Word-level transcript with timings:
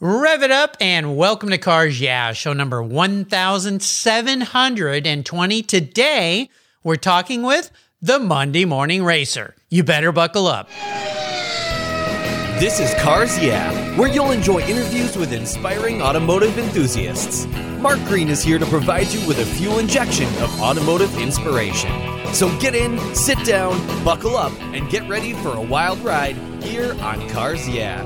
Rev 0.00 0.44
it 0.44 0.52
up 0.52 0.76
and 0.80 1.16
welcome 1.16 1.50
to 1.50 1.58
Cars 1.58 2.00
Yeah, 2.00 2.32
show 2.32 2.52
number 2.52 2.80
1720. 2.80 5.62
Today, 5.64 6.48
we're 6.84 6.94
talking 6.94 7.42
with 7.42 7.72
the 8.00 8.20
Monday 8.20 8.64
Morning 8.64 9.02
Racer. 9.02 9.56
You 9.70 9.82
better 9.82 10.12
buckle 10.12 10.46
up. 10.46 10.68
This 12.60 12.78
is 12.78 12.94
Cars 13.02 13.42
Yeah, 13.42 13.72
where 13.98 14.08
you'll 14.08 14.30
enjoy 14.30 14.60
interviews 14.60 15.16
with 15.16 15.32
inspiring 15.32 16.00
automotive 16.00 16.56
enthusiasts. 16.58 17.46
Mark 17.80 17.98
Green 18.04 18.28
is 18.28 18.40
here 18.40 18.60
to 18.60 18.66
provide 18.66 19.08
you 19.08 19.26
with 19.26 19.40
a 19.40 19.46
fuel 19.46 19.80
injection 19.80 20.28
of 20.44 20.60
automotive 20.60 21.18
inspiration. 21.18 21.90
So 22.32 22.56
get 22.60 22.76
in, 22.76 23.00
sit 23.16 23.44
down, 23.44 23.84
buckle 24.04 24.36
up, 24.36 24.52
and 24.60 24.88
get 24.90 25.08
ready 25.08 25.32
for 25.32 25.56
a 25.56 25.60
wild 25.60 25.98
ride 26.04 26.36
here 26.62 26.92
on 27.02 27.28
Cars 27.30 27.68
Yeah. 27.68 28.04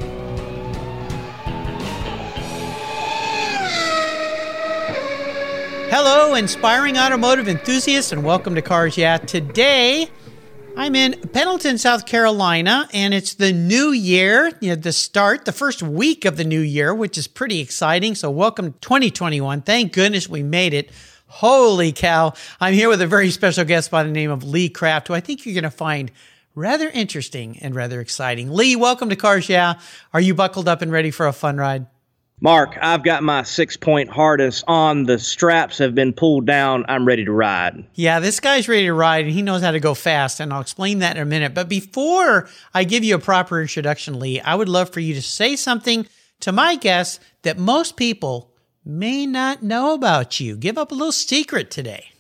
Hello, 5.95 6.35
inspiring 6.35 6.97
automotive 6.97 7.49
enthusiasts, 7.49 8.13
and 8.13 8.25
welcome 8.25 8.55
to 8.55 8.63
Cars 8.63 8.97
Yeah. 8.97 9.19
Today, 9.19 10.09
I'm 10.75 10.95
in 10.95 11.21
Pendleton, 11.35 11.77
South 11.77 12.07
Carolina, 12.07 12.89
and 12.95 13.13
it's 13.13 13.35
the 13.35 13.53
new 13.53 13.93
year, 13.93 14.53
you 14.63 14.71
know, 14.71 14.75
the 14.75 14.95
start, 14.95 15.45
the 15.45 15.53
first 15.53 15.83
week 15.83 16.25
of 16.25 16.39
the 16.39 16.45
new 16.45 16.63
year, 16.63 16.95
which 16.95 17.19
is 17.19 17.27
pretty 17.27 17.61
exciting. 17.61 18.15
So, 18.15 18.31
welcome 18.31 18.73
2021. 18.81 19.61
Thank 19.61 19.93
goodness 19.93 20.31
we 20.31 20.43
made 20.43 20.73
it. 20.73 20.91
Holy 21.27 21.93
cow. 21.93 22.33
I'm 22.59 22.73
here 22.73 22.89
with 22.89 23.03
a 23.03 23.07
very 23.07 23.31
special 23.31 23.67
guest 23.67 23.91
by 23.91 24.03
the 24.03 24.11
name 24.11 24.31
of 24.31 24.45
Lee 24.45 24.71
Kraft, 24.71 25.09
who 25.09 25.15
I 25.15 25.21
think 25.21 25.45
you're 25.45 25.53
going 25.53 25.65
to 25.65 25.71
find 25.71 26.11
rather 26.55 26.89
interesting 26.89 27.59
and 27.61 27.75
rather 27.75 28.01
exciting. 28.01 28.51
Lee, 28.51 28.77
welcome 28.77 29.11
to 29.11 29.17
Cars 29.17 29.47
Yeah. 29.47 29.75
Are 30.15 30.23
you 30.23 30.35
buckled 30.35 30.69
up 30.69 30.81
and 30.81 30.91
ready 30.91 31.11
for 31.11 31.27
a 31.27 31.35
fun 31.35 31.59
ride? 31.59 31.85
Mark, 32.43 32.77
I've 32.83 33.05
got 33.05 33.23
my 33.23 33.45
six 33.45 33.77
point 33.77 34.11
harness 34.11 34.65
on. 34.67 35.05
The 35.05 35.21
straps 35.21 35.79
have 35.79 35.95
been 35.95 36.13
pulled 36.13 36.45
down. 36.45 36.85
I'm 36.89 37.07
ready 37.07 37.25
to 37.25 37.31
ride. 37.31 37.85
Yeah, 37.95 38.19
this 38.19 38.41
guy's 38.41 38.69
ready 38.69 38.87
to 38.87 38.93
ride 38.93 39.27
and 39.27 39.33
he 39.33 39.43
knows 39.43 39.63
how 39.63 39.71
to 39.71 39.79
go 39.79 39.95
fast. 39.95 40.41
And 40.41 40.53
I'll 40.53 40.61
explain 40.61 40.99
that 40.99 41.17
in 41.17 41.23
a 41.23 41.25
minute. 41.25 41.55
But 41.55 41.69
before 41.69 42.49
I 42.75 42.83
give 42.83 43.05
you 43.05 43.15
a 43.15 43.21
proper 43.21 43.63
introduction, 43.63 44.19
Lee, 44.19 44.41
I 44.41 44.57
would 44.57 44.69
love 44.69 44.91
for 44.91 44.99
you 44.99 45.15
to 45.15 45.23
say 45.23 45.55
something 45.55 46.05
to 46.41 46.51
my 46.51 46.75
guests 46.75 47.21
that 47.43 47.59
most 47.59 47.97
people 47.97 48.51
may 48.85 49.25
not 49.25 49.63
know 49.63 49.95
about 49.95 50.41
you. 50.41 50.57
Give 50.57 50.77
up 50.77 50.91
a 50.91 50.97
little 50.97 51.13
secret 51.13 51.71
today. 51.71 52.12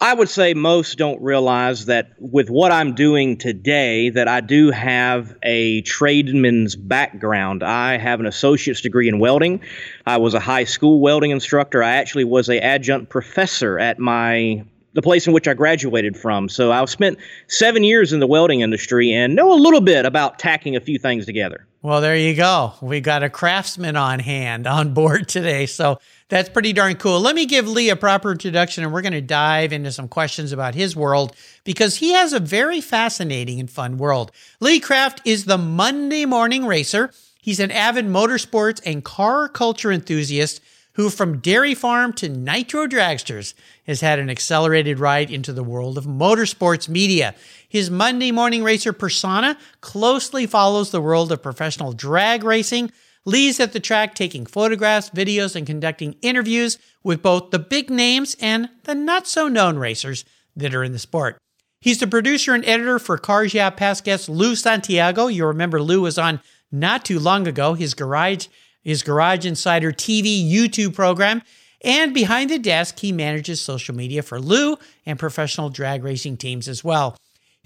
I 0.00 0.14
would 0.14 0.28
say 0.28 0.54
most 0.54 0.96
don't 0.96 1.20
realize 1.20 1.86
that 1.86 2.12
with 2.20 2.50
what 2.50 2.70
I'm 2.70 2.94
doing 2.94 3.36
today 3.36 4.10
that 4.10 4.28
I 4.28 4.40
do 4.40 4.70
have 4.70 5.36
a 5.42 5.82
tradesman's 5.82 6.76
background. 6.76 7.64
I 7.64 7.98
have 7.98 8.20
an 8.20 8.26
associate's 8.26 8.80
degree 8.80 9.08
in 9.08 9.18
welding. 9.18 9.60
I 10.06 10.18
was 10.18 10.34
a 10.34 10.40
high 10.40 10.64
school 10.64 11.00
welding 11.00 11.32
instructor. 11.32 11.82
I 11.82 11.96
actually 11.96 12.22
was 12.22 12.48
a 12.48 12.62
adjunct 12.62 13.10
professor 13.10 13.76
at 13.80 13.98
my 13.98 14.64
the 14.94 15.02
place 15.02 15.26
in 15.26 15.32
which 15.32 15.46
I 15.46 15.54
graduated 15.54 16.16
from. 16.16 16.48
So 16.48 16.72
I've 16.72 16.90
spent 16.90 17.18
7 17.48 17.84
years 17.84 18.12
in 18.12 18.20
the 18.20 18.26
welding 18.26 18.62
industry 18.62 19.12
and 19.12 19.36
know 19.36 19.52
a 19.52 19.54
little 19.54 19.80
bit 19.80 20.06
about 20.06 20.38
tacking 20.38 20.76
a 20.76 20.80
few 20.80 20.98
things 20.98 21.26
together. 21.26 21.66
Well, 21.80 22.00
there 22.00 22.16
you 22.16 22.34
go. 22.34 22.72
We 22.80 23.00
got 23.00 23.22
a 23.22 23.30
craftsman 23.30 23.94
on 23.94 24.18
hand 24.18 24.66
on 24.66 24.94
board 24.94 25.28
today. 25.28 25.66
So 25.66 26.00
that's 26.28 26.48
pretty 26.48 26.72
darn 26.72 26.96
cool. 26.96 27.20
Let 27.20 27.36
me 27.36 27.46
give 27.46 27.68
Lee 27.68 27.90
a 27.90 27.96
proper 27.96 28.32
introduction 28.32 28.82
and 28.82 28.92
we're 28.92 29.02
going 29.02 29.12
to 29.12 29.20
dive 29.20 29.72
into 29.72 29.92
some 29.92 30.08
questions 30.08 30.50
about 30.50 30.74
his 30.74 30.96
world 30.96 31.36
because 31.62 31.96
he 31.96 32.12
has 32.14 32.32
a 32.32 32.40
very 32.40 32.80
fascinating 32.80 33.60
and 33.60 33.70
fun 33.70 33.96
world. 33.96 34.32
Lee 34.58 34.80
Kraft 34.80 35.22
is 35.24 35.44
the 35.44 35.56
Monday 35.56 36.24
morning 36.24 36.66
racer. 36.66 37.12
He's 37.40 37.60
an 37.60 37.70
avid 37.70 38.06
motorsports 38.06 38.82
and 38.84 39.04
car 39.04 39.48
culture 39.48 39.92
enthusiast 39.92 40.60
who, 40.98 41.08
from 41.10 41.38
dairy 41.38 41.76
farm 41.76 42.12
to 42.12 42.28
nitro 42.28 42.88
dragsters, 42.88 43.54
has 43.86 44.00
had 44.00 44.18
an 44.18 44.28
accelerated 44.28 44.98
ride 44.98 45.30
into 45.30 45.52
the 45.52 45.62
world 45.62 45.96
of 45.96 46.06
motorsports 46.06 46.88
media. 46.88 47.36
His 47.68 47.90
Monday 47.90 48.32
morning 48.32 48.62
racer 48.62 48.92
persona 48.92 49.58
closely 49.80 50.46
follows 50.46 50.90
the 50.90 51.02
world 51.02 51.30
of 51.30 51.42
professional 51.42 51.92
drag 51.92 52.42
racing 52.42 52.90
Lee's 53.28 53.60
at 53.60 53.74
the 53.74 53.80
track 53.80 54.14
taking 54.14 54.46
photographs, 54.46 55.10
videos, 55.10 55.54
and 55.54 55.66
conducting 55.66 56.16
interviews 56.22 56.78
with 57.02 57.20
both 57.20 57.50
the 57.50 57.58
big 57.58 57.90
names 57.90 58.34
and 58.40 58.70
the 58.84 58.94
not 58.94 59.26
so 59.26 59.48
known 59.48 59.76
racers 59.76 60.24
that 60.56 60.74
are 60.74 60.82
in 60.82 60.92
the 60.92 60.98
sport. 60.98 61.36
He's 61.78 61.98
the 61.98 62.06
producer 62.06 62.54
and 62.54 62.64
editor 62.64 62.98
for 62.98 63.18
Cars 63.18 63.52
Yeah 63.52 63.68
past 63.68 64.02
guest 64.02 64.30
Lou 64.30 64.56
Santiago. 64.56 65.26
You 65.26 65.44
remember 65.44 65.82
Lou 65.82 66.00
was 66.00 66.16
on 66.16 66.40
not 66.72 67.04
too 67.04 67.18
long 67.18 67.46
ago, 67.46 67.74
his 67.74 67.92
Garage, 67.92 68.46
his 68.82 69.02
Garage 69.02 69.44
Insider 69.44 69.92
TV 69.92 70.50
YouTube 70.50 70.94
program. 70.94 71.42
And 71.84 72.14
behind 72.14 72.48
the 72.48 72.58
desk, 72.58 72.98
he 72.98 73.12
manages 73.12 73.60
social 73.60 73.94
media 73.94 74.22
for 74.22 74.40
Lou 74.40 74.78
and 75.04 75.18
professional 75.18 75.68
drag 75.68 76.02
racing 76.02 76.38
teams 76.38 76.66
as 76.66 76.82
well. 76.82 77.14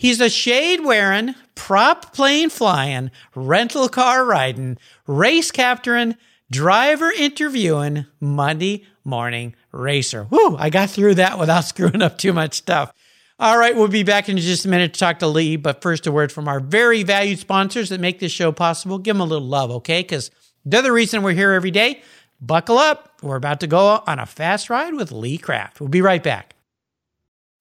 He's 0.03 0.21
a 0.21 0.29
shade 0.29 0.81
wearing, 0.81 1.37
prop 1.55 2.13
plane 2.13 2.51
flying, 2.51 3.13
rental 3.37 3.89
car 3.89 4.25
riding, 4.25 4.77
race 5.07 5.53
capturing, 5.53 6.17
driver 6.51 7.13
interviewing, 7.13 8.07
Monday 8.19 8.85
morning 9.05 9.55
racer. 9.71 10.27
Whoo, 10.29 10.57
I 10.57 10.71
got 10.71 10.91
through 10.91 11.15
that 11.15 11.39
without 11.39 11.61
screwing 11.67 12.03
up 12.03 12.19
too 12.19 12.33
much 12.33 12.55
stuff. 12.55 12.93
All 13.39 13.57
right, 13.57 13.77
we'll 13.77 13.87
be 13.87 14.03
back 14.03 14.29
in 14.29 14.37
just 14.39 14.65
a 14.65 14.69
minute 14.69 14.93
to 14.93 14.99
talk 14.99 15.21
to 15.21 15.29
Lee, 15.29 15.55
but 15.55 15.83
first 15.83 16.09
a 16.09 16.11
word 16.11 16.33
from 16.33 16.49
our 16.49 16.59
very 16.59 17.05
valued 17.05 17.39
sponsors 17.39 17.91
that 17.91 18.01
make 18.01 18.19
this 18.19 18.33
show 18.33 18.51
possible. 18.51 18.99
Give 18.99 19.15
them 19.15 19.21
a 19.21 19.25
little 19.25 19.47
love, 19.47 19.71
okay? 19.71 20.03
Because 20.03 20.33
they're 20.65 20.83
the 20.83 20.91
reason 20.91 21.23
we're 21.23 21.31
here 21.31 21.53
every 21.53 21.71
day. 21.71 22.03
Buckle 22.41 22.79
up. 22.79 23.13
We're 23.23 23.37
about 23.37 23.61
to 23.61 23.69
go 23.69 24.03
on 24.05 24.19
a 24.19 24.27
fast 24.27 24.69
ride 24.69 24.95
with 24.95 25.13
Lee 25.13 25.39
Kraft. 25.39 25.79
We'll 25.79 25.91
be 25.91 26.03
right 26.03 26.25
back. 26.25 26.52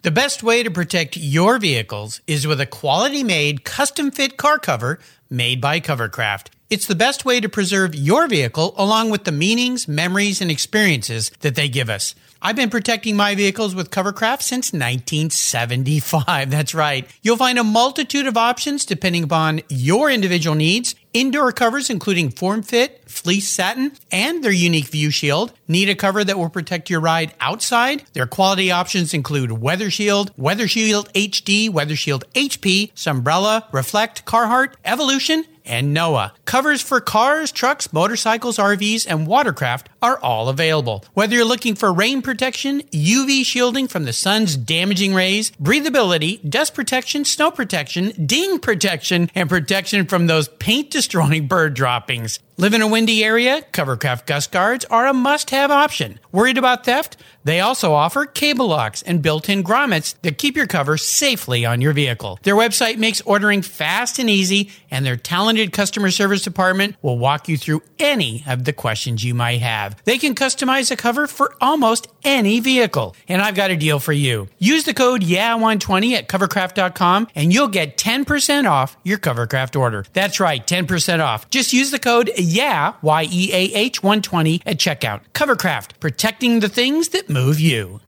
The 0.03 0.09
best 0.09 0.41
way 0.41 0.63
to 0.63 0.71
protect 0.71 1.15
your 1.15 1.59
vehicles 1.59 2.21
is 2.25 2.47
with 2.47 2.59
a 2.59 2.65
quality 2.65 3.23
made, 3.23 3.63
custom 3.63 4.09
fit 4.09 4.35
car 4.35 4.57
cover 4.57 4.97
made 5.29 5.61
by 5.61 5.79
Covercraft. 5.79 6.47
It's 6.71 6.87
the 6.87 6.95
best 6.95 7.23
way 7.23 7.39
to 7.39 7.47
preserve 7.47 7.93
your 7.93 8.27
vehicle 8.27 8.73
along 8.77 9.11
with 9.11 9.25
the 9.25 9.31
meanings, 9.31 9.87
memories, 9.87 10.41
and 10.41 10.49
experiences 10.49 11.29
that 11.41 11.53
they 11.53 11.69
give 11.69 11.87
us. 11.87 12.15
I've 12.41 12.55
been 12.55 12.71
protecting 12.71 13.15
my 13.15 13.35
vehicles 13.35 13.75
with 13.75 13.91
Covercraft 13.91 14.41
since 14.41 14.73
1975. 14.73 16.49
That's 16.49 16.73
right. 16.73 17.07
You'll 17.21 17.37
find 17.37 17.59
a 17.59 17.63
multitude 17.63 18.25
of 18.25 18.37
options 18.37 18.85
depending 18.85 19.25
upon 19.25 19.61
your 19.69 20.09
individual 20.09 20.55
needs. 20.55 20.95
Indoor 21.13 21.51
covers 21.51 21.89
including 21.89 22.31
form 22.31 22.63
fit, 22.63 23.03
fleece 23.05 23.49
satin, 23.49 23.91
and 24.11 24.41
their 24.41 24.51
unique 24.51 24.87
view 24.87 25.11
shield. 25.11 25.51
Need 25.67 25.89
a 25.89 25.95
cover 25.95 26.23
that 26.23 26.37
will 26.37 26.49
protect 26.49 26.89
your 26.89 27.01
ride 27.01 27.33
outside? 27.41 28.05
Their 28.13 28.27
quality 28.27 28.71
options 28.71 29.13
include 29.13 29.51
Weather 29.51 29.89
Shield, 29.89 30.31
Weather 30.37 30.69
Shield 30.69 31.11
HD, 31.13 31.69
Weather 31.69 31.97
Shield 31.97 32.23
HP, 32.33 32.93
Sunbrella, 32.93 33.65
Reflect, 33.73 34.25
Carhartt, 34.25 34.75
Evolution, 34.85 35.43
and 35.65 35.93
Noah. 35.93 36.33
Covers 36.45 36.81
for 36.81 37.01
cars, 37.01 37.51
trucks, 37.51 37.91
motorcycles, 37.91 38.57
RVs, 38.57 39.05
and 39.07 39.27
watercraft 39.27 39.89
are 40.01 40.17
all 40.19 40.49
available. 40.49 41.05
Whether 41.13 41.35
you're 41.35 41.45
looking 41.45 41.75
for 41.75 41.93
rain 41.93 42.21
protection, 42.21 42.81
UV 42.91 43.45
shielding 43.45 43.87
from 43.87 44.05
the 44.05 44.13
sun's 44.13 44.57
damaging 44.57 45.13
rays, 45.13 45.51
breathability, 45.51 46.47
dust 46.49 46.73
protection, 46.73 47.25
snow 47.25 47.51
protection, 47.51 48.11
ding 48.25 48.59
protection, 48.59 49.29
and 49.35 49.49
protection 49.49 50.07
from 50.07 50.27
those 50.27 50.47
paint 50.47 50.89
destroying 50.89 51.47
bird 51.47 51.73
droppings. 51.73 52.39
Live 52.57 52.75
in 52.75 52.81
a 52.83 52.87
windy 52.87 53.23
area? 53.23 53.63
Covercraft 53.73 54.27
Gust 54.27 54.51
Guards 54.51 54.85
are 54.85 55.07
a 55.07 55.13
must 55.13 55.49
have 55.49 55.71
option. 55.71 56.19
Worried 56.31 56.59
about 56.59 56.85
theft? 56.85 57.17
They 57.43 57.59
also 57.59 57.93
offer 57.93 58.27
cable 58.27 58.67
locks 58.67 59.01
and 59.01 59.23
built 59.23 59.49
in 59.49 59.63
grommets 59.63 60.13
that 60.21 60.37
keep 60.37 60.55
your 60.55 60.67
cover 60.67 60.95
safely 60.95 61.65
on 61.65 61.81
your 61.81 61.93
vehicle. 61.93 62.37
Their 62.43 62.53
website 62.55 62.97
makes 62.97 63.19
ordering 63.21 63.63
fast 63.63 64.19
and 64.19 64.29
easy, 64.29 64.69
and 64.91 65.03
their 65.03 65.17
talented 65.17 65.71
customer 65.71 66.11
service 66.11 66.43
department 66.43 66.97
will 67.01 67.17
walk 67.17 67.49
you 67.49 67.57
through 67.57 67.81
any 67.97 68.43
of 68.45 68.65
the 68.65 68.73
questions 68.73 69.23
you 69.23 69.33
might 69.33 69.61
have. 69.61 69.90
They 70.03 70.17
can 70.17 70.35
customize 70.35 70.91
a 70.91 70.95
cover 70.95 71.27
for 71.27 71.55
almost 71.61 72.07
any 72.23 72.59
vehicle. 72.59 73.15
And 73.27 73.41
I've 73.41 73.55
got 73.55 73.71
a 73.71 73.77
deal 73.77 73.99
for 73.99 74.13
you. 74.13 74.47
Use 74.59 74.83
the 74.83 74.93
code 74.93 75.21
YEAH120 75.21 76.13
at 76.13 76.27
covercraft.com 76.27 77.27
and 77.35 77.53
you'll 77.53 77.67
get 77.67 77.97
10% 77.97 78.69
off 78.69 78.97
your 79.03 79.17
Covercraft 79.17 79.79
order. 79.79 80.05
That's 80.13 80.39
right, 80.39 80.65
10% 80.65 81.19
off. 81.23 81.49
Just 81.49 81.73
use 81.73 81.91
the 81.91 81.99
code 81.99 82.31
YEAH, 82.37 82.95
Y 83.01 83.27
E 83.31 83.53
A 83.53 83.73
H 83.73 84.03
120 84.03 84.61
at 84.65 84.77
checkout. 84.77 85.21
Covercraft, 85.33 85.99
protecting 85.99 86.59
the 86.59 86.69
things 86.69 87.09
that 87.09 87.29
move 87.29 87.59
you. 87.59 88.01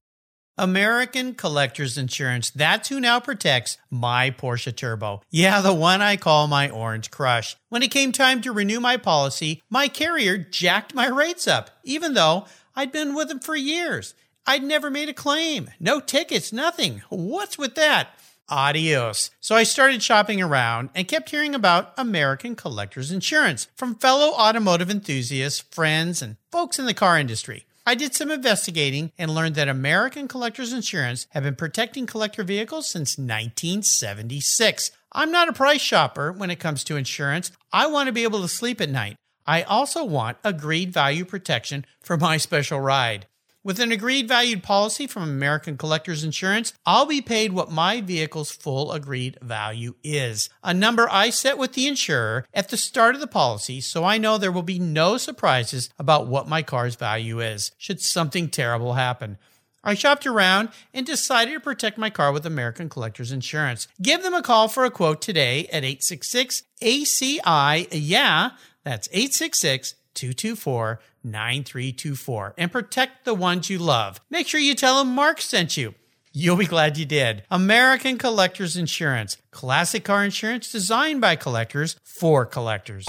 American 0.58 1.34
Collectors 1.34 1.98
Insurance. 1.98 2.52
That's 2.52 2.90
who 2.90 3.00
now 3.00 3.20
protects 3.20 3.78
my 3.90 4.30
Porsche 4.30 4.76
Turbo. 4.76 5.22
Yeah, 5.32 5.62
the 5.62 5.74
one 5.74 6.02
I 6.02 6.16
call 6.16 6.48
my 6.48 6.70
Orange 6.70 7.10
Crush. 7.10 7.56
When 7.70 7.82
it 7.82 7.92
came 7.92 8.12
time 8.12 8.42
to 8.42 8.52
renew 8.52 8.80
my 8.80 8.98
policy, 8.98 9.62
my 9.70 9.88
carrier 9.88 10.38
jacked 10.38 10.94
my 10.94 11.08
rates 11.08 11.48
up, 11.48 11.72
even 11.84 12.14
though 12.14 12.46
I'd 12.76 12.92
been 12.92 13.16
with 13.16 13.30
them 13.30 13.40
for 13.40 13.56
years. 13.56 14.14
I'd 14.46 14.64
never 14.64 14.92
made 14.92 15.10
a 15.10 15.14
claim. 15.14 15.72
No 15.80 16.00
tickets, 16.00 16.54
nothing. 16.54 17.02
What's 17.10 17.58
with 17.58 17.76
that? 17.76 18.10
Adios. 18.50 19.32
So 19.40 19.56
I 19.56 19.64
started 19.64 20.04
shopping 20.04 20.42
around 20.42 20.90
and 20.94 21.08
kept 21.08 21.30
hearing 21.30 21.56
about 21.56 21.94
American 21.98 22.56
Collectors 22.56 23.10
Insurance 23.10 23.68
from 23.76 23.96
fellow 23.96 24.34
automotive 24.34 24.92
enthusiasts, 24.92 25.62
friends, 25.72 26.22
and 26.22 26.36
folks 26.52 26.78
in 26.78 26.86
the 26.86 26.94
car 26.94 27.18
industry. 27.18 27.66
I 27.86 27.96
did 27.96 28.16
some 28.16 28.32
investigating 28.32 29.12
and 29.18 29.36
learned 29.36 29.56
that 29.56 29.68
American 29.68 30.30
Collectors 30.30 30.72
Insurance 30.72 31.28
have 31.32 31.44
been 31.44 31.56
protecting 31.56 32.06
collector 32.06 32.44
vehicles 32.44 32.88
since 32.88 33.18
1976. 33.18 34.92
I'm 35.12 35.32
not 35.32 35.50
a 35.50 35.54
price 35.54 35.82
shopper 35.82 36.32
when 36.32 36.50
it 36.50 36.62
comes 36.62 36.86
to 36.86 36.96
insurance. 36.96 37.52
I 37.74 37.88
want 37.88 38.08
to 38.08 38.14
be 38.14 38.24
able 38.24 38.42
to 38.42 38.48
sleep 38.48 38.80
at 38.80 38.90
night. 38.90 39.18
I 39.46 39.64
also 39.64 40.06
want 40.06 40.38
agreed 40.46 40.94
value 40.94 41.26
protection 41.26 41.86
for 42.02 42.16
my 42.16 42.38
special 42.38 42.80
ride. 42.80 43.28
With 43.66 43.80
an 43.80 43.94
agreed 43.94 44.28
valued 44.28 44.62
policy 44.62 45.08
from 45.08 45.24
American 45.24 45.78
Collectors 45.78 46.26
Insurance, 46.26 46.74
I'll 46.86 47.06
be 47.06 47.22
paid 47.22 47.54
what 47.54 47.72
my 47.72 48.02
vehicle's 48.02 48.52
full 48.52 48.92
agreed 48.92 49.38
value 49.42 49.96
is. 50.04 50.50
A 50.66 50.74
number 50.74 51.08
I 51.10 51.30
set 51.30 51.58
with 51.58 51.72
the 51.72 51.88
insurer 51.88 52.46
at 52.54 52.68
the 52.68 52.76
start 52.76 53.16
of 53.16 53.22
the 53.22 53.28
policy 53.28 53.80
so 53.80 54.04
I 54.04 54.18
know 54.18 54.38
there 54.38 54.52
will 54.52 54.64
be 54.64 54.80
no 54.80 55.16
surprises 55.16 55.90
about 55.98 56.28
what 56.28 56.46
my 56.46 56.62
car's 56.62 56.96
value 56.96 57.40
is 57.40 57.72
should 57.78 58.02
something 58.02 58.50
terrible 58.50 58.96
happen. 58.96 59.38
I 59.82 59.94
shopped 59.94 60.28
around 60.28 60.68
and 60.94 61.06
decided 61.06 61.54
to 61.54 61.60
protect 61.62 61.98
my 61.98 62.10
car 62.10 62.34
with 62.34 62.46
American 62.46 62.90
Collectors 62.90 63.32
Insurance. 63.32 63.88
Give 64.02 64.24
them 64.24 64.34
a 64.34 64.42
call 64.42 64.68
for 64.68 64.84
a 64.84 64.92
quote 64.92 65.22
today 65.22 65.68
at 65.68 65.86
866 65.86 66.64
ACI. 66.82 67.88
Yeah, 67.94 68.52
that's 68.84 69.08
866 69.14 69.96
224 70.14 71.00
9324 71.24 72.54
and 72.58 72.72
protect 72.72 73.26
the 73.26 73.34
ones 73.34 73.70
you 73.70 73.80
love. 73.80 74.20
Make 74.30 74.48
sure 74.48 74.60
you 74.60 74.76
tell 74.76 75.00
them 75.00 75.14
Mark 75.14 75.42
sent 75.42 75.78
you. 75.78 75.96
You'll 76.36 76.58
be 76.58 76.66
glad 76.66 76.98
you 76.98 77.06
did. 77.06 77.44
American 77.52 78.18
Collectors 78.18 78.76
Insurance, 78.76 79.38
classic 79.52 80.04
car 80.04 80.26
insurance 80.26 80.72
designed 80.72 81.22
by 81.22 81.36
collectors 81.36 81.96
for 82.04 82.46
collectors. 82.46 83.08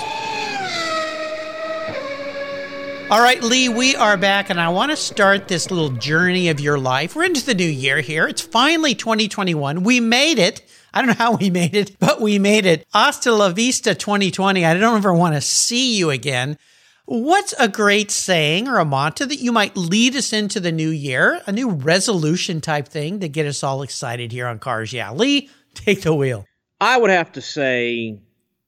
All 3.11 3.21
right, 3.21 3.43
Lee, 3.43 3.69
we 3.69 3.95
are 3.97 4.17
back, 4.17 4.51
and 4.51 4.59
I 4.59 4.71
want 4.71 4.91
to 4.91 4.97
start 4.97 5.47
this 5.47 5.71
little 5.71 5.91
journey 5.91 6.49
of 6.49 6.59
your 6.59 6.79
life. 6.79 7.15
We're 7.15 7.25
into 7.25 7.45
the 7.45 7.55
new 7.55 7.65
year 7.65 8.01
here. 8.01 8.27
It's 8.27 8.41
finally 8.41 8.95
2021. 8.95 9.83
We 9.85 10.01
made 10.01 10.39
it. 10.39 10.63
I 10.93 11.01
don't 11.01 11.09
know 11.09 11.15
how 11.15 11.37
we 11.37 11.51
made 11.51 11.77
it, 11.77 11.99
but 11.99 12.21
we 12.21 12.39
made 12.39 12.67
it. 12.67 12.87
Hasta 12.93 13.33
la 13.33 13.51
vista 13.51 13.95
2020. 13.95 14.65
I 14.65 14.75
don't 14.75 14.97
ever 14.97 15.13
want 15.13 15.35
to 15.35 15.41
see 15.41 15.97
you 15.97 16.11
again. 16.11 16.59
What's 17.07 17.53
a 17.59 17.69
great 17.69 18.11
saying 18.11 18.67
or 18.67 18.79
a 18.79 18.85
mantra 18.85 19.27
that 19.27 19.39
you 19.39 19.53
might 19.53 19.77
lead 19.77 20.17
us 20.17 20.33
into 20.33 20.59
the 20.59 20.73
new 20.73 20.89
year? 20.89 21.43
A 21.47 21.53
new 21.53 21.69
resolution 21.69 22.63
type 22.63 22.89
thing 22.89 23.21
to 23.21 23.29
get 23.29 23.45
us 23.45 23.63
all 23.63 23.83
excited 23.83 24.33
here 24.33 24.47
on 24.47 24.59
Cars 24.59 24.91
Yeah. 24.91 25.13
Lee, 25.13 25.51
take 25.75 26.01
the 26.01 26.15
wheel. 26.15 26.47
I 26.81 26.97
would 26.97 27.11
have 27.11 27.33
to 27.33 27.43
say 27.43 28.21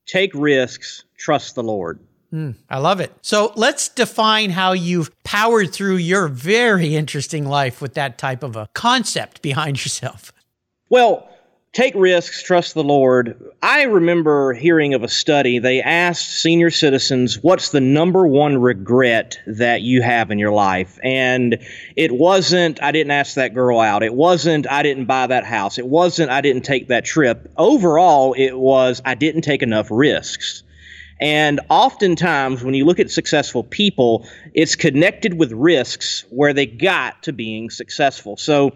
take 0.06 0.32
risks, 0.34 1.04
trust 1.18 1.54
the 1.54 1.62
Lord. 1.62 1.98
Mm, 2.30 2.56
I 2.68 2.78
love 2.78 3.00
it. 3.00 3.10
So 3.22 3.52
let's 3.56 3.88
define 3.88 4.50
how 4.50 4.72
you've 4.72 5.10
powered 5.24 5.72
through 5.72 5.96
your 5.96 6.28
very 6.28 6.94
interesting 6.94 7.46
life 7.46 7.80
with 7.80 7.94
that 7.94 8.18
type 8.18 8.42
of 8.42 8.54
a 8.54 8.68
concept 8.74 9.40
behind 9.40 9.82
yourself. 9.82 10.30
Well, 10.90 11.26
take 11.76 11.94
risks, 11.94 12.42
trust 12.42 12.72
the 12.72 12.82
Lord. 12.82 13.38
I 13.62 13.82
remember 13.82 14.54
hearing 14.54 14.94
of 14.94 15.02
a 15.02 15.08
study. 15.08 15.58
They 15.58 15.82
asked 15.82 16.40
senior 16.40 16.70
citizens, 16.70 17.42
What's 17.42 17.68
the 17.68 17.82
number 17.82 18.26
one 18.26 18.56
regret 18.56 19.38
that 19.46 19.82
you 19.82 20.00
have 20.00 20.30
in 20.30 20.38
your 20.38 20.52
life? 20.52 20.98
And 21.04 21.58
it 21.94 22.12
wasn't, 22.12 22.82
I 22.82 22.92
didn't 22.92 23.10
ask 23.10 23.34
that 23.34 23.52
girl 23.52 23.78
out. 23.78 24.02
It 24.02 24.14
wasn't, 24.14 24.66
I 24.70 24.82
didn't 24.82 25.04
buy 25.04 25.26
that 25.26 25.44
house. 25.44 25.76
It 25.76 25.86
wasn't, 25.86 26.30
I 26.30 26.40
didn't 26.40 26.62
take 26.62 26.88
that 26.88 27.04
trip. 27.04 27.52
Overall, 27.58 28.32
it 28.32 28.54
was, 28.58 29.02
I 29.04 29.14
didn't 29.14 29.42
take 29.42 29.62
enough 29.62 29.88
risks. 29.90 30.62
And 31.20 31.60
oftentimes, 31.68 32.64
when 32.64 32.72
you 32.72 32.86
look 32.86 33.00
at 33.00 33.10
successful 33.10 33.64
people, 33.64 34.26
it's 34.54 34.76
connected 34.76 35.38
with 35.38 35.52
risks 35.52 36.24
where 36.30 36.54
they 36.54 36.64
got 36.64 37.22
to 37.24 37.34
being 37.34 37.68
successful. 37.68 38.38
So 38.38 38.72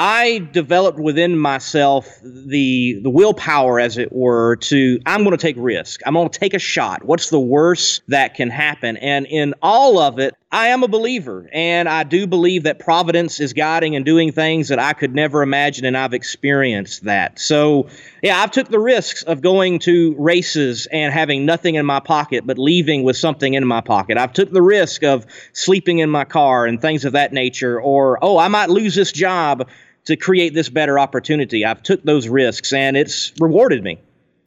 I 0.00 0.48
developed 0.52 1.00
within 1.00 1.36
myself 1.36 2.20
the 2.22 3.00
the 3.02 3.10
willpower, 3.10 3.80
as 3.80 3.98
it 3.98 4.12
were, 4.12 4.54
to 4.54 5.00
I'm 5.06 5.24
going 5.24 5.36
to 5.36 5.42
take 5.42 5.56
risk. 5.58 6.02
I'm 6.06 6.14
going 6.14 6.28
to 6.28 6.38
take 6.38 6.54
a 6.54 6.60
shot. 6.60 7.04
What's 7.04 7.30
the 7.30 7.40
worst 7.40 8.02
that 8.06 8.34
can 8.34 8.48
happen? 8.48 8.96
And 8.98 9.26
in 9.26 9.54
all 9.60 9.98
of 9.98 10.20
it, 10.20 10.36
I 10.52 10.68
am 10.68 10.84
a 10.84 10.88
believer, 10.88 11.50
and 11.52 11.88
I 11.88 12.04
do 12.04 12.28
believe 12.28 12.62
that 12.62 12.78
providence 12.78 13.40
is 13.40 13.52
guiding 13.52 13.96
and 13.96 14.04
doing 14.04 14.30
things 14.30 14.68
that 14.68 14.78
I 14.78 14.92
could 14.92 15.16
never 15.16 15.42
imagine, 15.42 15.84
and 15.84 15.96
I've 15.96 16.14
experienced 16.14 17.04
that. 17.04 17.38
So, 17.38 17.88
yeah, 18.22 18.40
I've 18.40 18.52
took 18.52 18.68
the 18.68 18.78
risks 18.78 19.24
of 19.24 19.42
going 19.42 19.78
to 19.80 20.14
races 20.16 20.86
and 20.90 21.12
having 21.12 21.44
nothing 21.44 21.74
in 21.74 21.84
my 21.84 22.00
pocket, 22.00 22.46
but 22.46 22.56
leaving 22.56 23.02
with 23.02 23.16
something 23.16 23.54
in 23.54 23.66
my 23.66 23.82
pocket. 23.82 24.16
I've 24.16 24.32
took 24.32 24.52
the 24.52 24.62
risk 24.62 25.02
of 25.02 25.26
sleeping 25.52 25.98
in 25.98 26.08
my 26.08 26.24
car 26.24 26.64
and 26.64 26.80
things 26.80 27.04
of 27.04 27.12
that 27.12 27.34
nature, 27.34 27.78
or 27.78 28.18
oh, 28.22 28.38
I 28.38 28.48
might 28.48 28.70
lose 28.70 28.94
this 28.94 29.12
job 29.12 29.68
to 30.08 30.16
create 30.16 30.54
this 30.54 30.70
better 30.70 30.98
opportunity. 30.98 31.64
I've 31.64 31.82
took 31.82 32.02
those 32.02 32.28
risks 32.28 32.72
and 32.72 32.96
it's 32.96 33.32
rewarded 33.38 33.84
me. 33.84 33.98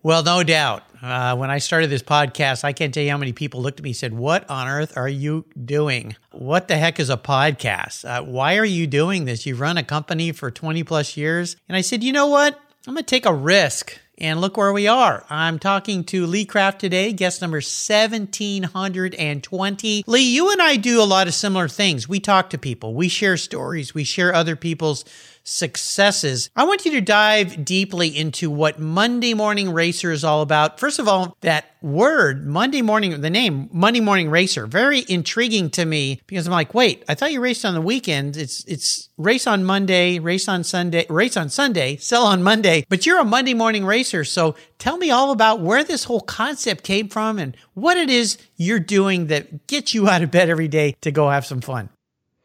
Well, 0.03 0.23
no 0.23 0.43
doubt. 0.43 0.83
Uh, 1.03 1.35
when 1.35 1.51
I 1.51 1.59
started 1.59 1.91
this 1.91 2.01
podcast, 2.01 2.63
I 2.63 2.73
can't 2.73 2.91
tell 2.93 3.03
you 3.03 3.11
how 3.11 3.17
many 3.17 3.33
people 3.33 3.61
looked 3.61 3.79
at 3.79 3.83
me 3.83 3.91
and 3.91 3.97
said, 3.97 4.13
What 4.13 4.49
on 4.49 4.67
earth 4.67 4.97
are 4.97 5.07
you 5.07 5.45
doing? 5.63 6.15
What 6.31 6.67
the 6.67 6.77
heck 6.77 6.99
is 6.99 7.11
a 7.11 7.17
podcast? 7.17 8.05
Uh, 8.05 8.23
why 8.23 8.57
are 8.57 8.65
you 8.65 8.87
doing 8.87 9.25
this? 9.25 9.45
You've 9.45 9.59
run 9.59 9.77
a 9.77 9.83
company 9.83 10.31
for 10.31 10.49
20 10.49 10.83
plus 10.83 11.15
years. 11.15 11.55
And 11.69 11.75
I 11.75 11.81
said, 11.81 12.03
You 12.03 12.11
know 12.11 12.25
what? 12.27 12.59
I'm 12.87 12.95
going 12.95 13.03
to 13.03 13.09
take 13.09 13.27
a 13.27 13.33
risk. 13.33 13.99
And 14.17 14.39
look 14.39 14.55
where 14.55 14.71
we 14.71 14.87
are. 14.87 15.25
I'm 15.31 15.57
talking 15.57 16.03
to 16.05 16.27
Lee 16.27 16.45
Kraft 16.45 16.79
today, 16.79 17.11
guest 17.11 17.41
number 17.41 17.57
1720. 17.57 20.03
Lee, 20.05 20.21
you 20.21 20.51
and 20.51 20.61
I 20.61 20.75
do 20.75 21.01
a 21.01 21.05
lot 21.05 21.27
of 21.27 21.33
similar 21.33 21.67
things. 21.67 22.07
We 22.07 22.19
talk 22.19 22.51
to 22.51 22.59
people, 22.59 22.93
we 22.93 23.07
share 23.07 23.35
stories, 23.35 23.95
we 23.95 24.03
share 24.03 24.31
other 24.31 24.55
people's 24.55 25.05
successes. 25.43 26.49
I 26.55 26.63
want 26.65 26.85
you 26.85 26.91
to 26.91 27.01
dive 27.01 27.65
deeply 27.65 28.15
into 28.15 28.49
what 28.49 28.79
Monday 28.79 29.33
Morning 29.33 29.71
Racer 29.71 30.11
is 30.11 30.23
all 30.23 30.41
about. 30.41 30.79
First 30.79 30.99
of 30.99 31.07
all, 31.07 31.35
that 31.41 31.65
word, 31.81 32.45
Monday 32.45 32.81
Morning, 32.81 33.19
the 33.21 33.29
name, 33.29 33.69
Monday 33.71 33.99
Morning 33.99 34.29
Racer, 34.29 34.67
very 34.67 35.03
intriguing 35.07 35.69
to 35.71 35.85
me 35.85 36.21
because 36.27 36.47
I'm 36.47 36.53
like, 36.53 36.73
wait, 36.73 37.03
I 37.07 37.15
thought 37.15 37.31
you 37.31 37.41
raced 37.41 37.65
on 37.65 37.73
the 37.73 37.81
weekends. 37.81 38.37
It's 38.37 38.63
it's 38.65 39.09
race 39.17 39.47
on 39.47 39.63
Monday, 39.63 40.19
race 40.19 40.47
on 40.47 40.63
Sunday, 40.63 41.05
race 41.09 41.37
on 41.37 41.49
Sunday, 41.49 41.97
sell 41.97 42.25
on 42.25 42.43
Monday, 42.43 42.85
but 42.89 43.05
you're 43.05 43.19
a 43.19 43.25
Monday 43.25 43.53
morning 43.53 43.85
racer. 43.85 44.23
So 44.23 44.55
tell 44.77 44.97
me 44.97 45.11
all 45.11 45.31
about 45.31 45.61
where 45.61 45.83
this 45.83 46.05
whole 46.05 46.21
concept 46.21 46.83
came 46.83 47.09
from 47.09 47.39
and 47.39 47.55
what 47.73 47.97
it 47.97 48.09
is 48.09 48.37
you're 48.55 48.79
doing 48.79 49.27
that 49.27 49.67
gets 49.67 49.93
you 49.93 50.07
out 50.07 50.21
of 50.21 50.31
bed 50.31 50.49
every 50.49 50.67
day 50.67 50.95
to 51.01 51.11
go 51.11 51.29
have 51.29 51.45
some 51.45 51.61
fun. 51.61 51.89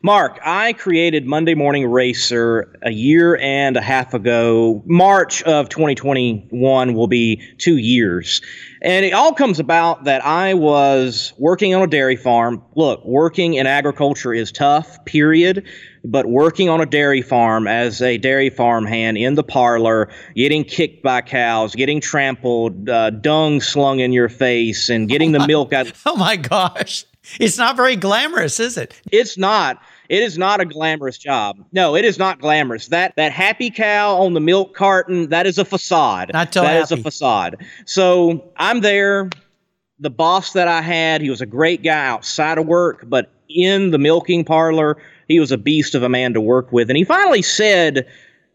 Mark, 0.06 0.38
I 0.44 0.72
created 0.72 1.26
Monday 1.26 1.56
Morning 1.56 1.90
Racer 1.90 2.72
a 2.84 2.92
year 2.92 3.36
and 3.38 3.76
a 3.76 3.80
half 3.80 4.14
ago. 4.14 4.80
March 4.86 5.42
of 5.42 5.68
2021 5.68 6.94
will 6.94 7.08
be 7.08 7.42
two 7.58 7.78
years. 7.78 8.40
And 8.82 9.04
it 9.04 9.12
all 9.12 9.32
comes 9.32 9.58
about 9.58 10.04
that 10.04 10.24
I 10.24 10.54
was 10.54 11.32
working 11.38 11.74
on 11.74 11.82
a 11.82 11.88
dairy 11.88 12.14
farm. 12.14 12.62
Look, 12.76 13.04
working 13.04 13.54
in 13.54 13.66
agriculture 13.66 14.32
is 14.32 14.52
tough, 14.52 15.04
period. 15.06 15.66
But 16.04 16.26
working 16.26 16.68
on 16.68 16.80
a 16.80 16.86
dairy 16.86 17.20
farm 17.20 17.66
as 17.66 18.00
a 18.00 18.16
dairy 18.16 18.48
farm 18.48 18.86
hand 18.86 19.18
in 19.18 19.34
the 19.34 19.42
parlor, 19.42 20.08
getting 20.36 20.62
kicked 20.62 21.02
by 21.02 21.22
cows, 21.22 21.74
getting 21.74 22.00
trampled, 22.00 22.88
uh, 22.88 23.10
dung 23.10 23.60
slung 23.60 23.98
in 23.98 24.12
your 24.12 24.28
face, 24.28 24.88
and 24.88 25.08
getting 25.08 25.32
the 25.32 25.44
milk 25.48 25.72
out. 25.72 25.92
Oh 26.06 26.14
my 26.14 26.36
gosh. 26.36 27.04
It's 27.40 27.58
not 27.58 27.76
very 27.76 27.96
glamorous, 27.96 28.60
is 28.60 28.76
it? 28.76 29.00
It's 29.10 29.36
not. 29.36 29.82
It 30.08 30.22
is 30.22 30.38
not 30.38 30.60
a 30.60 30.64
glamorous 30.64 31.18
job. 31.18 31.64
No, 31.72 31.96
it 31.96 32.04
is 32.04 32.18
not 32.18 32.40
glamorous. 32.40 32.88
That 32.88 33.14
that 33.16 33.32
happy 33.32 33.70
cow 33.70 34.16
on 34.18 34.34
the 34.34 34.40
milk 34.40 34.74
carton, 34.74 35.28
that 35.30 35.46
is 35.46 35.58
a 35.58 35.64
facade. 35.64 36.30
Not 36.32 36.52
so 36.54 36.62
That 36.62 36.68
happy. 36.74 36.82
is 36.82 36.92
a 36.92 36.96
facade. 36.98 37.64
So 37.84 38.44
I'm 38.56 38.80
there. 38.80 39.30
The 39.98 40.10
boss 40.10 40.52
that 40.52 40.68
I 40.68 40.82
had, 40.82 41.22
he 41.22 41.30
was 41.30 41.40
a 41.40 41.46
great 41.46 41.82
guy 41.82 42.06
outside 42.06 42.58
of 42.58 42.66
work, 42.66 43.04
but 43.08 43.30
in 43.48 43.90
the 43.92 43.98
milking 43.98 44.44
parlor, 44.44 44.98
he 45.26 45.40
was 45.40 45.50
a 45.52 45.56
beast 45.58 45.94
of 45.94 46.02
a 46.02 46.08
man 46.08 46.34
to 46.34 46.40
work 46.40 46.70
with. 46.70 46.90
And 46.90 46.96
he 46.98 47.04
finally 47.04 47.40
said 47.42 48.06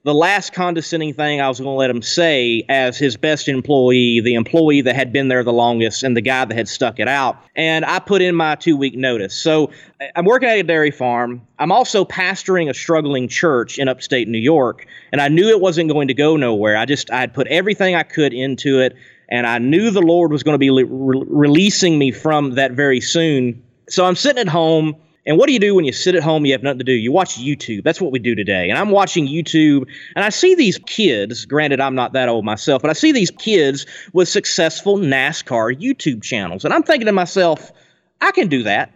the 0.03 0.13
last 0.13 0.53
condescending 0.53 1.13
thing 1.13 1.41
I 1.41 1.47
was 1.47 1.59
going 1.59 1.73
to 1.73 1.77
let 1.77 1.89
him 1.89 2.01
say 2.01 2.65
as 2.69 2.97
his 2.97 3.17
best 3.17 3.47
employee, 3.47 4.19
the 4.19 4.33
employee 4.33 4.81
that 4.81 4.95
had 4.95 5.13
been 5.13 5.27
there 5.27 5.43
the 5.43 5.53
longest, 5.53 6.01
and 6.01 6.17
the 6.17 6.21
guy 6.21 6.43
that 6.43 6.55
had 6.55 6.67
stuck 6.67 6.99
it 6.99 7.07
out. 7.07 7.37
And 7.55 7.85
I 7.85 7.99
put 7.99 8.21
in 8.21 8.33
my 8.33 8.55
two 8.55 8.75
week 8.75 8.95
notice. 8.95 9.35
So 9.35 9.71
I'm 10.15 10.25
working 10.25 10.49
at 10.49 10.57
a 10.57 10.63
dairy 10.63 10.89
farm. 10.89 11.45
I'm 11.59 11.71
also 11.71 12.03
pastoring 12.03 12.67
a 12.69 12.73
struggling 12.73 13.27
church 13.27 13.77
in 13.77 13.87
upstate 13.87 14.27
New 14.27 14.39
York. 14.39 14.87
And 15.11 15.21
I 15.21 15.27
knew 15.27 15.49
it 15.49 15.61
wasn't 15.61 15.91
going 15.91 16.07
to 16.07 16.15
go 16.15 16.35
nowhere. 16.35 16.77
I 16.77 16.85
just, 16.85 17.11
I 17.11 17.19
had 17.19 17.33
put 17.33 17.45
everything 17.47 17.93
I 17.93 18.03
could 18.03 18.33
into 18.33 18.79
it. 18.79 18.95
And 19.29 19.45
I 19.45 19.59
knew 19.59 19.91
the 19.91 20.01
Lord 20.01 20.31
was 20.31 20.41
going 20.41 20.55
to 20.55 20.59
be 20.59 20.71
re- 20.71 20.83
releasing 21.27 21.99
me 21.99 22.11
from 22.11 22.55
that 22.55 22.71
very 22.71 23.01
soon. 23.01 23.63
So 23.87 24.05
I'm 24.05 24.15
sitting 24.15 24.41
at 24.41 24.47
home 24.47 24.95
And 25.25 25.37
what 25.37 25.47
do 25.47 25.53
you 25.53 25.59
do 25.59 25.75
when 25.75 25.85
you 25.85 25.93
sit 25.93 26.15
at 26.15 26.23
home, 26.23 26.45
you 26.45 26.51
have 26.53 26.63
nothing 26.63 26.79
to 26.79 26.83
do? 26.83 26.93
You 26.93 27.11
watch 27.11 27.37
YouTube. 27.37 27.83
That's 27.83 28.01
what 28.01 28.11
we 28.11 28.17
do 28.17 28.33
today. 28.33 28.69
And 28.69 28.77
I'm 28.77 28.89
watching 28.89 29.27
YouTube 29.27 29.87
and 30.15 30.25
I 30.25 30.29
see 30.29 30.55
these 30.55 30.79
kids, 30.79 31.45
granted, 31.45 31.79
I'm 31.79 31.93
not 31.93 32.13
that 32.13 32.27
old 32.27 32.43
myself, 32.43 32.81
but 32.81 32.89
I 32.89 32.93
see 32.93 33.11
these 33.11 33.29
kids 33.29 33.85
with 34.13 34.27
successful 34.27 34.97
NASCAR 34.97 35.79
YouTube 35.79 36.23
channels. 36.23 36.65
And 36.65 36.73
I'm 36.73 36.83
thinking 36.83 37.05
to 37.05 37.11
myself, 37.11 37.71
I 38.19 38.31
can 38.31 38.47
do 38.47 38.63
that. 38.63 38.93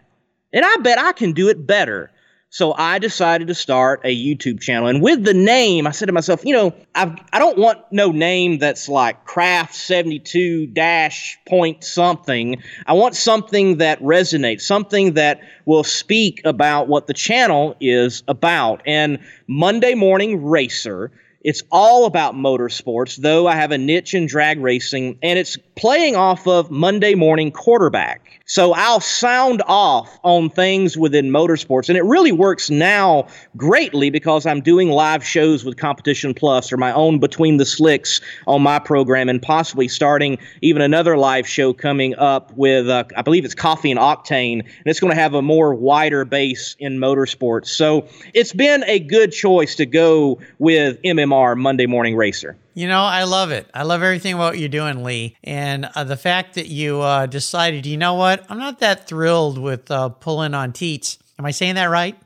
And 0.52 0.66
I 0.66 0.76
bet 0.78 0.98
I 0.98 1.12
can 1.12 1.34
do 1.34 1.50
it 1.50 1.68
better. 1.68 2.12
So 2.56 2.74
I 2.78 3.00
decided 3.00 3.50
to 3.50 3.54
start 3.54 4.00
a 4.06 4.16
YouTube 4.16 4.62
channel. 4.62 4.88
And 4.88 5.02
with 5.02 5.26
the 5.26 5.34
name, 5.34 5.86
I 5.86 5.92
said 5.92 6.06
to 6.06 6.14
myself, 6.14 6.46
you 6.46 6.54
know, 6.54 6.74
I've, 6.96 7.14
I 7.34 7.38
don't 7.38 7.58
want 7.58 7.80
no 7.92 8.14
name 8.14 8.60
that's 8.60 8.88
like 8.88 9.26
Kraft 9.26 9.76
72 9.76 10.68
dash 10.68 11.38
point 11.46 11.84
something. 11.84 12.64
I 12.86 12.94
want 12.94 13.18
something 13.18 13.80
that 13.80 14.02
resonates, 14.02 14.62
something 14.62 15.16
that 15.16 15.42
will 15.66 15.84
speak 15.84 16.40
about 16.46 16.88
what 16.88 17.08
the 17.08 17.14
channel 17.14 17.76
is 17.82 18.24
about. 18.26 18.82
And 18.86 19.20
Monday 19.48 19.94
Morning 19.94 20.46
Racer 20.46 21.12
it's 21.46 21.62
all 21.72 22.08
about 22.08 22.34
motorsports, 22.34 23.18
though 23.18 23.46
I 23.46 23.56
have 23.56 23.72
a 23.72 23.78
niche 23.78 24.16
in 24.16 24.26
drag 24.26 24.60
racing, 24.60 25.20
and 25.22 25.38
it's 25.38 25.58
playing 25.76 26.16
off 26.16 26.48
of 26.48 26.72
Monday 26.72 27.14
Morning 27.14 27.52
Quarterback. 27.52 28.42
So 28.48 28.74
I'll 28.74 29.00
sound 29.00 29.62
off 29.68 30.20
on 30.24 30.50
things 30.50 30.98
within 30.98 31.30
motorsports, 31.30 31.88
and 31.88 32.00
it 32.00 32.04
really 32.04 32.32
works 32.32 32.72
now 32.72 33.28
greatly 33.58 34.10
because 34.10 34.48
I'm 34.48 34.62
doing 34.62 34.90
live 34.90 35.24
shows 35.24 35.64
with 35.64 35.78
Competition 35.78 36.34
Plus 36.34 36.74
or 36.74 36.78
my 36.78 36.92
own 36.94 37.20
Between 37.20 37.58
the 37.58 37.66
Slicks 37.66 38.22
on 38.48 38.64
my 38.64 38.80
program, 38.80 39.30
and 39.30 39.40
possibly 39.40 39.88
starting 39.88 40.40
even 40.64 40.82
another 40.82 41.16
live 41.16 41.48
show 41.48 41.74
coming 41.74 42.16
up 42.16 42.52
with, 42.56 42.90
uh, 42.90 43.04
I 43.16 43.22
believe 43.22 43.46
it's 43.46 43.56
Coffee 43.56 43.92
and 43.92 44.00
Octane, 44.00 44.62
and 44.62 44.86
it's 44.86 45.00
going 45.00 45.14
to 45.14 45.22
have 45.22 45.36
a 45.36 45.44
more 45.44 45.76
wider 45.76 46.26
base 46.26 46.76
in 46.80 46.98
motorsports. 46.98 47.68
So 47.68 48.08
it's 48.34 48.54
been 48.54 48.84
a 48.88 48.98
good 48.98 49.32
choice 49.32 49.76
to 49.76 49.86
go 49.86 50.40
with 50.58 51.00
MMR 51.04 51.35
Monday 51.56 51.86
Morning 51.86 52.16
Racer. 52.16 52.58
You 52.74 52.88
know, 52.88 53.02
I 53.02 53.24
love 53.24 53.52
it. 53.52 53.70
I 53.74 53.84
love 53.84 54.02
everything 54.02 54.34
about 54.34 54.58
you're 54.58 54.70
doing, 54.70 55.04
Lee. 55.04 55.36
And 55.44 55.86
uh, 55.96 56.04
the 56.04 56.18
fact 56.18 56.56
that 56.56 56.68
you 56.68 57.02
uh, 57.02 57.26
decided, 57.26 57.86
you 57.86 57.98
know 57.98 58.16
what, 58.16 58.46
I'm 58.50 58.58
not 58.60 58.80
that 58.80 59.08
thrilled 59.08 59.58
with 59.58 59.92
uh, 59.92 60.10
pulling 60.10 60.54
on 60.54 60.74
teats. 60.74 61.20
Am 61.38 61.46
I 61.46 61.52
saying 61.52 61.76
that 61.76 61.86
right? 61.86 62.18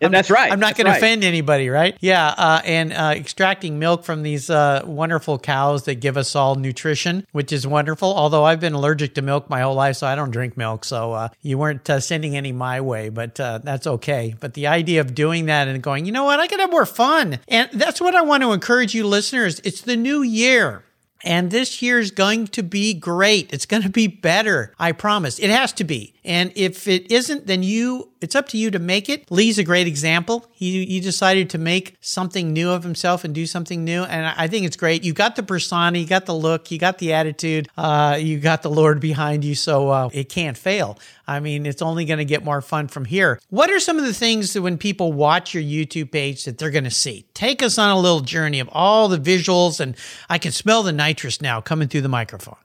That's 0.00 0.30
right. 0.30 0.52
I'm 0.52 0.60
not 0.60 0.76
going 0.76 0.86
right. 0.86 0.94
to 0.94 0.98
offend 0.98 1.24
anybody, 1.24 1.68
right? 1.68 1.96
Yeah, 2.00 2.28
uh, 2.28 2.60
and 2.64 2.92
uh, 2.92 3.14
extracting 3.16 3.78
milk 3.78 4.04
from 4.04 4.22
these 4.22 4.50
uh, 4.50 4.82
wonderful 4.84 5.38
cows 5.38 5.84
that 5.84 5.96
give 5.96 6.16
us 6.16 6.34
all 6.34 6.54
nutrition, 6.54 7.26
which 7.32 7.52
is 7.52 7.66
wonderful. 7.66 8.12
Although 8.12 8.44
I've 8.44 8.60
been 8.60 8.74
allergic 8.74 9.14
to 9.14 9.22
milk 9.22 9.48
my 9.48 9.60
whole 9.60 9.74
life, 9.74 9.96
so 9.96 10.06
I 10.06 10.14
don't 10.14 10.30
drink 10.30 10.56
milk. 10.56 10.84
So 10.84 11.12
uh, 11.12 11.28
you 11.42 11.58
weren't 11.58 11.88
uh, 11.88 12.00
sending 12.00 12.36
any 12.36 12.52
my 12.52 12.80
way, 12.80 13.08
but 13.08 13.38
uh, 13.38 13.58
that's 13.62 13.86
okay. 13.86 14.34
But 14.38 14.54
the 14.54 14.66
idea 14.66 15.00
of 15.00 15.14
doing 15.14 15.46
that 15.46 15.68
and 15.68 15.82
going, 15.82 16.06
you 16.06 16.12
know 16.12 16.24
what, 16.24 16.40
I 16.40 16.46
could 16.46 16.60
have 16.60 16.70
more 16.70 16.86
fun, 16.86 17.38
and 17.48 17.70
that's 17.72 18.00
what 18.00 18.14
I 18.14 18.22
want 18.22 18.42
to 18.42 18.52
encourage 18.52 18.94
you, 18.94 19.06
listeners. 19.06 19.60
It's 19.64 19.80
the 19.80 19.96
new 19.96 20.22
year. 20.22 20.84
And 21.24 21.50
this 21.52 21.82
year 21.82 22.00
is 22.00 22.10
going 22.10 22.48
to 22.48 22.62
be 22.62 22.94
great. 22.94 23.52
It's 23.52 23.66
going 23.66 23.84
to 23.84 23.88
be 23.88 24.08
better. 24.08 24.74
I 24.78 24.92
promise. 24.92 25.38
It 25.38 25.50
has 25.50 25.72
to 25.74 25.84
be. 25.84 26.14
And 26.24 26.52
if 26.54 26.86
it 26.86 27.10
isn't, 27.10 27.46
then 27.46 27.62
you, 27.62 28.10
it's 28.20 28.36
up 28.36 28.48
to 28.50 28.58
you 28.58 28.70
to 28.70 28.78
make 28.78 29.08
it. 29.08 29.28
Lee's 29.30 29.58
a 29.58 29.64
great 29.64 29.88
example. 29.88 30.46
He, 30.52 30.86
he 30.86 31.00
decided 31.00 31.50
to 31.50 31.58
make 31.58 31.96
something 32.00 32.52
new 32.52 32.70
of 32.70 32.84
himself 32.84 33.24
and 33.24 33.34
do 33.34 33.44
something 33.44 33.82
new. 33.82 34.04
And 34.04 34.26
I 34.26 34.46
think 34.46 34.64
it's 34.64 34.76
great. 34.76 35.02
You 35.02 35.12
got 35.12 35.34
the 35.34 35.42
persona, 35.42 35.98
you 35.98 36.06
got 36.06 36.26
the 36.26 36.34
look, 36.34 36.70
you 36.70 36.78
got 36.78 36.98
the 36.98 37.12
attitude, 37.14 37.68
uh, 37.76 38.18
you 38.20 38.38
got 38.38 38.62
the 38.62 38.70
Lord 38.70 39.00
behind 39.00 39.44
you. 39.44 39.56
So 39.56 39.88
uh, 39.88 40.10
it 40.12 40.28
can't 40.28 40.56
fail. 40.56 40.98
I 41.26 41.40
mean, 41.40 41.66
it's 41.66 41.82
only 41.82 42.04
going 42.04 42.18
to 42.18 42.24
get 42.24 42.44
more 42.44 42.60
fun 42.60 42.88
from 42.88 43.04
here. 43.04 43.40
What 43.48 43.70
are 43.70 43.80
some 43.80 43.98
of 43.98 44.04
the 44.04 44.14
things 44.14 44.52
that 44.52 44.62
when 44.62 44.78
people 44.78 45.12
watch 45.12 45.54
your 45.54 45.62
YouTube 45.62 46.12
page 46.12 46.44
that 46.44 46.58
they're 46.58 46.70
going 46.70 46.84
to 46.84 46.90
see? 46.90 47.26
Take 47.34 47.62
us 47.62 47.78
on 47.78 47.90
a 47.90 47.98
little 47.98 48.20
journey 48.20 48.60
of 48.60 48.68
all 48.72 49.08
the 49.08 49.18
visuals. 49.18 49.80
And 49.80 49.96
I 50.28 50.38
can 50.38 50.52
smell 50.52 50.82
the 50.82 50.92
nitrous 50.92 51.40
now 51.40 51.60
coming 51.60 51.88
through 51.88 52.02
the 52.02 52.08
microphone 52.08 52.56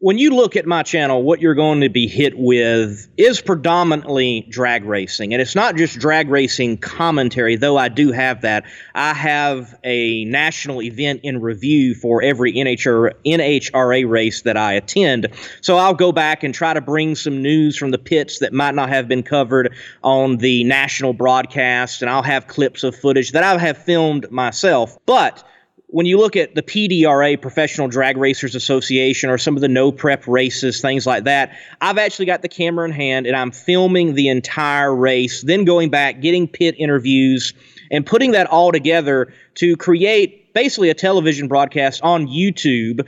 when 0.00 0.16
you 0.16 0.30
look 0.30 0.54
at 0.54 0.64
my 0.64 0.84
channel, 0.84 1.24
what 1.24 1.40
you're 1.40 1.56
going 1.56 1.80
to 1.80 1.88
be 1.88 2.06
hit 2.06 2.38
with 2.38 3.08
is 3.16 3.40
predominantly 3.40 4.46
drag 4.48 4.84
racing. 4.84 5.32
And 5.32 5.42
it's 5.42 5.56
not 5.56 5.74
just 5.74 5.98
drag 5.98 6.28
racing 6.28 6.78
commentary, 6.78 7.56
though 7.56 7.76
I 7.76 7.88
do 7.88 8.12
have 8.12 8.42
that. 8.42 8.64
I 8.94 9.12
have 9.12 9.76
a 9.82 10.24
national 10.26 10.82
event 10.82 11.20
in 11.24 11.40
review 11.40 11.96
for 11.96 12.22
every 12.22 12.52
NHR, 12.52 13.12
NHRA 13.26 14.08
race 14.08 14.42
that 14.42 14.56
I 14.56 14.74
attend. 14.74 15.28
So 15.62 15.78
I'll 15.78 15.94
go 15.94 16.12
back 16.12 16.44
and 16.44 16.54
try 16.54 16.74
to 16.74 16.80
bring 16.80 17.16
some 17.16 17.42
news 17.42 17.76
from 17.76 17.90
the 17.90 17.98
pits 17.98 18.38
that 18.38 18.52
might 18.52 18.76
not 18.76 18.90
have 18.90 19.08
been 19.08 19.24
covered 19.24 19.74
on 20.04 20.36
the 20.36 20.62
national 20.62 21.12
broadcast. 21.12 22.02
And 22.02 22.10
I'll 22.10 22.22
have 22.22 22.46
clips 22.46 22.84
of 22.84 22.94
footage 22.94 23.32
that 23.32 23.42
I 23.42 23.58
have 23.58 23.78
filmed 23.78 24.30
myself. 24.30 24.96
But 25.06 25.44
when 25.90 26.04
you 26.04 26.18
look 26.18 26.36
at 26.36 26.54
the 26.54 26.62
PDRA, 26.62 27.40
Professional 27.40 27.88
Drag 27.88 28.18
Racers 28.18 28.54
Association, 28.54 29.30
or 29.30 29.38
some 29.38 29.56
of 29.56 29.62
the 29.62 29.68
no 29.68 29.90
prep 29.90 30.26
races, 30.28 30.82
things 30.82 31.06
like 31.06 31.24
that, 31.24 31.56
I've 31.80 31.96
actually 31.96 32.26
got 32.26 32.42
the 32.42 32.48
camera 32.48 32.84
in 32.84 32.92
hand 32.92 33.26
and 33.26 33.34
I'm 33.34 33.50
filming 33.50 34.14
the 34.14 34.28
entire 34.28 34.94
race, 34.94 35.42
then 35.42 35.64
going 35.64 35.88
back, 35.88 36.20
getting 36.20 36.46
pit 36.46 36.74
interviews, 36.78 37.54
and 37.90 38.04
putting 38.04 38.32
that 38.32 38.46
all 38.48 38.70
together 38.70 39.32
to 39.54 39.76
create 39.78 40.52
basically 40.52 40.90
a 40.90 40.94
television 40.94 41.48
broadcast 41.48 42.02
on 42.02 42.26
YouTube. 42.26 43.06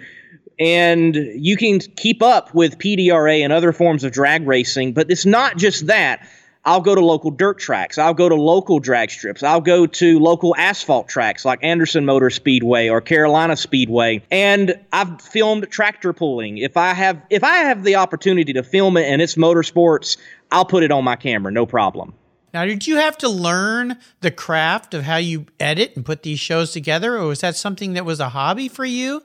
And 0.59 1.15
you 1.15 1.59
can 1.59 1.81
keep 1.81 2.23
up 2.23 2.55
with 2.55 2.79
PDRA 2.79 3.41
and 3.41 3.53
other 3.53 3.73
forms 3.73 4.05
of 4.05 4.13
drag 4.13 4.47
racing, 4.47 4.95
but 4.95 5.11
it's 5.11 5.27
not 5.27 5.59
just 5.59 5.87
that. 5.87 6.27
I'll 6.65 6.83
go 6.83 6.95
to 6.95 7.01
local 7.01 7.31
dirt 7.31 7.59
tracks. 7.59 7.97
I'll 7.97 8.15
go 8.15 8.29
to 8.29 8.35
local 8.35 8.81
drag 8.81 9.11
strips. 9.11 9.43
I'll 9.43 9.63
go 9.63 9.87
to 9.87 10.19
local 10.19 10.55
asphalt 10.57 11.09
tracks 11.09 11.45
like 11.45 11.59
Anderson 11.63 12.05
Motor 12.05 12.29
Speedway 12.29 12.89
or 12.89 13.01
Carolina 13.01 13.57
Speedway. 13.57 14.23
And 14.31 14.75
I've 14.93 15.21
filmed 15.23 15.71
tractor 15.71 16.13
pulling. 16.13 16.59
If 16.59 16.77
I 16.77 16.93
have 16.93 17.23
if 17.31 17.43
I 17.43 17.57
have 17.57 17.83
the 17.83 17.97
opportunity 17.97 18.53
to 18.53 18.63
film 18.63 18.97
it 18.99 19.05
and 19.05 19.23
it's 19.23 19.37
motorsports, 19.37 20.19
I'll 20.51 20.67
put 20.67 20.83
it 20.83 20.93
on 20.93 21.03
my 21.03 21.17
camera, 21.17 21.51
no 21.51 21.65
problem. 21.65 22.13
Now, 22.53 22.65
did 22.65 22.87
you 22.87 22.97
have 22.97 23.17
to 23.19 23.29
learn 23.29 23.97
the 24.21 24.33
craft 24.33 24.93
of 24.93 25.05
how 25.05 25.17
you 25.17 25.47
edit 25.61 25.93
and 25.95 26.05
put 26.05 26.25
these 26.25 26.41
shows 26.41 26.73
together, 26.73 27.17
or 27.17 27.27
was 27.27 27.41
that 27.43 27.55
something 27.55 27.93
that 27.93 28.05
was 28.05 28.19
a 28.19 28.29
hobby 28.29 28.69
for 28.69 28.85
you? 28.85 29.23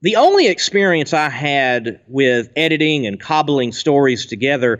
The 0.00 0.14
only 0.14 0.46
experience 0.46 1.12
I 1.12 1.28
had 1.28 2.00
with 2.06 2.50
editing 2.54 3.04
and 3.04 3.18
cobbling 3.18 3.72
stories 3.72 4.26
together 4.26 4.78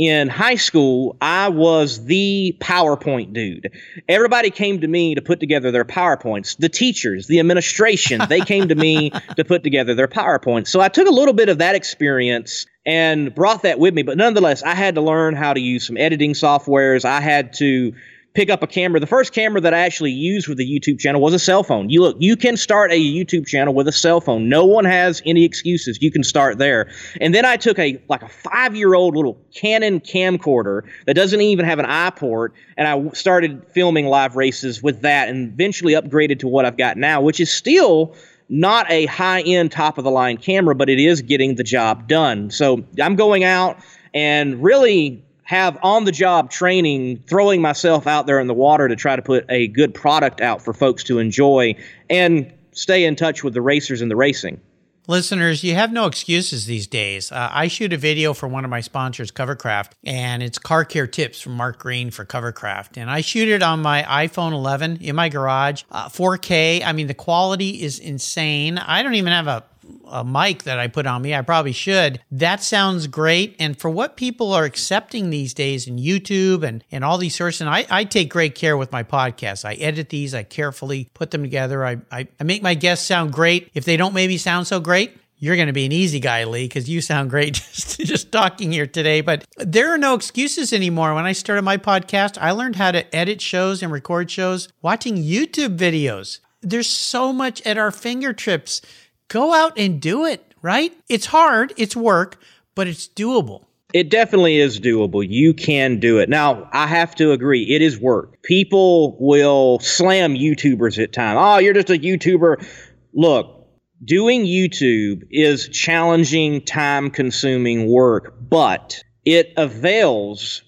in 0.00 0.28
high 0.28 0.54
school, 0.54 1.14
I 1.20 1.50
was 1.50 2.06
the 2.06 2.56
PowerPoint 2.58 3.34
dude. 3.34 3.70
Everybody 4.08 4.48
came 4.48 4.80
to 4.80 4.88
me 4.88 5.14
to 5.14 5.20
put 5.20 5.40
together 5.40 5.70
their 5.70 5.84
PowerPoints. 5.84 6.56
The 6.56 6.70
teachers, 6.70 7.26
the 7.26 7.38
administration, 7.38 8.22
they 8.30 8.40
came 8.40 8.68
to 8.68 8.74
me 8.74 9.10
to 9.36 9.44
put 9.44 9.62
together 9.62 9.94
their 9.94 10.08
PowerPoints. 10.08 10.68
So 10.68 10.80
I 10.80 10.88
took 10.88 11.06
a 11.06 11.10
little 11.10 11.34
bit 11.34 11.50
of 11.50 11.58
that 11.58 11.74
experience 11.74 12.64
and 12.86 13.34
brought 13.34 13.64
that 13.64 13.78
with 13.78 13.92
me. 13.92 14.02
But 14.02 14.16
nonetheless, 14.16 14.62
I 14.62 14.74
had 14.74 14.94
to 14.94 15.02
learn 15.02 15.36
how 15.36 15.52
to 15.52 15.60
use 15.60 15.86
some 15.86 15.98
editing 15.98 16.32
softwares. 16.32 17.04
I 17.04 17.20
had 17.20 17.52
to 17.58 17.92
pick 18.34 18.48
up 18.48 18.62
a 18.62 18.66
camera. 18.66 19.00
The 19.00 19.06
first 19.06 19.32
camera 19.32 19.60
that 19.60 19.74
I 19.74 19.80
actually 19.80 20.12
used 20.12 20.46
with 20.46 20.58
the 20.58 20.64
YouTube 20.64 20.98
channel 20.98 21.20
was 21.20 21.34
a 21.34 21.38
cell 21.38 21.62
phone. 21.62 21.90
You 21.90 22.02
look, 22.02 22.16
you 22.20 22.36
can 22.36 22.56
start 22.56 22.92
a 22.92 23.00
YouTube 23.00 23.46
channel 23.46 23.74
with 23.74 23.88
a 23.88 23.92
cell 23.92 24.20
phone. 24.20 24.48
No 24.48 24.64
one 24.64 24.84
has 24.84 25.20
any 25.26 25.44
excuses. 25.44 25.98
You 26.00 26.12
can 26.12 26.22
start 26.22 26.58
there. 26.58 26.90
And 27.20 27.34
then 27.34 27.44
I 27.44 27.56
took 27.56 27.78
a 27.78 28.00
like 28.08 28.22
a 28.22 28.28
five 28.28 28.76
year 28.76 28.94
old 28.94 29.16
little 29.16 29.36
Canon 29.54 30.00
camcorder 30.00 30.82
that 31.06 31.14
doesn't 31.14 31.40
even 31.40 31.64
have 31.64 31.78
an 31.78 31.86
eye 31.86 32.10
port, 32.10 32.54
and 32.76 32.86
I 32.86 33.12
started 33.14 33.66
filming 33.72 34.06
live 34.06 34.36
races 34.36 34.82
with 34.82 35.00
that, 35.02 35.28
and 35.28 35.52
eventually 35.52 35.94
upgraded 35.94 36.38
to 36.40 36.48
what 36.48 36.64
I've 36.64 36.76
got 36.76 36.96
now, 36.96 37.20
which 37.20 37.40
is 37.40 37.52
still 37.52 38.14
not 38.48 38.90
a 38.90 39.06
high 39.06 39.40
end 39.42 39.72
top 39.72 39.98
of 39.98 40.04
the 40.04 40.10
line 40.10 40.36
camera, 40.36 40.74
but 40.74 40.88
it 40.88 40.98
is 40.98 41.22
getting 41.22 41.56
the 41.56 41.64
job 41.64 42.08
done. 42.08 42.50
So 42.50 42.84
I'm 43.00 43.16
going 43.16 43.44
out 43.44 43.78
and 44.12 44.62
really 44.62 45.24
have 45.50 45.76
on 45.82 46.04
the 46.04 46.12
job 46.12 46.48
training, 46.48 47.20
throwing 47.26 47.60
myself 47.60 48.06
out 48.06 48.24
there 48.24 48.38
in 48.38 48.46
the 48.46 48.54
water 48.54 48.86
to 48.86 48.94
try 48.94 49.16
to 49.16 49.22
put 49.22 49.44
a 49.48 49.66
good 49.66 49.92
product 49.92 50.40
out 50.40 50.62
for 50.62 50.72
folks 50.72 51.02
to 51.02 51.18
enjoy 51.18 51.74
and 52.08 52.52
stay 52.70 53.04
in 53.04 53.16
touch 53.16 53.42
with 53.42 53.52
the 53.52 53.60
racers 53.60 54.00
and 54.00 54.08
the 54.08 54.14
racing. 54.14 54.60
Listeners, 55.08 55.64
you 55.64 55.74
have 55.74 55.92
no 55.92 56.06
excuses 56.06 56.66
these 56.66 56.86
days. 56.86 57.32
Uh, 57.32 57.48
I 57.50 57.66
shoot 57.66 57.92
a 57.92 57.96
video 57.96 58.32
for 58.32 58.46
one 58.46 58.64
of 58.64 58.70
my 58.70 58.80
sponsors, 58.80 59.32
Covercraft, 59.32 59.90
and 60.04 60.40
it's 60.40 60.56
car 60.56 60.84
care 60.84 61.08
tips 61.08 61.40
from 61.40 61.54
Mark 61.54 61.80
Green 61.80 62.12
for 62.12 62.24
Covercraft. 62.24 62.96
And 62.96 63.10
I 63.10 63.20
shoot 63.20 63.48
it 63.48 63.60
on 63.60 63.82
my 63.82 64.04
iPhone 64.04 64.52
11 64.52 64.98
in 65.00 65.16
my 65.16 65.28
garage, 65.28 65.82
uh, 65.90 66.08
4K. 66.08 66.84
I 66.84 66.92
mean, 66.92 67.08
the 67.08 67.14
quality 67.14 67.82
is 67.82 67.98
insane. 67.98 68.78
I 68.78 69.02
don't 69.02 69.16
even 69.16 69.32
have 69.32 69.48
a 69.48 69.64
a 70.06 70.24
mic 70.24 70.64
that 70.64 70.78
I 70.78 70.88
put 70.88 71.06
on 71.06 71.22
me. 71.22 71.34
I 71.34 71.42
probably 71.42 71.72
should. 71.72 72.20
That 72.30 72.62
sounds 72.62 73.06
great. 73.06 73.56
And 73.58 73.78
for 73.78 73.90
what 73.90 74.16
people 74.16 74.52
are 74.52 74.64
accepting 74.64 75.30
these 75.30 75.54
days 75.54 75.86
in 75.86 75.96
YouTube 75.96 76.62
and, 76.62 76.84
and 76.90 77.04
all 77.04 77.18
these 77.18 77.34
sources, 77.34 77.62
and 77.62 77.70
I, 77.70 77.86
I 77.90 78.04
take 78.04 78.30
great 78.30 78.54
care 78.54 78.76
with 78.76 78.92
my 78.92 79.02
podcasts. 79.02 79.64
I 79.64 79.74
edit 79.74 80.08
these, 80.08 80.34
I 80.34 80.42
carefully 80.42 81.10
put 81.14 81.30
them 81.30 81.42
together. 81.42 81.84
I, 81.84 81.98
I, 82.10 82.28
I 82.38 82.44
make 82.44 82.62
my 82.62 82.74
guests 82.74 83.06
sound 83.06 83.32
great. 83.32 83.70
If 83.74 83.84
they 83.84 83.96
don't 83.96 84.14
maybe 84.14 84.36
sound 84.38 84.66
so 84.66 84.80
great, 84.80 85.16
you're 85.40 85.56
going 85.56 85.68
to 85.68 85.72
be 85.72 85.86
an 85.86 85.92
easy 85.92 86.20
guy, 86.20 86.44
Lee, 86.44 86.64
because 86.64 86.88
you 86.88 87.00
sound 87.00 87.30
great 87.30 87.54
just, 87.72 87.98
just 87.98 88.30
talking 88.30 88.70
here 88.70 88.86
today. 88.86 89.22
But 89.22 89.46
there 89.56 89.92
are 89.92 89.98
no 89.98 90.14
excuses 90.14 90.72
anymore. 90.72 91.14
When 91.14 91.24
I 91.24 91.32
started 91.32 91.62
my 91.62 91.78
podcast, 91.78 92.36
I 92.38 92.52
learned 92.52 92.76
how 92.76 92.92
to 92.92 93.16
edit 93.16 93.40
shows 93.40 93.82
and 93.82 93.90
record 93.90 94.30
shows 94.30 94.68
watching 94.82 95.16
YouTube 95.16 95.78
videos. 95.78 96.40
There's 96.60 96.86
so 96.86 97.32
much 97.32 97.62
at 97.66 97.78
our 97.78 97.90
fingertips. 97.90 98.82
Go 99.30 99.54
out 99.54 99.78
and 99.78 100.00
do 100.00 100.26
it, 100.26 100.54
right? 100.60 100.92
It's 101.08 101.26
hard, 101.26 101.72
it's 101.76 101.94
work, 101.94 102.42
but 102.74 102.88
it's 102.88 103.06
doable. 103.06 103.64
It 103.94 104.10
definitely 104.10 104.58
is 104.58 104.80
doable. 104.80 105.24
You 105.26 105.54
can 105.54 106.00
do 106.00 106.18
it. 106.18 106.28
Now, 106.28 106.68
I 106.72 106.88
have 106.88 107.14
to 107.14 107.30
agree, 107.30 107.62
it 107.62 107.80
is 107.80 107.98
work. 107.98 108.42
People 108.42 109.16
will 109.20 109.78
slam 109.78 110.34
YouTubers 110.34 111.00
at 111.00 111.12
times. 111.12 111.38
Oh, 111.40 111.58
you're 111.58 111.74
just 111.74 111.90
a 111.90 111.94
YouTuber. 111.94 112.66
Look, 113.14 113.68
doing 114.04 114.46
YouTube 114.46 115.22
is 115.30 115.68
challenging, 115.68 116.60
time 116.62 117.08
consuming 117.08 117.88
work, 117.88 118.34
but 118.40 119.00
it 119.24 119.52
avails 119.56 120.62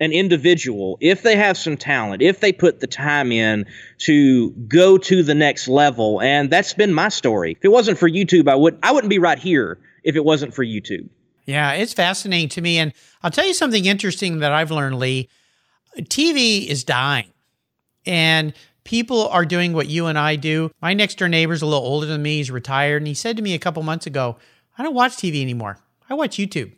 an 0.00 0.12
individual, 0.12 0.98
if 1.00 1.22
they 1.22 1.36
have 1.36 1.56
some 1.56 1.76
talent, 1.76 2.22
if 2.22 2.40
they 2.40 2.52
put 2.52 2.80
the 2.80 2.86
time 2.86 3.32
in 3.32 3.64
to 3.98 4.50
go 4.68 4.98
to 4.98 5.22
the 5.22 5.34
next 5.34 5.68
level, 5.68 6.20
and 6.20 6.50
that's 6.50 6.74
been 6.74 6.92
my 6.92 7.08
story. 7.08 7.52
If 7.52 7.64
it 7.64 7.72
wasn't 7.72 7.98
for 7.98 8.08
YouTube, 8.08 8.48
I 8.48 8.54
would 8.54 8.78
I 8.82 8.92
wouldn't 8.92 9.10
be 9.10 9.18
right 9.18 9.38
here 9.38 9.78
if 10.04 10.16
it 10.16 10.24
wasn't 10.24 10.54
for 10.54 10.64
YouTube. 10.64 11.08
Yeah, 11.46 11.72
it's 11.72 11.92
fascinating 11.92 12.48
to 12.50 12.60
me. 12.60 12.78
And 12.78 12.92
I'll 13.22 13.30
tell 13.30 13.46
you 13.46 13.54
something 13.54 13.86
interesting 13.86 14.40
that 14.40 14.52
I've 14.52 14.70
learned, 14.70 14.98
Lee. 14.98 15.28
TV 15.98 16.66
is 16.66 16.84
dying. 16.84 17.32
And 18.04 18.52
people 18.84 19.28
are 19.28 19.44
doing 19.44 19.72
what 19.72 19.88
you 19.88 20.06
and 20.06 20.18
I 20.18 20.36
do. 20.36 20.70
My 20.82 20.92
next 20.92 21.18
door 21.18 21.28
neighbor's 21.28 21.62
a 21.62 21.66
little 21.66 21.84
older 21.84 22.06
than 22.06 22.22
me. 22.22 22.38
He's 22.38 22.50
retired. 22.50 22.98
And 22.98 23.06
he 23.06 23.14
said 23.14 23.36
to 23.36 23.42
me 23.42 23.54
a 23.54 23.58
couple 23.58 23.82
months 23.82 24.06
ago, 24.06 24.36
I 24.76 24.82
don't 24.82 24.94
watch 24.94 25.12
TV 25.12 25.40
anymore. 25.40 25.78
I 26.10 26.14
watch 26.14 26.36
YouTube. 26.36 26.72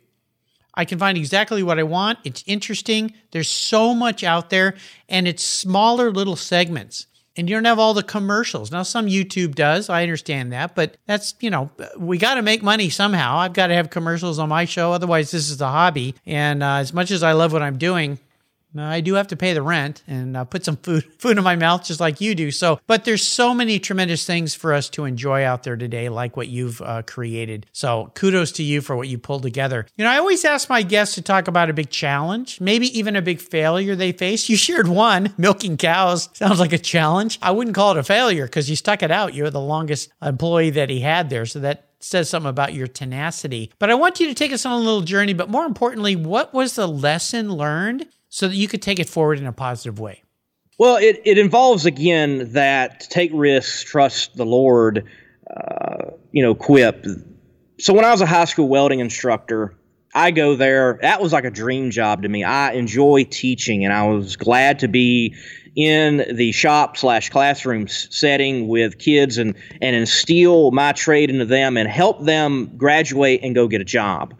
I 0.79 0.85
can 0.85 0.97
find 0.97 1.17
exactly 1.17 1.61
what 1.61 1.77
I 1.77 1.83
want. 1.83 2.19
It's 2.23 2.41
interesting. 2.47 3.13
There's 3.31 3.49
so 3.49 3.93
much 3.93 4.23
out 4.23 4.49
there, 4.49 4.77
and 5.09 5.27
it's 5.27 5.45
smaller 5.45 6.09
little 6.09 6.37
segments. 6.37 7.05
And 7.35 7.49
you 7.49 7.55
don't 7.57 7.65
have 7.65 7.79
all 7.79 7.93
the 7.93 8.01
commercials. 8.01 8.71
Now, 8.71 8.83
some 8.83 9.07
YouTube 9.07 9.55
does. 9.55 9.89
I 9.89 10.03
understand 10.03 10.53
that. 10.53 10.75
But 10.75 10.95
that's, 11.05 11.35
you 11.41 11.49
know, 11.49 11.69
we 11.97 12.17
got 12.17 12.35
to 12.35 12.41
make 12.41 12.63
money 12.63 12.89
somehow. 12.89 13.39
I've 13.39 13.51
got 13.51 13.67
to 13.67 13.73
have 13.73 13.89
commercials 13.89 14.39
on 14.39 14.47
my 14.47 14.63
show. 14.63 14.93
Otherwise, 14.93 15.31
this 15.31 15.49
is 15.49 15.59
a 15.59 15.67
hobby. 15.67 16.15
And 16.25 16.63
uh, 16.63 16.75
as 16.75 16.93
much 16.93 17.11
as 17.11 17.23
I 17.23 17.33
love 17.33 17.51
what 17.51 17.61
I'm 17.61 17.77
doing, 17.77 18.17
I 18.77 19.01
do 19.01 19.15
have 19.15 19.27
to 19.27 19.35
pay 19.35 19.53
the 19.53 19.61
rent 19.61 20.03
and 20.07 20.37
uh, 20.37 20.43
put 20.43 20.63
some 20.63 20.77
food 20.77 21.03
food 21.19 21.37
in 21.37 21.43
my 21.43 21.55
mouth 21.55 21.85
just 21.85 21.99
like 21.99 22.21
you 22.21 22.35
do. 22.35 22.51
So, 22.51 22.79
but 22.87 23.05
there's 23.05 23.25
so 23.25 23.53
many 23.53 23.79
tremendous 23.79 24.25
things 24.25 24.53
for 24.53 24.73
us 24.73 24.89
to 24.91 25.05
enjoy 25.05 25.43
out 25.43 25.63
there 25.63 25.75
today, 25.75 26.09
like 26.09 26.37
what 26.37 26.47
you've 26.47 26.81
uh, 26.81 27.01
created. 27.03 27.65
So, 27.71 28.11
kudos 28.15 28.51
to 28.53 28.63
you 28.63 28.81
for 28.81 28.95
what 28.95 29.07
you 29.07 29.17
pulled 29.17 29.43
together. 29.43 29.87
You 29.95 30.03
know, 30.03 30.11
I 30.11 30.17
always 30.17 30.45
ask 30.45 30.69
my 30.69 30.83
guests 30.83 31.15
to 31.15 31.21
talk 31.21 31.47
about 31.47 31.69
a 31.69 31.73
big 31.73 31.89
challenge, 31.89 32.61
maybe 32.61 32.97
even 32.97 33.15
a 33.15 33.21
big 33.21 33.39
failure 33.41 33.95
they 33.95 34.11
face. 34.11 34.49
You 34.49 34.57
shared 34.57 34.87
one, 34.87 35.33
milking 35.37 35.77
cows. 35.77 36.29
Sounds 36.33 36.59
like 36.59 36.73
a 36.73 36.77
challenge. 36.77 37.39
I 37.41 37.51
wouldn't 37.51 37.75
call 37.75 37.91
it 37.91 37.97
a 37.97 38.03
failure 38.03 38.45
because 38.45 38.69
you 38.69 38.75
stuck 38.75 39.01
it 39.01 39.11
out. 39.11 39.33
You 39.33 39.43
were 39.43 39.49
the 39.49 39.59
longest 39.59 40.09
employee 40.21 40.71
that 40.71 40.89
he 40.89 40.99
had 40.99 41.29
there, 41.29 41.45
so 41.45 41.59
that 41.59 41.85
says 42.01 42.29
something 42.29 42.49
about 42.49 42.73
your 42.73 42.87
tenacity. 42.87 43.71
But 43.77 43.89
I 43.89 43.95
want 43.95 44.19
you 44.19 44.27
to 44.27 44.33
take 44.33 44.53
us 44.53 44.65
on 44.65 44.73
a 44.73 44.77
little 44.77 45.01
journey. 45.01 45.33
But 45.33 45.49
more 45.49 45.65
importantly, 45.65 46.15
what 46.15 46.53
was 46.53 46.75
the 46.75 46.87
lesson 46.87 47.51
learned 47.51 48.07
so 48.29 48.47
that 48.47 48.55
you 48.55 48.67
could 48.67 48.81
take 48.81 48.99
it 48.99 49.09
forward 49.09 49.39
in 49.39 49.45
a 49.45 49.51
positive 49.51 49.99
way? 49.99 50.23
Well, 50.77 50.95
it, 50.95 51.21
it 51.25 51.37
involves, 51.37 51.85
again, 51.85 52.53
that 52.53 53.01
take 53.01 53.31
risks, 53.33 53.83
trust 53.83 54.37
the 54.37 54.45
Lord, 54.45 55.05
uh, 55.49 56.11
you 56.31 56.41
know, 56.41 56.55
quip. 56.55 57.05
So 57.79 57.93
when 57.93 58.05
I 58.05 58.11
was 58.11 58.21
a 58.21 58.25
high 58.25 58.45
school 58.45 58.69
welding 58.69 58.99
instructor, 58.99 59.75
I 60.15 60.31
go 60.31 60.55
there. 60.55 60.97
That 61.01 61.21
was 61.21 61.33
like 61.33 61.43
a 61.43 61.51
dream 61.51 61.91
job 61.91 62.23
to 62.23 62.29
me. 62.29 62.43
I 62.43 62.71
enjoy 62.71 63.25
teaching, 63.25 63.83
and 63.83 63.93
I 63.93 64.07
was 64.07 64.35
glad 64.37 64.79
to 64.79 64.87
be 64.87 65.35
in 65.75 66.25
the 66.35 66.51
shop 66.51 66.97
slash 66.97 67.29
classroom 67.29 67.87
setting 67.87 68.67
with 68.67 68.97
kids 68.97 69.37
and 69.37 69.55
and 69.81 69.95
instill 69.95 70.71
my 70.71 70.93
trade 70.93 71.29
into 71.29 71.45
them 71.45 71.77
and 71.77 71.87
help 71.87 72.23
them 72.23 72.71
graduate 72.75 73.41
and 73.43 73.53
go 73.53 73.67
get 73.67 73.81
a 73.81 73.85
job. 73.85 74.33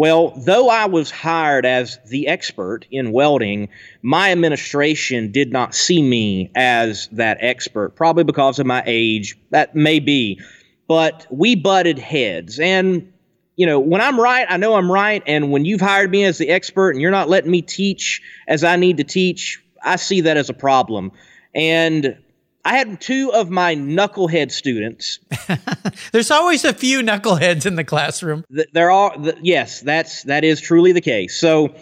Well, 0.00 0.32
though 0.34 0.70
I 0.70 0.86
was 0.86 1.10
hired 1.10 1.66
as 1.66 1.98
the 2.06 2.26
expert 2.26 2.86
in 2.90 3.12
welding, 3.12 3.68
my 4.00 4.32
administration 4.32 5.30
did 5.30 5.52
not 5.52 5.74
see 5.74 6.00
me 6.00 6.50
as 6.54 7.06
that 7.12 7.36
expert, 7.42 7.96
probably 7.96 8.24
because 8.24 8.58
of 8.58 8.64
my 8.64 8.82
age. 8.86 9.36
That 9.50 9.76
may 9.76 10.00
be. 10.00 10.40
But 10.88 11.26
we 11.28 11.54
butted 11.54 11.98
heads. 11.98 12.58
And, 12.58 13.12
you 13.56 13.66
know, 13.66 13.78
when 13.78 14.00
I'm 14.00 14.18
right, 14.18 14.46
I 14.48 14.56
know 14.56 14.74
I'm 14.74 14.90
right. 14.90 15.22
And 15.26 15.52
when 15.52 15.66
you've 15.66 15.82
hired 15.82 16.10
me 16.10 16.24
as 16.24 16.38
the 16.38 16.48
expert 16.48 16.92
and 16.92 17.02
you're 17.02 17.10
not 17.10 17.28
letting 17.28 17.50
me 17.50 17.60
teach 17.60 18.22
as 18.48 18.64
I 18.64 18.76
need 18.76 18.96
to 18.96 19.04
teach, 19.04 19.62
I 19.84 19.96
see 19.96 20.22
that 20.22 20.38
as 20.38 20.48
a 20.48 20.54
problem. 20.54 21.12
And 21.54 22.16
I 22.64 22.76
had 22.76 23.00
two 23.00 23.32
of 23.32 23.50
my 23.50 23.74
knucklehead 23.74 24.50
students. 24.50 25.18
There's 26.12 26.30
always 26.30 26.64
a 26.64 26.74
few 26.74 27.00
knuckleheads 27.00 27.64
in 27.64 27.76
the 27.76 27.84
classroom. 27.84 28.44
There 28.72 28.90
are, 28.90 29.14
yes, 29.40 29.80
that's 29.80 30.24
that 30.24 30.44
is 30.44 30.60
truly 30.60 30.92
the 30.92 31.00
case. 31.00 31.40
So 31.40 31.74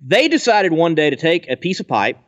they 0.00 0.28
decided 0.28 0.72
one 0.72 0.94
day 0.94 1.10
to 1.10 1.16
take 1.16 1.50
a 1.50 1.56
piece 1.56 1.80
of 1.80 1.88
pipe 1.88 2.18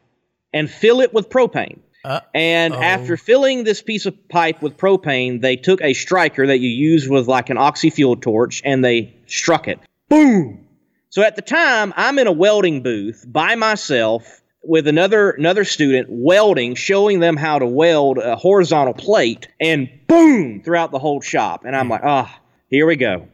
and 0.53 0.71
fill 0.71 1.01
it 1.01 1.15
with 1.15 1.29
propane. 1.29 1.81
Uh, 2.05 2.21
and 2.35 2.75
oh. 2.75 2.81
after 2.83 3.17
filling 3.17 3.65
this 3.65 3.81
piece 3.81 4.07
of 4.07 4.29
pipe 4.29 4.61
with 4.61 4.77
propane, 4.77 5.41
they 5.41 5.57
took 5.57 5.81
a 5.81 5.95
striker 5.95 6.47
that 6.47 6.59
you 6.59 6.69
use 6.69 7.09
with 7.09 7.29
like 7.29 7.49
an 7.49 7.57
oxy 7.57 7.91
fuel 7.91 8.17
torch 8.17 8.61
and 8.65 8.85
they 8.85 9.15
struck 9.27 9.69
it. 9.69 9.79
Boom! 10.09 10.67
So 11.09 11.23
at 11.23 11.37
the 11.37 11.43
time, 11.43 11.95
I'm 11.97 12.19
in 12.19 12.27
a 12.27 12.33
welding 12.33 12.83
booth 12.83 13.25
by 13.27 13.55
myself 13.55 14.43
with 14.67 14.87
another 14.89 15.31
another 15.31 15.65
student 15.65 16.09
welding, 16.11 16.75
showing 16.75 17.21
them 17.21 17.37
how 17.37 17.59
to 17.59 17.67
weld 17.67 18.19
a 18.19 18.37
horizontal 18.37 18.95
plate, 18.95 19.49
and 19.61 19.89
boom 20.07 20.63
throughout 20.63 20.91
the 20.91 20.99
whole 20.99 21.21
shop. 21.21 21.65
And 21.65 21.77
I'm 21.77 21.89
like, 21.89 22.03
ah, 22.05 22.33
oh, 22.33 22.43
here 22.69 22.87
we 22.87 22.97
go. 22.97 23.29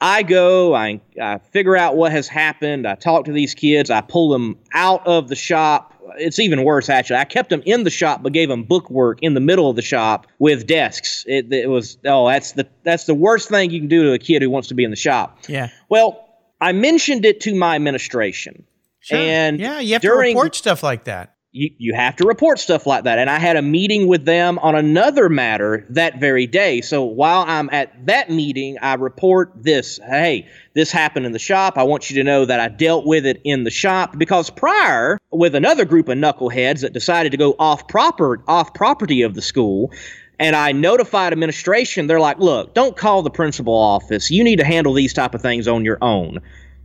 I 0.00 0.24
go, 0.24 0.74
I, 0.74 1.00
I 1.20 1.38
figure 1.38 1.76
out 1.76 1.94
what 1.94 2.10
has 2.10 2.26
happened. 2.26 2.88
I 2.88 2.96
talk 2.96 3.26
to 3.26 3.32
these 3.32 3.54
kids. 3.54 3.88
I 3.88 4.00
pull 4.00 4.30
them 4.30 4.58
out 4.72 5.06
of 5.06 5.28
the 5.28 5.36
shop. 5.36 5.94
It's 6.18 6.40
even 6.40 6.64
worse, 6.64 6.88
actually. 6.88 7.18
I 7.18 7.24
kept 7.24 7.50
them 7.50 7.62
in 7.64 7.84
the 7.84 7.90
shop, 7.90 8.20
but 8.20 8.32
gave 8.32 8.48
them 8.48 8.64
bookwork 8.64 9.20
in 9.22 9.34
the 9.34 9.40
middle 9.40 9.70
of 9.70 9.76
the 9.76 9.82
shop 9.82 10.26
with 10.40 10.66
desks. 10.66 11.24
It, 11.28 11.52
it 11.52 11.70
was 11.70 11.98
oh, 12.04 12.26
that's 12.26 12.52
the 12.52 12.66
that's 12.82 13.04
the 13.04 13.14
worst 13.14 13.48
thing 13.48 13.70
you 13.70 13.78
can 13.78 13.88
do 13.88 14.02
to 14.02 14.12
a 14.12 14.18
kid 14.18 14.42
who 14.42 14.50
wants 14.50 14.68
to 14.68 14.74
be 14.74 14.82
in 14.82 14.90
the 14.90 14.96
shop. 14.96 15.38
Yeah. 15.46 15.68
Well, 15.88 16.28
I 16.60 16.72
mentioned 16.72 17.24
it 17.24 17.40
to 17.42 17.54
my 17.54 17.76
administration. 17.76 18.64
Sure. 19.02 19.18
And 19.18 19.58
yeah, 19.58 19.80
you 19.80 19.94
have 19.94 20.02
during, 20.02 20.34
to 20.34 20.38
report 20.38 20.54
stuff 20.54 20.82
like 20.82 21.04
that. 21.04 21.34
You, 21.50 21.70
you 21.76 21.92
have 21.94 22.16
to 22.16 22.24
report 22.24 22.60
stuff 22.60 22.86
like 22.86 23.04
that. 23.04 23.18
And 23.18 23.28
I 23.28 23.38
had 23.40 23.56
a 23.56 23.62
meeting 23.62 24.06
with 24.06 24.24
them 24.24 24.60
on 24.60 24.76
another 24.76 25.28
matter 25.28 25.84
that 25.90 26.20
very 26.20 26.46
day. 26.46 26.80
So 26.80 27.02
while 27.02 27.44
I'm 27.46 27.68
at 27.70 28.06
that 28.06 28.30
meeting, 28.30 28.78
I 28.80 28.94
report 28.94 29.52
this 29.56 29.98
hey, 30.08 30.48
this 30.74 30.92
happened 30.92 31.26
in 31.26 31.32
the 31.32 31.40
shop. 31.40 31.76
I 31.76 31.82
want 31.82 32.08
you 32.08 32.16
to 32.16 32.24
know 32.24 32.44
that 32.44 32.60
I 32.60 32.68
dealt 32.68 33.04
with 33.04 33.26
it 33.26 33.40
in 33.44 33.64
the 33.64 33.70
shop 33.70 34.16
because 34.16 34.50
prior, 34.50 35.18
with 35.32 35.56
another 35.56 35.84
group 35.84 36.08
of 36.08 36.16
knuckleheads 36.16 36.82
that 36.82 36.92
decided 36.92 37.32
to 37.32 37.38
go 37.38 37.56
off 37.58 37.88
proper 37.88 38.42
off 38.46 38.72
property 38.72 39.22
of 39.22 39.34
the 39.34 39.42
school, 39.42 39.90
and 40.38 40.54
I 40.54 40.72
notified 40.72 41.32
administration, 41.32 42.06
they're 42.06 42.20
like, 42.20 42.38
look, 42.38 42.72
don't 42.72 42.96
call 42.96 43.22
the 43.22 43.30
principal 43.30 43.74
office. 43.74 44.30
You 44.30 44.44
need 44.44 44.60
to 44.60 44.64
handle 44.64 44.94
these 44.94 45.12
type 45.12 45.34
of 45.34 45.42
things 45.42 45.66
on 45.66 45.84
your 45.84 45.98
own. 46.00 46.40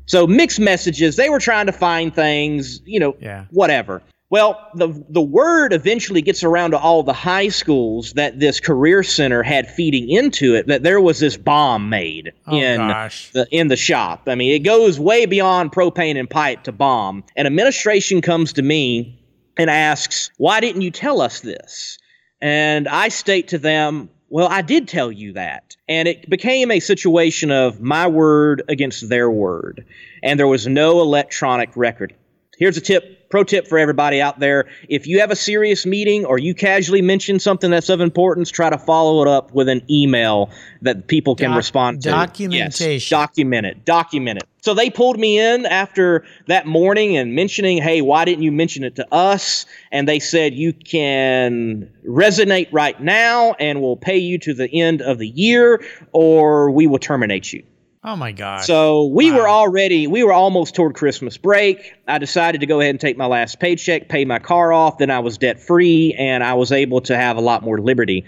So 0.08 0.26
mixed 0.26 0.60
messages. 0.60 1.16
They 1.16 1.30
were 1.30 1.40
trying 1.40 1.68
to 1.68 1.72
find 1.72 2.14
things, 2.14 2.82
you 2.86 3.00
know, 3.00 3.16
yeah. 3.20 3.46
whatever. 3.52 4.02
Well, 4.30 4.70
the 4.76 4.90
the 5.10 5.22
word 5.22 5.72
eventually 5.72 6.22
gets 6.22 6.44
around 6.44 6.72
to 6.72 6.78
all 6.78 7.02
the 7.02 7.14
high 7.14 7.48
schools 7.48 8.12
that 8.14 8.40
this 8.40 8.60
career 8.60 9.02
center 9.02 9.42
had 9.42 9.70
feeding 9.70 10.10
into 10.10 10.54
it 10.54 10.68
that 10.68 10.84
there 10.84 11.00
was 11.00 11.20
this 11.20 11.38
bomb 11.38 11.90
made 11.90 12.34
oh, 12.46 12.56
in 12.56 12.78
gosh. 12.78 13.32
the 13.32 13.48
in 13.52 13.70
the 13.70 13.78
shop. 13.78 14.24
I 14.28 14.36
mean, 14.36 14.54
it 14.54 14.60
goes 14.66 15.00
way 15.00 15.26
beyond 15.26 15.72
propane 15.72 16.20
and 16.20 16.30
pipe 16.30 16.64
to 16.64 16.74
bomb. 16.74 17.24
And 17.38 17.48
administration 17.48 18.22
comes 18.22 18.52
to 18.54 18.62
me 18.62 19.18
and 19.56 19.70
asks, 19.70 20.30
"Why 20.38 20.60
didn't 20.60 20.82
you 20.82 20.92
tell 20.92 21.22
us 21.22 21.40
this?" 21.40 21.98
And 22.42 22.88
I 22.90 23.08
state 23.08 23.48
to 23.50 23.58
them, 23.58 24.10
well, 24.30 24.48
I 24.48 24.62
did 24.62 24.88
tell 24.88 25.12
you 25.12 25.34
that. 25.34 25.76
And 25.88 26.08
it 26.08 26.30
became 26.30 26.72
a 26.72 26.80
situation 26.80 27.52
of 27.52 27.82
my 27.82 28.08
word 28.08 28.64
against 28.68 29.08
their 29.10 29.32
word. 29.32 29.86
And 30.22 30.40
there 30.40 30.48
was 30.48 30.68
no 30.68 31.02
electronic 31.02 31.70
record. 31.76 32.14
Here's 32.58 32.78
a 32.78 32.82
tip, 32.82 33.30
pro 33.30 33.44
tip 33.44 33.68
for 33.68 33.78
everybody 33.78 34.22
out 34.22 34.40
there. 34.40 34.66
If 34.90 35.08
you 35.08 35.20
have 35.20 35.32
a 35.32 35.36
serious 35.36 35.86
meeting 35.86 36.26
or 36.26 36.38
you 36.38 36.54
casually 36.54 37.02
mention 37.02 37.40
something 37.40 37.72
that's 37.72 37.90
of 37.90 38.02
importance, 38.02 38.50
try 38.50 38.70
to 38.70 38.78
follow 38.78 39.22
it 39.22 39.28
up 39.28 39.54
with 39.54 39.70
an 39.70 39.82
email 39.90 40.50
that 40.82 41.08
people 41.08 41.36
can 41.36 41.50
Doc- 41.50 41.58
respond 41.58 42.04
to. 42.04 42.10
documentation. 42.10 42.92
Yes, 42.92 43.10
document 43.10 43.66
it. 43.66 43.86
Document 43.86 44.38
it. 44.38 44.48
So 44.62 44.74
they 44.74 44.90
pulled 44.90 45.18
me 45.18 45.40
in 45.40 45.66
after 45.66 46.26
that 46.48 46.68
morning 46.68 47.16
and 47.16 47.34
mentioning, 47.34 47.82
hey, 47.82 48.02
why 48.02 48.26
didn't 48.26 48.44
you 48.44 48.52
mention 48.52 48.84
it 48.84 48.98
to 48.98 49.14
us? 49.14 49.66
And 49.94 50.08
they 50.08 50.20
said, 50.20 50.54
you 50.56 50.74
can 50.74 51.90
resonate 52.06 52.68
right 52.74 53.00
now 53.02 53.54
and 53.54 53.82
we'll 53.82 53.96
pay 53.96 54.18
you 54.18 54.38
to 54.40 54.54
the 54.54 54.68
end 54.82 55.02
of 55.02 55.20
the 55.20 55.28
year 55.28 55.82
or 56.12 56.70
we 56.72 56.86
will 56.86 57.00
terminate 57.00 57.54
you. 57.54 57.64
Oh 58.08 58.16
my 58.16 58.32
God. 58.32 58.64
So 58.64 59.08
we 59.08 59.32
Wow. 59.32 59.38
were 59.38 59.50
already, 59.50 60.08
we 60.08 60.24
were 60.24 60.32
almost 60.32 60.76
toward 60.76 60.96
Christmas 60.96 61.36
break. 61.36 61.94
I 62.08 62.20
decided 62.20 62.62
to 62.62 62.66
go 62.66 62.80
ahead 62.80 62.92
and 62.92 63.02
take 63.02 63.18
my 63.18 63.26
last 63.26 63.60
paycheck, 63.60 64.08
pay 64.08 64.24
my 64.24 64.40
car 64.40 64.72
off. 64.72 64.98
Then 64.98 65.12
I 65.12 65.20
was 65.20 65.38
debt 65.38 65.60
free 65.60 66.16
and 66.18 66.42
I 66.42 66.54
was 66.54 66.72
able 66.72 67.02
to 67.02 67.18
have 67.18 67.36
a 67.36 67.42
lot 67.42 67.64
more 67.64 67.82
liberty. 67.82 68.24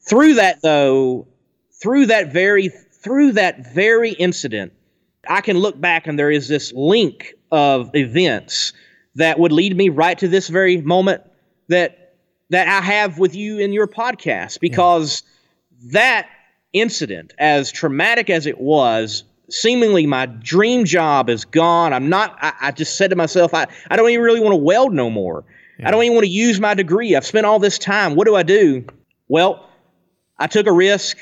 Through 0.00 0.34
that, 0.34 0.60
though, 0.60 1.26
through 1.80 2.06
that 2.06 2.30
very, 2.30 2.68
through 2.68 3.32
that 3.32 3.72
very 3.72 4.10
incident, 4.12 4.74
I 5.26 5.40
can 5.40 5.56
look 5.56 5.80
back 5.80 6.06
and 6.06 6.18
there 6.18 6.30
is 6.30 6.46
this 6.46 6.70
link 6.74 7.32
of 7.50 7.90
events 7.94 8.74
that 9.14 9.38
would 9.38 9.52
lead 9.52 9.74
me 9.74 9.88
right 9.88 10.18
to 10.18 10.28
this 10.28 10.48
very 10.48 10.82
moment 10.82 11.22
that 11.68 12.16
that 12.50 12.68
I 12.68 12.84
have 12.84 13.18
with 13.18 13.34
you 13.34 13.60
in 13.60 13.72
your 13.72 13.86
podcast 13.86 14.60
because 14.60 15.22
that 15.86 16.28
incident, 16.72 17.34
as 17.38 17.70
traumatic 17.70 18.30
as 18.30 18.46
it 18.46 18.60
was, 18.60 19.24
seemingly 19.50 20.06
my 20.06 20.26
dream 20.26 20.84
job 20.84 21.28
is 21.28 21.44
gone. 21.44 21.92
I'm 21.92 22.08
not, 22.08 22.36
I, 22.40 22.52
I 22.60 22.70
just 22.72 22.96
said 22.96 23.10
to 23.10 23.16
myself, 23.16 23.54
I, 23.54 23.66
I 23.90 23.96
don't 23.96 24.10
even 24.10 24.24
really 24.24 24.40
want 24.40 24.52
to 24.52 24.56
weld 24.56 24.92
no 24.92 25.10
more. 25.10 25.44
I 25.84 25.90
don't 25.90 26.04
even 26.04 26.14
want 26.14 26.26
to 26.26 26.30
use 26.30 26.60
my 26.60 26.74
degree. 26.74 27.16
I've 27.16 27.26
spent 27.26 27.44
all 27.44 27.58
this 27.58 27.76
time. 27.76 28.14
What 28.14 28.26
do 28.26 28.36
I 28.36 28.44
do? 28.44 28.84
Well, 29.26 29.68
I 30.38 30.46
took 30.46 30.66
a 30.66 30.72
risk, 30.72 31.16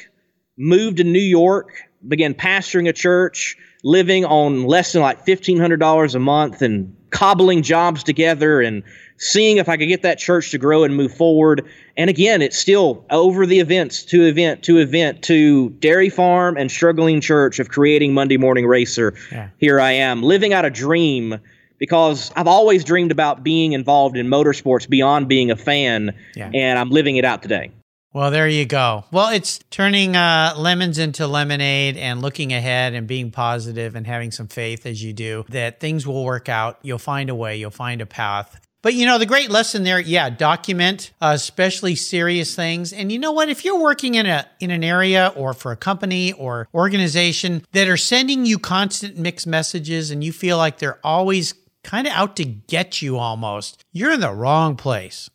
moved 0.59 0.99
to 0.99 1.05
New 1.05 1.19
York, 1.19 1.71
began 2.07 2.35
pastoring 2.35 2.89
a 2.89 2.93
church, 2.93 3.57
living 3.85 4.27
on 4.27 4.65
less 4.65 4.93
than 4.93 5.01
like 5.01 5.25
$1,500 5.25 6.15
a 6.15 6.19
month 6.19 6.61
and 6.61 6.95
cobbling 7.11 7.63
jobs 7.63 8.03
together 8.03 8.61
and 8.61 8.83
seeing 9.21 9.59
if 9.59 9.69
I 9.69 9.77
could 9.77 9.87
get 9.89 10.03
that 10.03 10.19
church 10.19 10.51
to 10.51 10.59
grow 10.59 10.83
and 10.83 10.97
move 10.97 11.15
forward. 11.15 11.69
And 11.97 12.11
again, 12.11 12.43
it's 12.43 12.57
still 12.57 13.05
over 13.11 13.47
the 13.47 13.61
events 13.61 14.03
to 14.07 14.25
event 14.27 14.63
to 14.65 14.79
event 14.79 15.23
to 15.25 15.71
dairy 15.79 16.09
farm 16.09 16.57
and 16.57 16.71
struggling 16.71 17.21
church 17.21 17.59
of 17.61 17.69
creating 17.69 18.15
Monday 18.15 18.39
Morning 18.39 18.67
Racer. 18.67 19.15
Yeah. 19.31 19.51
Here 19.59 19.79
I 19.79 19.93
am 19.93 20.23
living 20.23 20.53
out 20.53 20.65
a 20.65 20.71
dream 20.71 21.39
because 21.79 22.33
I've 22.35 22.47
always 22.47 22.83
dreamed 22.83 23.11
about 23.13 23.43
being 23.43 23.73
involved 23.73 24.17
in 24.17 24.27
motorsports 24.27 24.89
beyond 24.89 25.29
being 25.29 25.51
a 25.51 25.57
fan, 25.57 26.15
Yeah. 26.35 26.51
and 26.53 26.79
I'm 26.79 26.91
living 26.91 27.17
it 27.17 27.25
out 27.25 27.43
today. 27.43 27.71
Well, 28.13 28.31
there 28.33 28.49
you 28.49 28.65
go. 28.67 29.05
Well, 29.13 29.29
it's 29.33 29.61
turning 29.71 30.17
uh, 30.17 30.55
lemons 30.57 30.99
into 30.99 31.27
lemonade 31.29 31.97
and 31.97 32.21
looking 32.21 32.53
ahead 32.53 32.93
and 32.93 33.07
being 33.07 33.31
positive 33.31 33.95
and 33.95 34.05
having 34.07 34.31
some 34.33 34.49
faith 34.49 34.85
as 34.85 35.03
you 35.03 35.13
do 35.13 35.45
that 35.51 35.79
things 35.79 36.07
will 36.07 36.25
work 36.25 36.49
out. 36.49 36.79
You'll 36.83 36.99
find 36.99 37.31
a 37.31 37.35
way, 37.35 37.57
you'll 37.57 37.71
find 37.71 38.01
a 38.01 38.07
path. 38.07 38.61
But 38.83 38.95
you 38.95 39.05
know, 39.05 39.19
the 39.19 39.27
great 39.27 39.51
lesson 39.51 39.85
there, 39.85 40.01
yeah, 40.01 40.31
document 40.31 41.13
uh, 41.21 41.33
especially 41.35 41.95
serious 41.95 42.55
things. 42.55 42.93
And 42.93 43.13
you 43.13 43.19
know 43.19 43.33
what? 43.33 43.49
If 43.49 43.65
you're 43.65 43.81
working 43.81 44.15
in 44.15 44.27
a 44.27 44.47
in 44.59 44.71
an 44.71 44.83
area 44.83 45.33
or 45.37 45.53
for 45.53 45.73
a 45.73 45.77
company 45.77 46.33
or 46.33 46.69
organization 46.73 47.65
that 47.73 47.89
are 47.89 47.97
sending 47.97 48.47
you 48.47 48.59
constant 48.59 49.19
mixed 49.19 49.47
messages 49.47 50.11
and 50.11 50.25
you 50.25 50.33
feel 50.33 50.57
like 50.57 50.79
they're 50.79 50.99
always 51.05 51.55
kind 51.83 52.07
of 52.07 52.13
out 52.15 52.37
to 52.37 52.45
get 52.45 53.03
you 53.03 53.19
almost, 53.19 53.85
you're 53.93 54.13
in 54.13 54.21
the 54.21 54.33
wrong 54.33 54.77
place. 54.77 55.31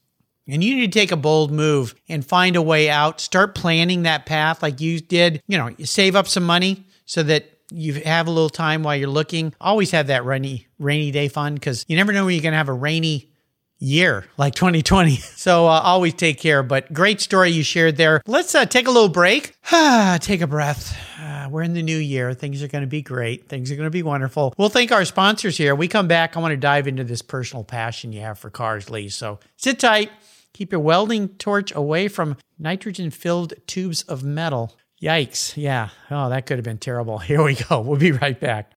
And 0.47 0.63
you 0.63 0.75
need 0.75 0.91
to 0.91 0.99
take 0.99 1.11
a 1.11 1.17
bold 1.17 1.51
move 1.51 1.95
and 2.07 2.23
find 2.23 2.55
a 2.55 2.61
way 2.61 2.87
out. 2.87 3.19
Start 3.19 3.55
planning 3.55 4.03
that 4.03 4.27
path 4.27 4.61
like 4.61 4.79
you 4.79 4.99
did. 4.99 5.41
You 5.47 5.57
know, 5.57 5.69
you 5.75 5.87
save 5.87 6.15
up 6.15 6.27
some 6.27 6.43
money 6.43 6.85
so 7.05 7.23
that 7.23 7.49
you 7.71 7.95
have 7.95 8.27
a 8.27 8.31
little 8.31 8.49
time 8.49 8.83
while 8.83 8.95
you're 8.95 9.09
looking. 9.09 9.53
Always 9.59 9.89
have 9.91 10.07
that 10.07 10.23
rainy 10.23 10.67
rainy 10.77 11.09
day 11.11 11.29
fund 11.29 11.55
because 11.55 11.83
you 11.87 11.95
never 11.95 12.13
know 12.13 12.25
when 12.25 12.35
you're 12.35 12.43
going 12.43 12.53
to 12.53 12.57
have 12.57 12.69
a 12.69 12.73
rainy 12.73 13.31
year 13.79 14.25
like 14.37 14.55
2020. 14.55 15.19
So 15.45 15.67
uh, 15.67 15.79
always 15.83 16.15
take 16.15 16.39
care. 16.39 16.63
But 16.63 16.91
great 16.91 17.21
story 17.21 17.51
you 17.51 17.61
shared 17.61 17.97
there. 17.97 18.19
Let's 18.25 18.55
uh, 18.55 18.65
take 18.65 18.87
a 18.87 18.91
little 18.91 19.09
break. 19.09 19.55
take 20.21 20.41
a 20.41 20.47
breath. 20.47 20.97
Uh, 21.21 21.49
we're 21.51 21.61
in 21.61 21.73
the 21.73 21.83
new 21.83 21.97
year. 21.97 22.33
Things 22.33 22.63
are 22.63 22.67
going 22.67 22.81
to 22.83 22.87
be 22.87 23.03
great. 23.03 23.47
Things 23.47 23.71
are 23.71 23.75
going 23.75 23.85
to 23.85 23.91
be 23.91 24.01
wonderful. 24.01 24.55
We'll 24.57 24.69
thank 24.69 24.91
our 24.91 25.05
sponsors 25.05 25.55
here. 25.55 25.75
We 25.75 25.87
come 25.87 26.07
back. 26.07 26.35
I 26.35 26.39
want 26.39 26.53
to 26.53 26.57
dive 26.57 26.87
into 26.87 27.03
this 27.03 27.21
personal 27.21 27.63
passion 27.63 28.11
you 28.11 28.21
have 28.21 28.39
for 28.39 28.49
cars, 28.49 28.89
Lee. 28.89 29.09
So 29.09 29.39
sit 29.57 29.77
tight. 29.79 30.09
Keep 30.53 30.71
your 30.71 30.81
welding 30.81 31.29
torch 31.29 31.75
away 31.75 32.07
from 32.07 32.37
nitrogen 32.57 33.11
filled 33.11 33.53
tubes 33.67 34.01
of 34.03 34.23
metal. 34.23 34.75
Yikes. 35.01 35.53
Yeah. 35.57 35.89
Oh, 36.09 36.29
that 36.29 36.45
could 36.45 36.57
have 36.57 36.65
been 36.65 36.77
terrible. 36.77 37.17
Here 37.19 37.43
we 37.43 37.55
go. 37.55 37.81
We'll 37.81 37.99
be 37.99 38.13
right 38.13 38.39
back. 38.39 38.71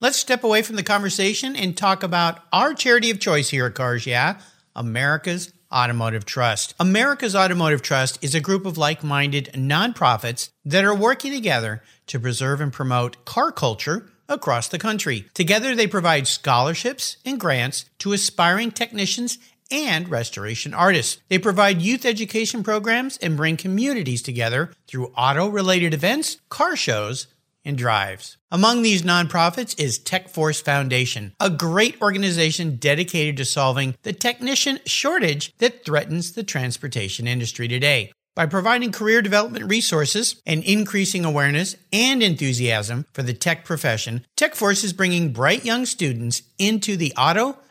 Let's 0.00 0.16
step 0.16 0.44
away 0.44 0.62
from 0.62 0.76
the 0.76 0.84
conversation 0.84 1.56
and 1.56 1.76
talk 1.76 2.04
about 2.04 2.38
our 2.52 2.72
charity 2.72 3.10
of 3.10 3.18
choice 3.18 3.48
here 3.48 3.66
at 3.66 3.74
Cars 3.74 4.06
Yeah, 4.06 4.38
America's 4.76 5.52
Automotive 5.74 6.24
Trust. 6.24 6.72
America's 6.78 7.34
Automotive 7.34 7.82
Trust 7.82 8.16
is 8.22 8.32
a 8.32 8.40
group 8.40 8.64
of 8.64 8.78
like 8.78 9.02
minded 9.02 9.50
nonprofits 9.54 10.50
that 10.64 10.84
are 10.84 10.94
working 10.94 11.32
together 11.32 11.82
to 12.06 12.20
preserve 12.20 12.60
and 12.60 12.72
promote 12.72 13.24
car 13.24 13.50
culture 13.50 14.08
across 14.28 14.68
the 14.68 14.78
country. 14.78 15.26
Together, 15.34 15.74
they 15.74 15.88
provide 15.88 16.28
scholarships 16.28 17.16
and 17.24 17.40
grants 17.40 17.86
to 17.98 18.12
aspiring 18.12 18.70
technicians 18.70 19.36
and 19.68 20.08
restoration 20.08 20.74
artists. 20.74 21.20
They 21.28 21.40
provide 21.40 21.82
youth 21.82 22.04
education 22.04 22.62
programs 22.62 23.16
and 23.16 23.36
bring 23.36 23.56
communities 23.56 24.22
together 24.22 24.70
through 24.86 25.12
auto 25.16 25.48
related 25.48 25.92
events, 25.92 26.36
car 26.50 26.76
shows, 26.76 27.26
and 27.68 27.76
drives. 27.76 28.38
Among 28.50 28.80
these 28.80 29.02
nonprofits 29.02 29.78
is 29.78 29.98
TechForce 29.98 30.62
Foundation, 30.62 31.34
a 31.38 31.50
great 31.50 32.00
organization 32.00 32.76
dedicated 32.76 33.36
to 33.36 33.44
solving 33.44 33.94
the 34.02 34.14
technician 34.14 34.80
shortage 34.86 35.54
that 35.58 35.84
threatens 35.84 36.32
the 36.32 36.42
transportation 36.42 37.28
industry 37.28 37.68
today. 37.68 38.10
By 38.34 38.46
providing 38.46 38.92
career 38.92 39.20
development 39.20 39.66
resources 39.68 40.40
and 40.46 40.64
increasing 40.64 41.24
awareness 41.24 41.76
and 41.92 42.22
enthusiasm 42.22 43.04
for 43.12 43.22
the 43.22 43.34
tech 43.34 43.64
profession, 43.64 44.24
TechForce 44.36 44.82
is 44.82 44.92
bringing 44.92 45.32
bright 45.32 45.64
young 45.64 45.84
students 45.84 46.42
into 46.58 46.96
the 46.96 47.12
auto, 47.18 47.58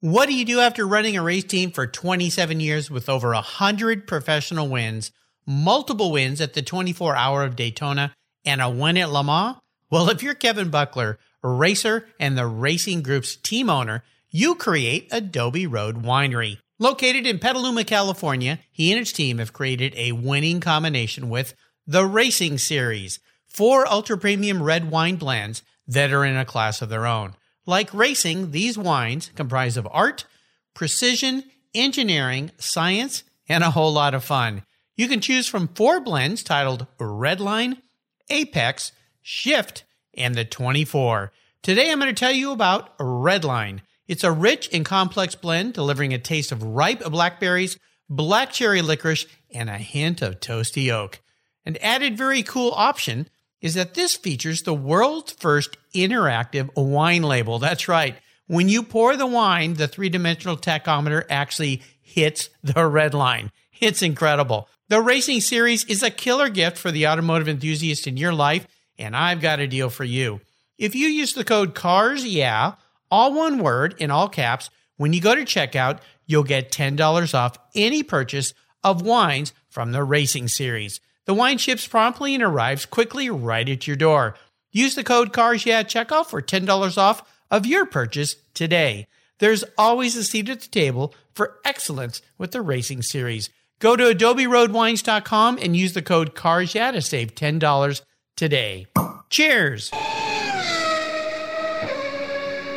What 0.00 0.28
do 0.28 0.34
you 0.36 0.44
do 0.44 0.60
after 0.60 0.86
running 0.86 1.16
a 1.16 1.22
race 1.24 1.42
team 1.42 1.72
for 1.72 1.84
27 1.84 2.60
years 2.60 2.88
with 2.88 3.08
over 3.08 3.30
100 3.30 4.06
professional 4.06 4.68
wins, 4.68 5.10
multiple 5.44 6.12
wins 6.12 6.40
at 6.40 6.54
the 6.54 6.62
24 6.62 7.16
hour 7.16 7.42
of 7.42 7.56
Daytona, 7.56 8.14
and 8.44 8.62
a 8.62 8.70
win 8.70 8.96
at 8.96 9.10
Le 9.10 9.24
Mans? 9.24 9.56
Well, 9.90 10.08
if 10.08 10.22
you're 10.22 10.34
Kevin 10.34 10.70
Buckler, 10.70 11.18
racer 11.42 12.06
and 12.20 12.38
the 12.38 12.46
Racers 12.46 13.02
Group's 13.02 13.34
team 13.34 13.68
owner, 13.68 14.04
you 14.30 14.54
create 14.54 15.08
Adobe 15.10 15.66
Road 15.66 16.04
Winery. 16.04 16.58
Located 16.78 17.26
in 17.26 17.40
Petaluma, 17.40 17.82
California, 17.82 18.60
he 18.70 18.92
and 18.92 19.00
his 19.00 19.12
team 19.12 19.38
have 19.38 19.52
created 19.52 19.94
a 19.96 20.12
winning 20.12 20.60
combination 20.60 21.28
with 21.28 21.54
the 21.88 22.06
Racing 22.06 22.58
Series, 22.58 23.18
four 23.48 23.84
ultra 23.88 24.16
premium 24.16 24.62
red 24.62 24.92
wine 24.92 25.16
blends 25.16 25.64
that 25.88 26.12
are 26.12 26.24
in 26.24 26.36
a 26.36 26.44
class 26.44 26.80
of 26.82 26.88
their 26.88 27.04
own. 27.04 27.34
Like 27.68 27.92
racing, 27.92 28.52
these 28.52 28.78
wines 28.78 29.30
comprise 29.36 29.76
of 29.76 29.86
art, 29.90 30.24
precision, 30.72 31.44
engineering, 31.74 32.50
science, 32.56 33.24
and 33.46 33.62
a 33.62 33.72
whole 33.72 33.92
lot 33.92 34.14
of 34.14 34.24
fun. 34.24 34.62
You 34.96 35.06
can 35.06 35.20
choose 35.20 35.46
from 35.46 35.68
four 35.74 36.00
blends 36.00 36.42
titled 36.42 36.86
Redline, 36.98 37.82
Apex, 38.30 38.92
Shift, 39.20 39.84
and 40.14 40.34
the 40.34 40.46
24. 40.46 41.30
Today 41.62 41.92
I'm 41.92 42.00
going 42.00 42.08
to 42.08 42.18
tell 42.18 42.32
you 42.32 42.52
about 42.52 42.96
Redline. 42.96 43.80
It's 44.06 44.24
a 44.24 44.32
rich 44.32 44.70
and 44.72 44.82
complex 44.82 45.34
blend 45.34 45.74
delivering 45.74 46.14
a 46.14 46.18
taste 46.18 46.52
of 46.52 46.62
ripe 46.62 47.04
blackberries, 47.04 47.78
black 48.08 48.50
cherry 48.50 48.80
licorice, 48.80 49.26
and 49.52 49.68
a 49.68 49.76
hint 49.76 50.22
of 50.22 50.40
toasty 50.40 50.90
oak. 50.90 51.20
An 51.66 51.76
added 51.82 52.16
very 52.16 52.42
cool 52.42 52.72
option 52.74 53.28
is 53.60 53.74
that 53.74 53.94
this 53.94 54.14
features 54.14 54.62
the 54.62 54.74
world's 54.74 55.32
first 55.32 55.76
interactive 55.94 56.70
wine 56.76 57.22
label. 57.22 57.58
That's 57.58 57.88
right. 57.88 58.16
When 58.46 58.68
you 58.68 58.82
pour 58.82 59.16
the 59.16 59.26
wine, 59.26 59.74
the 59.74 59.88
three 59.88 60.08
dimensional 60.08 60.56
tachometer 60.56 61.24
actually 61.28 61.82
hits 62.00 62.48
the 62.62 62.86
red 62.86 63.14
line. 63.14 63.50
It's 63.80 64.02
incredible. 64.02 64.68
The 64.88 65.02
Racing 65.02 65.42
Series 65.42 65.84
is 65.84 66.02
a 66.02 66.10
killer 66.10 66.48
gift 66.48 66.78
for 66.78 66.90
the 66.90 67.06
automotive 67.06 67.48
enthusiast 67.48 68.06
in 68.06 68.16
your 68.16 68.32
life, 68.32 68.66
and 68.98 69.14
I've 69.14 69.40
got 69.40 69.60
a 69.60 69.66
deal 69.66 69.90
for 69.90 70.04
you. 70.04 70.40
If 70.78 70.94
you 70.94 71.08
use 71.08 71.34
the 71.34 71.44
code 71.44 71.74
CARS, 71.74 72.24
yeah, 72.24 72.74
all 73.10 73.34
one 73.34 73.58
word 73.58 73.94
in 73.98 74.10
all 74.10 74.28
caps, 74.28 74.70
when 74.96 75.12
you 75.12 75.20
go 75.20 75.34
to 75.34 75.42
checkout, 75.42 76.00
you'll 76.26 76.42
get 76.42 76.72
$10 76.72 77.34
off 77.34 77.58
any 77.74 78.02
purchase 78.02 78.54
of 78.82 79.02
wines 79.02 79.52
from 79.68 79.92
the 79.92 80.02
Racing 80.02 80.48
Series. 80.48 81.00
The 81.28 81.34
wine 81.34 81.58
ships 81.58 81.86
promptly 81.86 82.34
and 82.34 82.42
arrives 82.42 82.86
quickly 82.86 83.28
right 83.28 83.68
at 83.68 83.86
your 83.86 83.96
door. 83.96 84.34
Use 84.72 84.94
the 84.94 85.04
code 85.04 85.30
CARS, 85.30 85.66
at 85.66 85.86
checkout 85.86 86.24
for 86.24 86.40
$10 86.40 86.96
off 86.96 87.22
of 87.50 87.66
your 87.66 87.84
purchase 87.84 88.36
today. 88.54 89.06
There's 89.38 89.62
always 89.76 90.16
a 90.16 90.24
seat 90.24 90.48
at 90.48 90.62
the 90.62 90.68
table 90.68 91.14
for 91.34 91.58
excellence 91.66 92.22
with 92.38 92.52
the 92.52 92.62
Racing 92.62 93.02
Series. 93.02 93.50
Go 93.78 93.94
to 93.94 94.04
adoberoadwines.com 94.04 95.58
and 95.60 95.76
use 95.76 95.92
the 95.92 96.00
code 96.00 96.34
CARSYEAH 96.34 96.92
to 96.92 97.02
save 97.02 97.34
$10 97.34 98.00
today. 98.34 98.86
Cheers! 99.28 99.90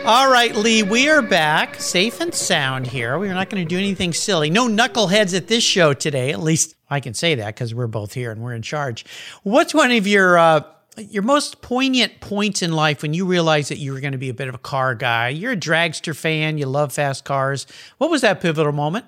All 0.03 0.31
right, 0.31 0.53
Lee, 0.55 0.83
we 0.83 1.07
are 1.07 1.21
back 1.21 1.79
safe 1.79 2.19
and 2.19 2.33
sound 2.33 2.87
here. 2.87 3.17
We're 3.17 3.33
not 3.33 3.49
going 3.49 3.63
to 3.63 3.69
do 3.69 3.77
anything 3.77 4.11
silly. 4.13 4.49
No 4.49 4.67
knuckleheads 4.67 5.37
at 5.37 5.47
this 5.47 5.63
show 5.63 5.93
today. 5.93 6.31
At 6.31 6.41
least 6.41 6.75
I 6.91 6.99
can 6.99 7.13
say 7.13 7.35
that 7.35 7.55
because 7.55 7.73
we're 7.73 7.87
both 7.87 8.13
here 8.13 8.31
and 8.31 8.41
we're 8.41 8.53
in 8.53 8.61
charge. 8.61 9.05
What's 9.43 9.73
one 9.73 9.91
of 9.91 10.05
your 10.05 10.37
uh, 10.37 10.63
your 10.97 11.23
most 11.23 11.61
poignant 11.61 12.19
points 12.19 12.61
in 12.61 12.73
life 12.73 13.01
when 13.01 13.13
you 13.13 13.25
realized 13.25 13.71
that 13.71 13.77
you 13.77 13.93
were 13.93 14.01
going 14.01 14.11
to 14.11 14.17
be 14.17 14.29
a 14.29 14.33
bit 14.33 14.49
of 14.49 14.55
a 14.55 14.59
car 14.59 14.93
guy? 14.93 15.29
You're 15.29 15.53
a 15.53 15.57
dragster 15.57 16.15
fan. 16.15 16.57
You 16.57 16.65
love 16.65 16.91
fast 16.91 17.23
cars. 17.23 17.65
What 17.97 18.11
was 18.11 18.21
that 18.21 18.41
pivotal 18.41 18.73
moment? 18.73 19.05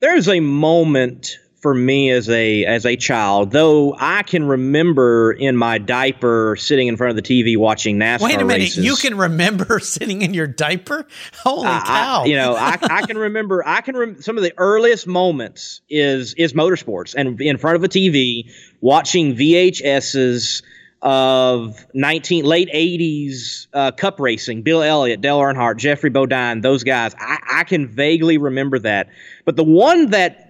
There's 0.00 0.28
a 0.28 0.40
moment 0.40 1.38
for 1.64 1.72
me 1.74 2.10
as 2.10 2.28
a 2.28 2.66
as 2.66 2.84
a 2.84 2.94
child, 2.94 3.50
though 3.50 3.96
I 3.98 4.22
can 4.22 4.46
remember 4.46 5.32
in 5.32 5.56
my 5.56 5.78
diaper 5.78 6.56
sitting 6.56 6.88
in 6.88 6.98
front 6.98 7.16
of 7.16 7.16
the 7.16 7.22
TV 7.22 7.56
watching 7.56 7.98
NASCAR 7.98 8.20
Wait 8.20 8.34
a 8.38 8.44
minute, 8.44 8.64
races. 8.64 8.84
you 8.84 8.96
can 8.96 9.16
remember 9.16 9.78
sitting 9.80 10.20
in 10.20 10.34
your 10.34 10.46
diaper? 10.46 11.06
Holy 11.42 11.66
I- 11.66 11.82
cow! 11.86 12.22
I, 12.22 12.26
you 12.26 12.36
know, 12.36 12.54
I, 12.54 12.76
I 12.82 13.06
can 13.06 13.16
remember. 13.16 13.66
I 13.66 13.80
can 13.80 13.96
rem- 13.96 14.20
some 14.20 14.36
of 14.36 14.42
the 14.42 14.52
earliest 14.58 15.06
moments 15.06 15.80
is 15.88 16.34
is 16.34 16.52
motorsports 16.52 17.14
and 17.16 17.40
in 17.40 17.56
front 17.56 17.76
of 17.76 17.82
a 17.82 17.88
TV 17.88 18.52
watching 18.82 19.34
VHSs 19.34 20.62
of 21.00 21.86
19 21.94 22.44
late 22.44 22.68
80s 22.74 23.68
uh, 23.72 23.90
cup 23.92 24.18
racing 24.18 24.62
bill 24.62 24.82
elliott 24.82 25.20
dale 25.20 25.38
earnhardt 25.38 25.76
geoffrey 25.76 26.08
bodine 26.08 26.62
those 26.62 26.82
guys 26.82 27.14
I, 27.18 27.36
I 27.56 27.64
can 27.64 27.86
vaguely 27.86 28.38
remember 28.38 28.78
that 28.78 29.10
but 29.44 29.56
the 29.56 29.64
one 29.64 30.12
that 30.12 30.43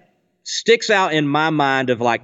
sticks 0.45 0.89
out 0.89 1.13
in 1.13 1.27
my 1.27 1.49
mind 1.49 1.89
of 1.89 1.99
like 1.99 2.23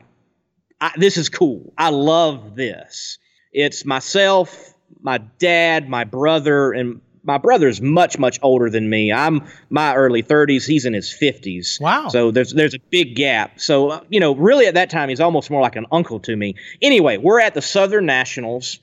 I, 0.79 0.91
this 0.97 1.17
is 1.17 1.29
cool. 1.29 1.73
I 1.77 1.89
love 1.89 2.55
this. 2.55 3.17
It's 3.51 3.85
myself 3.85 4.73
my 5.01 5.17
dad 5.39 5.89
my 5.89 6.03
brother 6.03 6.71
and 6.71 7.01
my 7.23 7.37
brother's 7.37 7.81
much 7.81 8.17
much 8.17 8.39
older 8.41 8.69
than 8.69 8.89
me. 8.89 9.11
I'm 9.11 9.41
my 9.69 9.95
early 9.95 10.23
30s 10.23 10.65
he's 10.65 10.85
in 10.85 10.93
his 10.93 11.09
50s 11.09 11.79
Wow. 11.81 12.07
so 12.09 12.31
there's 12.31 12.53
there's 12.53 12.73
a 12.73 12.79
big 12.89 13.15
gap. 13.15 13.59
So 13.59 13.89
uh, 13.89 14.01
you 14.09 14.19
know 14.19 14.35
really 14.35 14.67
at 14.67 14.75
that 14.75 14.89
time 14.89 15.09
he's 15.09 15.19
almost 15.19 15.49
more 15.49 15.61
like 15.61 15.75
an 15.75 15.85
uncle 15.91 16.19
to 16.21 16.35
me. 16.35 16.55
Anyway 16.81 17.17
we're 17.17 17.39
at 17.39 17.53
the 17.53 17.61
southern 17.61 18.05
nationals 18.05 18.79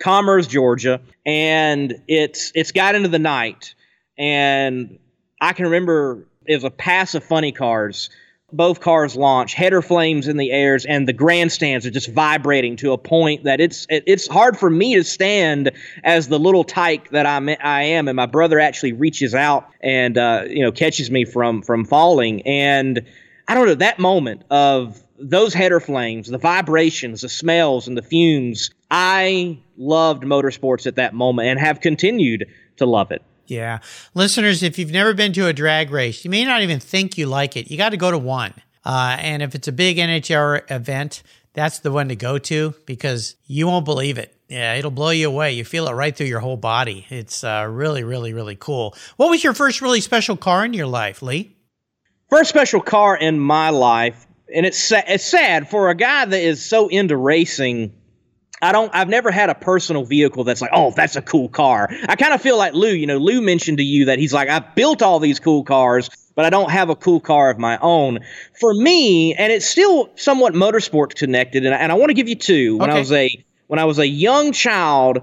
commerce 0.00 0.46
georgia 0.46 1.00
and 1.26 2.02
it's 2.08 2.52
it's 2.54 2.72
got 2.72 2.94
into 2.94 3.08
the 3.08 3.18
night. 3.18 3.74
And 4.18 4.98
i 5.40 5.52
can 5.52 5.66
remember 5.66 6.26
it 6.46 6.54
was 6.56 6.64
a 6.64 6.70
pass 6.70 7.14
of 7.14 7.22
funny 7.24 7.52
cars 7.52 8.10
both 8.52 8.80
cars 8.80 9.16
launch, 9.16 9.54
header 9.54 9.82
flames 9.82 10.28
in 10.28 10.36
the 10.36 10.50
airs, 10.50 10.84
and 10.84 11.06
the 11.06 11.12
grandstands 11.12 11.86
are 11.86 11.90
just 11.90 12.10
vibrating 12.10 12.76
to 12.76 12.92
a 12.92 12.98
point 12.98 13.44
that 13.44 13.60
it's 13.60 13.86
it, 13.88 14.04
it's 14.06 14.26
hard 14.26 14.58
for 14.58 14.70
me 14.70 14.94
to 14.96 15.04
stand 15.04 15.70
as 16.04 16.28
the 16.28 16.38
little 16.38 16.64
tyke 16.64 17.10
that 17.10 17.26
I'm 17.26 17.48
I 17.48 17.82
am, 17.82 18.08
and 18.08 18.16
my 18.16 18.26
brother 18.26 18.58
actually 18.58 18.92
reaches 18.92 19.34
out 19.34 19.68
and 19.80 20.16
uh, 20.18 20.44
you 20.48 20.62
know 20.62 20.72
catches 20.72 21.10
me 21.10 21.24
from 21.24 21.62
from 21.62 21.84
falling, 21.84 22.42
and 22.42 23.04
I 23.48 23.54
don't 23.54 23.66
know 23.66 23.74
that 23.74 23.98
moment 23.98 24.42
of 24.50 25.02
those 25.18 25.52
header 25.52 25.80
flames, 25.80 26.28
the 26.28 26.38
vibrations, 26.38 27.20
the 27.20 27.28
smells, 27.28 27.86
and 27.86 27.96
the 27.96 28.02
fumes. 28.02 28.70
I 28.90 29.58
loved 29.76 30.24
motorsports 30.24 30.86
at 30.86 30.96
that 30.96 31.14
moment 31.14 31.48
and 31.48 31.60
have 31.60 31.80
continued 31.80 32.46
to 32.76 32.86
love 32.86 33.10
it. 33.12 33.22
Yeah. 33.50 33.80
Listeners, 34.14 34.62
if 34.62 34.78
you've 34.78 34.92
never 34.92 35.12
been 35.12 35.32
to 35.32 35.48
a 35.48 35.52
drag 35.52 35.90
race, 35.90 36.24
you 36.24 36.30
may 36.30 36.44
not 36.44 36.62
even 36.62 36.78
think 36.78 37.18
you 37.18 37.26
like 37.26 37.56
it. 37.56 37.70
You 37.70 37.76
got 37.76 37.90
to 37.90 37.96
go 37.96 38.10
to 38.10 38.18
one. 38.18 38.54
Uh, 38.84 39.16
and 39.18 39.42
if 39.42 39.54
it's 39.54 39.68
a 39.68 39.72
big 39.72 39.96
NHR 39.96 40.70
event, 40.70 41.22
that's 41.52 41.80
the 41.80 41.90
one 41.90 42.08
to 42.08 42.16
go 42.16 42.38
to 42.38 42.74
because 42.86 43.34
you 43.46 43.66
won't 43.66 43.84
believe 43.84 44.18
it. 44.18 44.34
Yeah, 44.48 44.74
it'll 44.74 44.90
blow 44.92 45.10
you 45.10 45.28
away. 45.28 45.52
You 45.52 45.64
feel 45.64 45.88
it 45.88 45.92
right 45.92 46.16
through 46.16 46.26
your 46.28 46.40
whole 46.40 46.56
body. 46.56 47.06
It's 47.08 47.44
uh, 47.44 47.66
really, 47.68 48.04
really, 48.04 48.32
really 48.32 48.56
cool. 48.56 48.94
What 49.16 49.30
was 49.30 49.42
your 49.42 49.52
first 49.52 49.82
really 49.82 50.00
special 50.00 50.36
car 50.36 50.64
in 50.64 50.72
your 50.72 50.86
life, 50.86 51.20
Lee? 51.20 51.56
First 52.30 52.50
special 52.50 52.80
car 52.80 53.16
in 53.16 53.40
my 53.40 53.70
life, 53.70 54.26
and 54.54 54.64
it's 54.64 54.78
sa- 54.78 55.02
it's 55.06 55.24
sad 55.24 55.68
for 55.68 55.90
a 55.90 55.94
guy 55.96 56.24
that 56.24 56.40
is 56.40 56.64
so 56.64 56.88
into 56.88 57.16
racing. 57.16 57.92
I 58.62 58.72
don't. 58.72 58.94
I've 58.94 59.08
never 59.08 59.30
had 59.30 59.50
a 59.50 59.54
personal 59.54 60.04
vehicle 60.04 60.44
that's 60.44 60.60
like, 60.60 60.70
oh, 60.72 60.92
that's 60.94 61.16
a 61.16 61.22
cool 61.22 61.48
car. 61.48 61.88
I 62.08 62.16
kind 62.16 62.34
of 62.34 62.42
feel 62.42 62.58
like 62.58 62.74
Lou. 62.74 62.90
You 62.90 63.06
know, 63.06 63.16
Lou 63.16 63.40
mentioned 63.40 63.78
to 63.78 63.84
you 63.84 64.04
that 64.06 64.18
he's 64.18 64.34
like, 64.34 64.48
I've 64.48 64.74
built 64.74 65.02
all 65.02 65.18
these 65.18 65.40
cool 65.40 65.64
cars, 65.64 66.10
but 66.34 66.44
I 66.44 66.50
don't 66.50 66.70
have 66.70 66.90
a 66.90 66.96
cool 66.96 67.20
car 67.20 67.50
of 67.50 67.58
my 67.58 67.78
own. 67.78 68.20
For 68.58 68.74
me, 68.74 69.34
and 69.34 69.52
it's 69.52 69.66
still 69.66 70.10
somewhat 70.16 70.52
motorsports 70.52 71.14
connected, 71.14 71.64
and 71.64 71.74
I, 71.74 71.78
and 71.78 71.90
I 71.90 71.94
want 71.94 72.10
to 72.10 72.14
give 72.14 72.28
you 72.28 72.36
two. 72.36 72.76
When 72.76 72.90
I 72.90 72.98
was 72.98 73.12
a 73.12 73.30
when 73.68 73.78
I 73.78 73.84
was 73.84 73.98
a 73.98 74.06
young 74.06 74.52
child, 74.52 75.22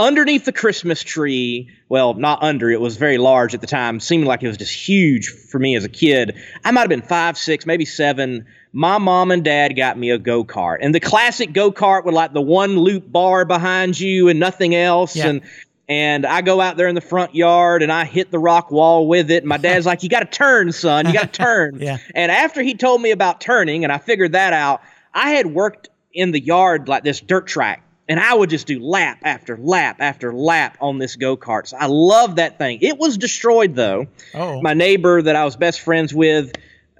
underneath 0.00 0.46
the 0.46 0.52
Christmas 0.52 1.02
tree. 1.02 1.68
Well, 1.88 2.14
not 2.14 2.42
under, 2.42 2.70
it 2.70 2.80
was 2.80 2.96
very 2.96 3.18
large 3.18 3.54
at 3.54 3.60
the 3.60 3.66
time. 3.66 4.00
Seemed 4.00 4.24
like 4.24 4.42
it 4.42 4.48
was 4.48 4.56
just 4.56 4.72
huge 4.72 5.28
for 5.28 5.58
me 5.58 5.76
as 5.76 5.84
a 5.84 5.88
kid. 5.88 6.36
I 6.64 6.70
might 6.70 6.82
have 6.82 6.88
been 6.88 7.02
five, 7.02 7.36
six, 7.36 7.66
maybe 7.66 7.84
seven. 7.84 8.46
My 8.72 8.98
mom 8.98 9.30
and 9.30 9.42
dad 9.44 9.74
got 9.76 9.98
me 9.98 10.10
a 10.10 10.18
go 10.18 10.44
kart. 10.44 10.78
And 10.80 10.94
the 10.94 11.00
classic 11.00 11.52
go 11.52 11.72
kart 11.72 12.04
with 12.04 12.14
like 12.14 12.32
the 12.32 12.40
one 12.40 12.76
loop 12.78 13.10
bar 13.10 13.44
behind 13.44 13.98
you 13.98 14.28
and 14.28 14.38
nothing 14.38 14.74
else. 14.74 15.16
Yeah. 15.16 15.28
And 15.28 15.40
and 15.88 16.24
I 16.24 16.40
go 16.40 16.60
out 16.60 16.76
there 16.76 16.86
in 16.86 16.94
the 16.94 17.00
front 17.00 17.34
yard 17.34 17.82
and 17.82 17.90
I 17.90 18.04
hit 18.04 18.30
the 18.30 18.38
rock 18.38 18.70
wall 18.70 19.08
with 19.08 19.28
it. 19.30 19.38
And 19.38 19.48
My 19.48 19.56
dad's 19.56 19.86
like, 19.86 20.04
You 20.04 20.08
got 20.08 20.20
to 20.20 20.26
turn, 20.26 20.70
son. 20.70 21.06
You 21.06 21.12
got 21.12 21.32
to 21.32 21.42
turn. 21.42 21.80
Yeah. 21.80 21.98
And 22.14 22.30
after 22.30 22.62
he 22.62 22.74
told 22.74 23.02
me 23.02 23.10
about 23.10 23.40
turning 23.40 23.82
and 23.82 23.92
I 23.92 23.98
figured 23.98 24.32
that 24.32 24.52
out, 24.52 24.82
I 25.12 25.30
had 25.30 25.46
worked 25.46 25.88
in 26.12 26.30
the 26.30 26.40
yard 26.40 26.88
like 26.88 27.02
this 27.02 27.20
dirt 27.20 27.46
track. 27.48 27.82
And 28.08 28.18
I 28.18 28.34
would 28.34 28.50
just 28.50 28.66
do 28.66 28.80
lap 28.80 29.18
after 29.22 29.56
lap 29.56 29.96
after 30.00 30.32
lap 30.32 30.76
on 30.80 30.98
this 30.98 31.14
go 31.16 31.36
kart. 31.36 31.68
So 31.68 31.76
I 31.76 31.86
love 31.86 32.36
that 32.36 32.58
thing. 32.58 32.78
It 32.82 32.98
was 32.98 33.16
destroyed 33.16 33.74
though. 33.74 34.06
Oh, 34.34 34.60
My 34.62 34.74
neighbor 34.74 35.22
that 35.22 35.34
I 35.36 35.44
was 35.44 35.54
best 35.56 35.80
friends 35.80 36.12
with, 36.14 36.52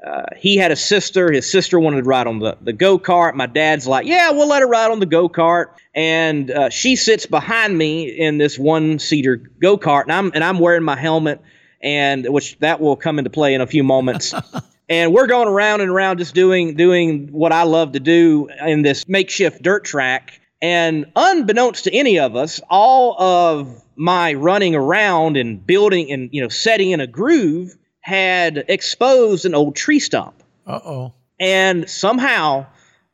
uh, 0.05 0.27
he 0.37 0.57
had 0.57 0.73
a 0.73 0.77
sister. 0.77 1.31
His 1.31 1.51
sister 1.51 1.79
wanted 1.79 1.99
to 1.99 2.09
ride 2.09 2.27
on 2.27 2.39
the, 2.39 2.57
the 2.61 2.73
go 2.73 2.99
kart. 2.99 3.35
My 3.35 3.47
dad's 3.47 3.87
like, 3.87 4.07
yeah, 4.07 4.31
we'll 4.31 4.49
let 4.49 4.63
her 4.63 4.69
ride 4.69 4.91
on 4.91 5.01
the 5.01 5.07
go 5.07 5.29
kart. 5.29 5.67
And 5.95 6.51
uh, 6.51 6.71
she 6.71 6.97
sits 6.97 7.27
behind 7.27 7.77
me 7.77 8.09
in 8.09 8.39
this 8.39 8.59
one 8.59 8.99
seater 8.99 9.37
go 9.37 9.77
kart, 9.77 10.05
and 10.05 10.13
I'm 10.13 10.31
and 10.35 10.43
I'm 10.43 10.59
wearing 10.59 10.85
my 10.85 10.97
helmet, 10.97 11.41
and 11.83 12.27
which 12.29 12.59
that 12.61 12.81
will 12.81 12.97
come 12.97 13.19
into 13.19 13.31
play 13.31 13.55
in 13.55 13.61
a 13.61 13.67
few 13.67 13.83
moments. 13.83 14.33
and 14.89 15.13
we're 15.13 15.27
going 15.27 15.49
around 15.49 15.81
and 15.81 15.91
around 15.91 16.19
just 16.19 16.35
doing 16.35 16.77
doing 16.77 17.33
what 17.33 17.53
I 17.53 17.65
love 17.65 17.93
to 17.93 18.01
do 18.01 18.49
in 18.67 18.83
this 18.83 19.09
makeshift 19.09 19.63
dirt 19.63 19.85
track. 19.85 20.41
And 20.63 21.07
unbeknownst 21.17 21.85
to 21.85 21.95
any 21.95 22.19
of 22.19 22.37
us, 22.37 22.61
all 22.69 23.21
of 23.21 23.83
my 23.97 24.35
running 24.35 24.75
around 24.75 25.37
and 25.37 25.67
building 25.67 26.11
and 26.11 26.31
you 26.33 26.41
know 26.41 26.49
setting 26.49 26.91
in 26.91 27.01
a 27.01 27.07
groove 27.07 27.77
had 28.11 28.65
exposed 28.69 29.45
an 29.47 29.55
old 29.55 29.77
tree 29.77 30.01
stump. 30.01 30.35
uh 30.67 30.81
oh. 30.85 31.13
And 31.39 31.89
somehow 31.89 32.67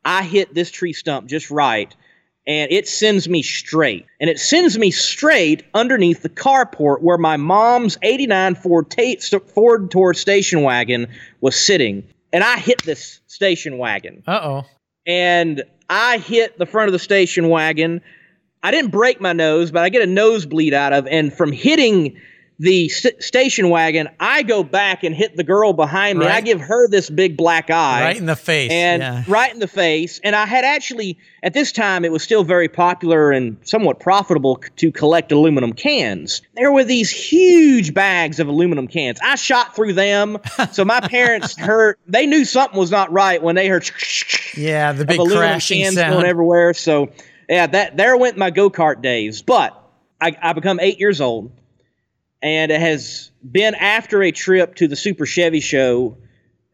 I 0.03 0.23
hit 0.23 0.53
this 0.53 0.71
tree 0.71 0.93
stump 0.93 1.29
just 1.29 1.51
right, 1.51 1.95
and 2.47 2.71
it 2.71 2.87
sends 2.87 3.29
me 3.29 3.41
straight. 3.43 4.05
And 4.19 4.29
it 4.29 4.39
sends 4.39 4.77
me 4.77 4.89
straight 4.91 5.63
underneath 5.73 6.23
the 6.23 6.29
carport 6.29 7.01
where 7.01 7.17
my 7.17 7.37
mom's 7.37 7.97
89 8.01 8.55
Ford, 8.55 8.93
Ford 9.53 9.91
Taurus 9.91 10.19
station 10.19 10.63
wagon 10.63 11.07
was 11.41 11.55
sitting. 11.55 12.03
And 12.33 12.43
I 12.43 12.57
hit 12.57 12.81
this 12.83 13.21
station 13.27 13.77
wagon 13.77 14.23
Uh 14.27 14.39
oh. 14.43 14.65
and 15.05 15.63
I 15.89 16.17
hit 16.17 16.57
the 16.57 16.65
front 16.65 16.89
of 16.89 16.93
the 16.93 16.99
station 16.99 17.49
wagon. 17.49 18.01
I 18.63 18.71
didn't 18.71 18.91
break 18.91 19.21
my 19.21 19.33
nose, 19.33 19.71
but 19.71 19.83
I 19.83 19.89
get 19.89 20.01
a 20.01 20.07
nosebleed 20.07 20.73
out 20.73 20.91
of, 20.91 21.05
and 21.07 21.31
from 21.31 21.51
hitting 21.53 22.17
the 22.59 22.89
st- 22.89 23.21
station 23.21 23.69
wagon. 23.69 24.09
I 24.19 24.41
go 24.43 24.63
back 24.63 25.03
and 25.03 25.13
hit 25.13 25.35
the 25.35 25.43
girl 25.43 25.73
behind 25.73 26.17
me. 26.17 26.25
Right. 26.25 26.35
I 26.35 26.41
give 26.41 26.59
her 26.59 26.87
this 26.87 27.09
big 27.09 27.37
black 27.37 27.69
eye. 27.69 28.01
Right 28.01 28.17
in 28.17 28.25
the 28.25 28.35
face. 28.35 28.71
And 28.71 29.01
yeah. 29.01 29.23
right 29.27 29.53
in 29.53 29.59
the 29.59 29.67
face. 29.67 30.19
And 30.23 30.35
I 30.35 30.45
had 30.45 30.65
actually, 30.65 31.19
at 31.43 31.53
this 31.53 31.71
time, 31.71 32.03
it 32.03 32.11
was 32.11 32.23
still 32.23 32.43
very 32.43 32.67
popular 32.67 33.31
and 33.31 33.57
somewhat 33.63 33.99
profitable 33.99 34.59
c- 34.63 34.69
to 34.77 34.91
collect 34.91 35.31
aluminum 35.31 35.73
cans. 35.73 36.41
There 36.55 36.71
were 36.71 36.83
these 36.83 37.11
huge 37.11 37.93
bags 37.93 38.39
of 38.39 38.47
aluminum 38.47 38.87
cans. 38.87 39.19
I 39.21 39.35
shot 39.35 39.75
through 39.75 39.93
them. 39.93 40.39
so 40.71 40.83
my 40.83 40.99
parents 41.01 41.55
heard, 41.57 41.97
they 42.07 42.25
knew 42.25 42.43
something 42.43 42.79
was 42.79 42.89
not 42.89 43.11
right 43.11 43.41
when 43.41 43.55
they 43.55 43.67
heard 43.67 43.89
Yeah, 44.55 44.93
the 44.93 45.05
big 45.05 45.19
aluminum 45.19 45.41
crashing 45.43 45.83
cans 45.83 45.95
sound. 45.95 46.13
going 46.13 46.25
everywhere. 46.25 46.73
So 46.73 47.11
yeah, 47.47 47.67
that 47.67 47.97
there 47.97 48.17
went 48.17 48.37
my 48.37 48.49
go 48.49 48.69
kart 48.69 49.01
days. 49.01 49.41
But 49.41 49.79
I, 50.19 50.35
I 50.41 50.53
become 50.53 50.79
eight 50.79 50.99
years 50.99 51.21
old, 51.21 51.51
and 52.41 52.71
it 52.71 52.79
has 52.79 53.31
been 53.49 53.75
after 53.75 54.21
a 54.23 54.31
trip 54.31 54.75
to 54.75 54.87
the 54.87 54.95
Super 54.95 55.25
Chevy 55.25 55.59
Show 55.59 56.17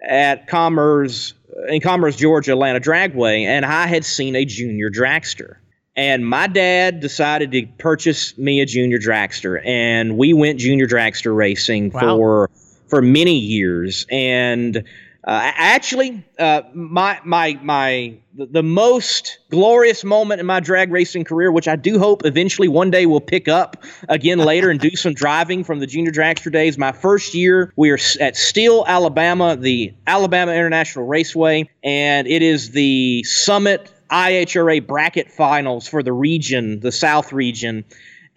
at 0.02 0.48
Commerce 0.48 1.34
in 1.70 1.82
Commerce, 1.82 2.16
Georgia, 2.16 2.52
Atlanta 2.52 2.80
Dragway, 2.80 3.44
and 3.46 3.66
I 3.66 3.88
had 3.88 4.04
seen 4.04 4.36
a 4.36 4.44
junior 4.46 4.90
dragster. 4.90 5.58
And 5.96 6.28
my 6.28 6.48
dad 6.48 7.00
decided 7.00 7.52
to 7.52 7.68
purchase 7.78 8.36
me 8.38 8.60
a 8.62 8.66
junior 8.66 8.98
dragster, 8.98 9.64
and 9.64 10.18
we 10.18 10.34
went 10.34 10.60
junior 10.60 10.88
dragster 10.88 11.36
racing 11.36 11.92
Wow. 11.92 12.18
for 12.18 12.50
for 12.88 13.02
many 13.02 13.38
years. 13.38 14.06
And 14.12 14.84
uh, 15.26 15.52
actually, 15.56 16.22
uh, 16.38 16.64
my 16.74 17.18
my 17.24 17.58
my 17.64 18.14
the, 18.36 18.46
the 18.46 18.64
most 18.64 19.40
glorious 19.50 20.04
moment 20.04 20.42
in 20.42 20.46
my 20.46 20.60
drag 20.60 20.92
racing 20.92 21.24
career, 21.24 21.50
which 21.50 21.68
I 21.68 21.78
do 21.78 21.98
hope 21.98 22.26
eventually 22.26 22.68
one 22.68 22.92
day 22.92 23.06
will 23.06 23.22
pick 23.22 23.48
up 23.48 23.84
again 24.10 24.40
later 24.40 24.70
and 24.70 24.82
do 24.82 24.90
some 24.98 25.14
driving 25.14 25.64
from 25.64 25.80
the 25.80 25.88
junior 25.88 26.12
dragster 26.12 26.52
days. 26.52 26.78
My 26.78 26.92
first 26.92 27.34
year, 27.34 27.72
we 27.78 27.90
are 27.90 28.00
at 28.20 28.36
Steele, 28.36 28.84
Alabama, 28.86 29.56
the 29.56 29.94
Alabama 30.08 30.52
International 30.52 31.06
Raceway, 31.06 31.70
and 31.84 32.28
it 32.28 32.42
is 32.42 32.72
the 32.72 33.24
Summit 33.24 33.90
IHRA 34.10 34.86
bracket 34.86 35.32
finals 35.32 35.88
for 35.88 36.04
the 36.04 36.14
region, 36.14 36.82
the 36.82 36.92
South 36.92 37.32
region 37.32 37.86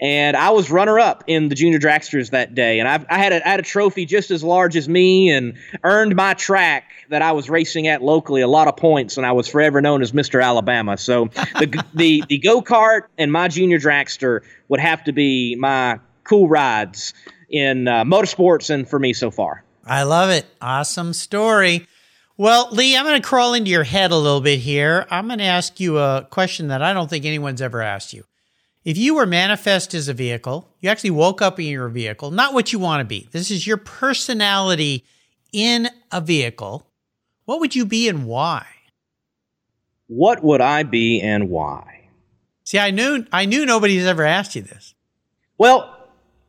and 0.00 0.36
I 0.36 0.50
was 0.50 0.70
runner 0.70 0.98
up 0.98 1.24
in 1.26 1.48
the 1.48 1.54
junior 1.54 1.78
dragsters 1.78 2.30
that 2.30 2.54
day. 2.54 2.80
And 2.80 2.88
I've, 2.88 3.06
I 3.08 3.18
had 3.18 3.32
a, 3.32 3.46
I 3.46 3.50
had 3.50 3.60
a 3.60 3.64
trophy 3.64 4.04
just 4.04 4.30
as 4.30 4.44
large 4.44 4.76
as 4.76 4.88
me, 4.88 5.30
and 5.30 5.54
earned 5.84 6.14
my 6.14 6.34
track 6.34 6.90
that 7.08 7.22
I 7.22 7.32
was 7.32 7.48
racing 7.48 7.86
at 7.88 8.02
locally 8.02 8.42
a 8.42 8.48
lot 8.48 8.68
of 8.68 8.76
points, 8.76 9.16
and 9.16 9.24
I 9.24 9.32
was 9.32 9.48
forever 9.48 9.80
known 9.80 10.02
as 10.02 10.12
Mr. 10.12 10.42
Alabama. 10.42 10.96
So 10.96 11.26
the 11.58 11.84
the 11.94 12.24
the 12.28 12.38
go 12.38 12.62
kart 12.62 13.02
and 13.16 13.32
my 13.32 13.48
junior 13.48 13.78
dragster 13.78 14.40
would 14.68 14.80
have 14.80 15.04
to 15.04 15.12
be 15.12 15.56
my 15.56 16.00
cool 16.24 16.48
rides 16.48 17.14
in 17.48 17.88
uh, 17.88 18.04
motorsports 18.04 18.70
and 18.70 18.88
for 18.88 18.98
me 18.98 19.12
so 19.12 19.30
far. 19.30 19.64
I 19.84 20.02
love 20.02 20.30
it. 20.30 20.46
Awesome 20.60 21.12
story. 21.12 21.86
Well, 22.36 22.68
Lee, 22.70 22.96
I'm 22.96 23.04
going 23.04 23.20
to 23.20 23.26
crawl 23.26 23.54
into 23.54 23.70
your 23.70 23.84
head 23.84 24.10
a 24.10 24.16
little 24.16 24.42
bit 24.42 24.58
here. 24.58 25.06
I'm 25.10 25.26
going 25.26 25.38
to 25.38 25.44
ask 25.44 25.80
you 25.80 25.98
a 25.98 26.26
question 26.28 26.68
that 26.68 26.82
I 26.82 26.92
don't 26.92 27.08
think 27.08 27.24
anyone's 27.24 27.62
ever 27.62 27.80
asked 27.80 28.12
you. 28.12 28.24
If 28.86 28.96
you 28.96 29.16
were 29.16 29.26
manifest 29.26 29.94
as 29.94 30.06
a 30.06 30.14
vehicle, 30.14 30.72
you 30.78 30.88
actually 30.88 31.10
woke 31.10 31.42
up 31.42 31.58
in 31.58 31.66
your 31.66 31.88
vehicle, 31.88 32.30
not 32.30 32.54
what 32.54 32.72
you 32.72 32.78
want 32.78 33.00
to 33.00 33.04
be. 33.04 33.28
This 33.32 33.50
is 33.50 33.66
your 33.66 33.78
personality 33.78 35.04
in 35.52 35.88
a 36.12 36.20
vehicle. 36.20 36.86
What 37.46 37.58
would 37.58 37.74
you 37.74 37.84
be 37.84 38.08
and 38.08 38.26
why? 38.26 38.64
What 40.06 40.40
would 40.44 40.60
I 40.60 40.84
be 40.84 41.20
and 41.20 41.50
why? 41.50 42.10
See, 42.62 42.78
I 42.78 42.92
knew 42.92 43.26
I 43.32 43.46
knew 43.46 43.66
nobody's 43.66 44.06
ever 44.06 44.24
asked 44.24 44.54
you 44.54 44.62
this. 44.62 44.94
Well, 45.58 45.92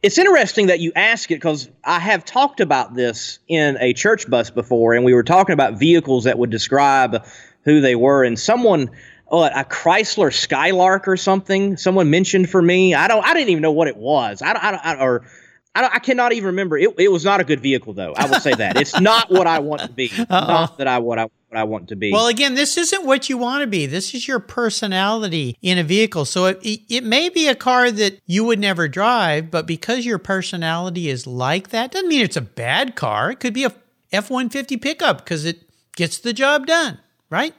it's 0.03 0.19
interesting 0.19 0.67
that 0.67 0.79
you 0.79 0.91
ask 0.95 1.31
it 1.31 1.37
because 1.37 1.67
I 1.83 1.97
have 1.97 2.23
talked 2.23 2.59
about 2.59 2.93
this 2.93 3.39
in 3.47 3.77
a 3.79 3.93
church 3.93 4.29
bus 4.29 4.51
before, 4.51 4.93
and 4.93 5.03
we 5.03 5.15
were 5.15 5.23
talking 5.23 5.53
about 5.53 5.79
vehicles 5.79 6.25
that 6.25 6.37
would 6.37 6.51
describe 6.51 7.25
who 7.63 7.81
they 7.81 7.95
were. 7.95 8.23
And 8.23 8.37
someone, 8.37 8.91
oh, 9.29 9.43
a 9.43 9.63
Chrysler 9.63 10.33
Skylark 10.33 11.07
or 11.07 11.17
something, 11.17 11.77
someone 11.77 12.09
mentioned 12.09 12.49
for 12.49 12.61
me. 12.61 12.93
I 12.93 13.07
don't, 13.07 13.25
I 13.25 13.33
didn't 13.33 13.49
even 13.49 13.61
know 13.61 13.71
what 13.71 13.87
it 13.87 13.97
was. 13.97 14.41
I 14.41 14.53
don't, 14.53 14.63
I 14.63 14.71
don't, 14.71 14.85
I, 14.85 15.03
or 15.03 15.25
I, 15.75 15.81
don't, 15.81 15.93
I 15.95 15.99
cannot 15.99 16.33
even 16.33 16.47
remember. 16.47 16.77
It, 16.77 16.93
it 16.97 17.11
was 17.11 17.25
not 17.25 17.39
a 17.39 17.43
good 17.43 17.59
vehicle, 17.59 17.93
though. 17.93 18.13
I 18.13 18.27
will 18.27 18.39
say 18.39 18.53
that 18.53 18.77
it's 18.77 18.99
not 19.01 19.29
what 19.29 19.47
I 19.47 19.59
want 19.59 19.81
to 19.81 19.89
be. 19.89 20.11
Not 20.29 20.77
that 20.77 20.87
I 20.87 20.99
what 20.99 21.19
I 21.19 21.23
what 21.23 21.57
I 21.57 21.63
want 21.63 21.89
to 21.89 21.95
be. 21.95 22.11
Well, 22.11 22.27
again, 22.27 22.55
this 22.55 22.77
isn't 22.77 23.05
what 23.05 23.29
you 23.29 23.37
want 23.37 23.61
to 23.61 23.67
be. 23.67 23.85
This 23.85 24.13
is 24.13 24.27
your 24.27 24.39
personality 24.39 25.57
in 25.61 25.77
a 25.77 25.83
vehicle. 25.83 26.25
So 26.25 26.45
it, 26.45 26.59
it, 26.61 26.81
it 26.89 27.03
may 27.03 27.29
be 27.29 27.47
a 27.47 27.55
car 27.55 27.89
that 27.89 28.19
you 28.25 28.43
would 28.43 28.59
never 28.59 28.87
drive, 28.87 29.49
but 29.49 29.65
because 29.65 30.05
your 30.05 30.17
personality 30.17 31.09
is 31.09 31.25
like 31.25 31.69
that, 31.69 31.91
doesn't 31.91 32.09
mean 32.09 32.21
it's 32.21 32.35
a 32.35 32.41
bad 32.41 32.95
car. 32.95 33.31
It 33.31 33.39
could 33.39 33.53
be 33.53 33.63
a 33.63 33.73
F 34.11 34.29
150 34.29 34.77
pickup 34.77 35.19
because 35.19 35.45
it 35.45 35.69
gets 35.95 36.17
the 36.17 36.33
job 36.33 36.65
done, 36.65 36.99
right? 37.29 37.53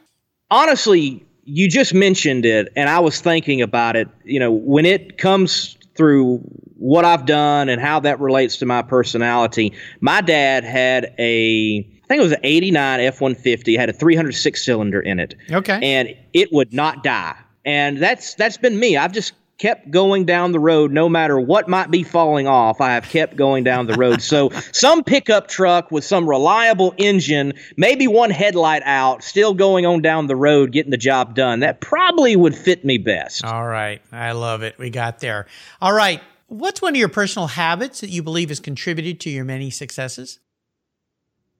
honestly, 0.50 1.24
you 1.48 1.68
just 1.68 1.94
mentioned 1.94 2.44
it, 2.44 2.70
and 2.76 2.90
I 2.90 3.00
was 3.00 3.20
thinking 3.20 3.62
about 3.62 3.96
it. 3.96 4.08
You 4.24 4.38
know, 4.38 4.52
when 4.52 4.84
it 4.84 5.16
comes 5.16 5.76
through 5.94 6.38
what 6.76 7.04
I've 7.04 7.26
done 7.26 7.68
and 7.68 7.80
how 7.80 8.00
that 8.00 8.20
relates 8.20 8.58
to 8.58 8.66
my 8.66 8.82
personality, 8.82 9.72
my 10.00 10.20
dad 10.20 10.62
had 10.62 11.14
a, 11.18 11.78
I 11.78 12.06
think 12.06 12.20
it 12.20 12.22
was 12.22 12.32
an 12.32 12.40
89 12.42 13.00
F 13.00 13.20
150, 13.20 13.76
had 13.76 13.88
a 13.88 13.92
306 13.92 14.64
cylinder 14.64 15.00
in 15.00 15.18
it. 15.18 15.34
Okay. 15.50 15.80
And 15.82 16.14
it 16.34 16.52
would 16.52 16.72
not 16.72 17.02
die. 17.02 17.36
And 17.64 17.98
that's 17.98 18.34
that's 18.34 18.56
been 18.58 18.78
me. 18.78 18.96
I've 18.96 19.12
just 19.12 19.32
kept 19.58 19.90
going 19.90 20.24
down 20.24 20.52
the 20.52 20.60
road 20.60 20.92
no 20.92 21.08
matter 21.08 21.38
what 21.38 21.68
might 21.68 21.90
be 21.90 22.04
falling 22.04 22.46
off. 22.46 22.80
I 22.80 22.94
have 22.94 23.04
kept 23.04 23.36
going 23.36 23.64
down 23.64 23.86
the 23.86 23.94
road. 23.94 24.22
so 24.22 24.50
some 24.72 25.04
pickup 25.04 25.48
truck 25.48 25.90
with 25.90 26.04
some 26.04 26.28
reliable 26.28 26.94
engine, 26.96 27.52
maybe 27.76 28.06
one 28.06 28.30
headlight 28.30 28.82
out, 28.84 29.22
still 29.22 29.54
going 29.54 29.84
on 29.84 30.00
down 30.00 30.28
the 30.28 30.36
road 30.36 30.72
getting 30.72 30.90
the 30.90 30.96
job 30.96 31.34
done. 31.34 31.60
That 31.60 31.80
probably 31.80 32.36
would 32.36 32.54
fit 32.54 32.84
me 32.84 32.98
best. 32.98 33.44
All 33.44 33.66
right. 33.66 34.00
I 34.12 34.32
love 34.32 34.62
it. 34.62 34.78
We 34.78 34.90
got 34.90 35.18
there. 35.18 35.46
All 35.82 35.92
right. 35.92 36.22
What's 36.46 36.80
one 36.80 36.94
of 36.94 36.98
your 36.98 37.08
personal 37.08 37.48
habits 37.48 38.00
that 38.00 38.08
you 38.08 38.22
believe 38.22 38.48
has 38.48 38.60
contributed 38.60 39.20
to 39.20 39.30
your 39.30 39.44
many 39.44 39.68
successes? 39.70 40.38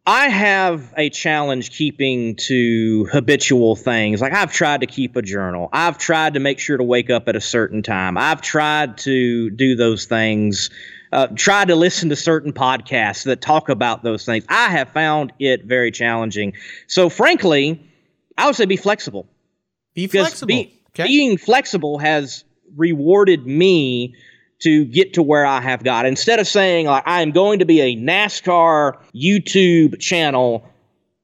I 0.08 0.30
have 0.30 0.94
a 0.96 1.10
challenge 1.10 1.70
keeping 1.70 2.36
to 2.36 3.06
habitual 3.12 3.76
things. 3.76 4.22
Like 4.22 4.32
I've 4.32 4.50
tried 4.50 4.80
to 4.80 4.86
keep 4.86 5.16
a 5.16 5.20
journal. 5.20 5.68
I've 5.70 5.98
tried 5.98 6.32
to 6.32 6.40
make 6.40 6.58
sure 6.58 6.78
to 6.78 6.82
wake 6.82 7.10
up 7.10 7.28
at 7.28 7.36
a 7.36 7.42
certain 7.42 7.82
time. 7.82 8.16
I've 8.16 8.40
tried 8.40 8.96
to 8.98 9.50
do 9.50 9.76
those 9.76 10.06
things. 10.06 10.70
Uh, 11.12 11.26
tried 11.36 11.68
to 11.68 11.76
listen 11.76 12.08
to 12.08 12.16
certain 12.16 12.54
podcasts 12.54 13.24
that 13.24 13.42
talk 13.42 13.68
about 13.68 14.02
those 14.02 14.24
things. 14.24 14.46
I 14.48 14.70
have 14.70 14.88
found 14.88 15.34
it 15.38 15.66
very 15.66 15.90
challenging. 15.90 16.54
So, 16.86 17.10
frankly, 17.10 17.78
I 18.38 18.46
would 18.46 18.56
say 18.56 18.64
be 18.64 18.78
flexible. 18.78 19.28
Be 19.92 20.06
flexible. 20.06 20.46
be- 20.46 20.80
okay. 20.92 21.04
being 21.04 21.36
flexible 21.36 21.98
has 21.98 22.44
rewarded 22.76 23.46
me 23.46 24.14
to 24.60 24.84
get 24.86 25.14
to 25.14 25.22
where 25.22 25.46
I 25.46 25.60
have 25.60 25.84
got. 25.84 26.06
Instead 26.06 26.40
of 26.40 26.48
saying 26.48 26.86
like 26.86 27.04
I 27.06 27.22
am 27.22 27.30
going 27.30 27.60
to 27.60 27.64
be 27.64 27.80
a 27.80 27.96
NASCAR 27.96 28.98
YouTube 29.14 30.00
channel, 30.00 30.68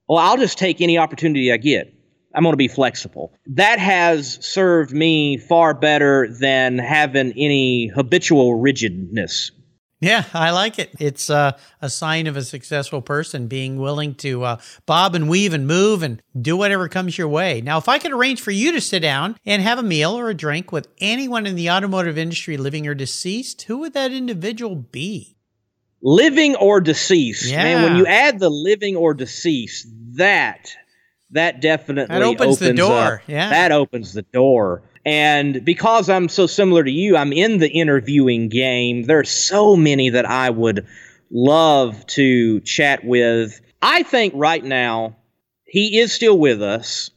well, 0.08 0.18
I'll 0.18 0.36
just 0.36 0.58
take 0.58 0.80
any 0.80 0.98
opportunity 0.98 1.52
I 1.52 1.56
get. 1.56 1.92
I'm 2.34 2.42
going 2.42 2.52
to 2.52 2.56
be 2.56 2.68
flexible. 2.68 3.32
That 3.46 3.78
has 3.78 4.44
served 4.44 4.92
me 4.92 5.38
far 5.38 5.72
better 5.72 6.28
than 6.28 6.78
having 6.78 7.32
any 7.32 7.86
habitual 7.86 8.56
rigidness. 8.56 9.52
Yeah, 10.04 10.24
I 10.34 10.50
like 10.50 10.78
it. 10.78 10.90
It's 11.00 11.30
uh, 11.30 11.52
a 11.80 11.88
sign 11.88 12.26
of 12.26 12.36
a 12.36 12.42
successful 12.42 13.00
person 13.02 13.46
being 13.46 13.78
willing 13.78 14.14
to 14.16 14.42
uh, 14.44 14.60
bob 14.86 15.14
and 15.14 15.28
weave 15.28 15.54
and 15.54 15.66
move 15.66 16.02
and 16.02 16.22
do 16.40 16.56
whatever 16.56 16.88
comes 16.88 17.16
your 17.16 17.28
way. 17.28 17.60
Now, 17.60 17.78
if 17.78 17.88
I 17.88 17.98
could 17.98 18.12
arrange 18.12 18.40
for 18.40 18.50
you 18.50 18.72
to 18.72 18.80
sit 18.80 19.00
down 19.00 19.36
and 19.46 19.62
have 19.62 19.78
a 19.78 19.82
meal 19.82 20.18
or 20.18 20.28
a 20.28 20.34
drink 20.34 20.72
with 20.72 20.88
anyone 20.98 21.46
in 21.46 21.56
the 21.56 21.70
automotive 21.70 22.18
industry, 22.18 22.56
living 22.56 22.86
or 22.86 22.94
deceased, 22.94 23.62
who 23.62 23.78
would 23.78 23.94
that 23.94 24.12
individual 24.12 24.74
be? 24.76 25.30
living 26.06 26.54
or 26.56 26.82
deceased. 26.82 27.46
Yeah. 27.50 27.64
Man, 27.64 27.82
when 27.82 27.96
you 27.96 28.04
add 28.06 28.38
the 28.38 28.50
living 28.50 28.94
or 28.94 29.14
deceased, 29.14 29.86
that 30.16 30.68
that 31.30 31.62
definitely 31.62 32.14
That 32.14 32.22
opens 32.22 32.58
the 32.58 32.74
door. 32.74 33.14
up- 33.14 33.20
Yeah. 33.26 33.48
that 33.48 33.72
opens 33.72 34.12
the 34.12 34.20
door. 34.20 34.82
And 35.04 35.64
because 35.64 36.08
I'm 36.08 36.28
so 36.28 36.46
similar 36.46 36.82
to 36.82 36.90
you, 36.90 37.16
I'm 37.16 37.32
in 37.32 37.58
the 37.58 37.70
interviewing 37.70 38.48
game. 38.48 39.02
There 39.02 39.18
are 39.18 39.24
so 39.24 39.76
many 39.76 40.10
that 40.10 40.24
I 40.24 40.50
would 40.50 40.86
love 41.30 42.06
to 42.06 42.60
chat 42.60 43.04
with. 43.04 43.60
I 43.82 44.02
think 44.02 44.32
right 44.36 44.64
now 44.64 45.16
he 45.66 45.98
is 45.98 46.12
still 46.12 46.38
with 46.38 46.62
us. 46.62 47.10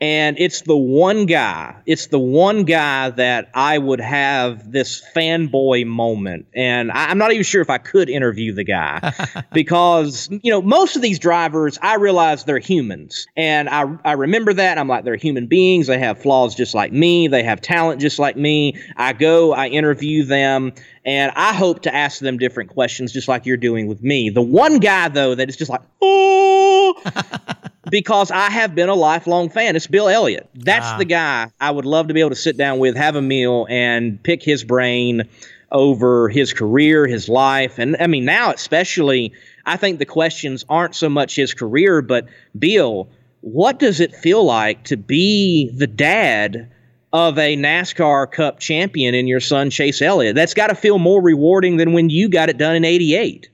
And 0.00 0.38
it's 0.38 0.60
the 0.62 0.76
one 0.76 1.24
guy 1.24 1.74
it's 1.86 2.08
the 2.08 2.18
one 2.18 2.64
guy 2.64 3.10
that 3.10 3.48
i 3.54 3.78
would 3.78 4.00
have 4.00 4.70
this 4.70 5.02
fanboy 5.14 5.86
moment. 5.86 6.46
And 6.54 6.90
I, 6.92 7.10
am 7.10 7.18
not 7.18 7.32
even 7.32 7.44
sure 7.44 7.62
if 7.62 7.70
i 7.70 7.78
could 7.78 8.10
interview 8.10 8.52
the 8.52 8.64
guy 8.64 9.14
because 9.52 10.28
you 10.30 10.50
know 10.50 10.60
most 10.60 10.96
of 10.96 11.02
these 11.02 11.18
drivers 11.18 11.78
i 11.80 11.96
realize 11.96 12.44
they're 12.44 12.58
humans. 12.58 13.26
And 13.36 13.68
i, 13.68 13.84
I 14.04 14.12
remember 14.12 14.52
that 14.54 14.78
i'm 14.78 14.88
like 14.88 15.04
they're 15.04 15.16
human 15.16 15.46
beings. 15.46 15.86
They 15.86 15.98
have 15.98 16.20
flaws 16.20 16.54
just 16.54 16.74
like 16.74 16.92
me. 16.92 17.28
They 17.28 17.42
have 17.42 17.60
talent 17.60 18.00
just 18.00 18.18
like 18.18 18.36
me. 18.36 18.78
I 18.96 19.12
go 19.12 19.52
i 19.52 19.68
interview 19.68 20.24
them 20.24 20.72
and 21.06 21.30
I 21.36 21.54
hope 21.54 21.82
to 21.82 21.94
ask 21.94 22.18
them 22.18 22.36
different 22.36 22.70
questions, 22.70 23.12
just 23.12 23.28
like 23.28 23.46
you're 23.46 23.56
doing 23.56 23.86
with 23.86 24.02
me. 24.02 24.28
The 24.28 24.42
one 24.42 24.80
guy, 24.80 25.08
though, 25.08 25.36
that 25.36 25.48
is 25.48 25.56
just 25.56 25.70
like, 25.70 25.82
oh, 26.02 27.00
because 27.90 28.32
I 28.32 28.50
have 28.50 28.74
been 28.74 28.88
a 28.88 28.94
lifelong 28.94 29.48
fan. 29.48 29.76
It's 29.76 29.86
Bill 29.86 30.08
Elliott. 30.08 30.50
That's 30.54 30.88
ah. 30.88 30.98
the 30.98 31.04
guy 31.04 31.52
I 31.60 31.70
would 31.70 31.84
love 31.84 32.08
to 32.08 32.14
be 32.14 32.18
able 32.18 32.30
to 32.30 32.36
sit 32.36 32.56
down 32.56 32.80
with, 32.80 32.96
have 32.96 33.14
a 33.14 33.22
meal, 33.22 33.68
and 33.70 34.20
pick 34.20 34.42
his 34.42 34.64
brain 34.64 35.28
over 35.70 36.28
his 36.28 36.52
career, 36.52 37.06
his 37.06 37.28
life. 37.28 37.78
And 37.78 37.96
I 38.00 38.08
mean, 38.08 38.24
now, 38.24 38.50
especially, 38.50 39.32
I 39.64 39.76
think 39.76 40.00
the 40.00 40.06
questions 40.06 40.64
aren't 40.68 40.96
so 40.96 41.08
much 41.08 41.36
his 41.36 41.54
career, 41.54 42.02
but 42.02 42.26
Bill, 42.58 43.08
what 43.42 43.78
does 43.78 44.00
it 44.00 44.12
feel 44.12 44.44
like 44.44 44.82
to 44.84 44.96
be 44.96 45.70
the 45.72 45.86
dad? 45.86 46.68
Of 47.16 47.38
a 47.38 47.56
NASCAR 47.56 48.30
Cup 48.30 48.60
champion 48.60 49.14
in 49.14 49.26
your 49.26 49.40
son 49.40 49.70
Chase 49.70 50.02
Elliott. 50.02 50.34
That's 50.34 50.52
got 50.52 50.66
to 50.66 50.74
feel 50.74 50.98
more 50.98 51.22
rewarding 51.22 51.78
than 51.78 51.94
when 51.94 52.10
you 52.10 52.28
got 52.28 52.50
it 52.50 52.58
done 52.58 52.76
in 52.76 52.84
88. 52.84 53.48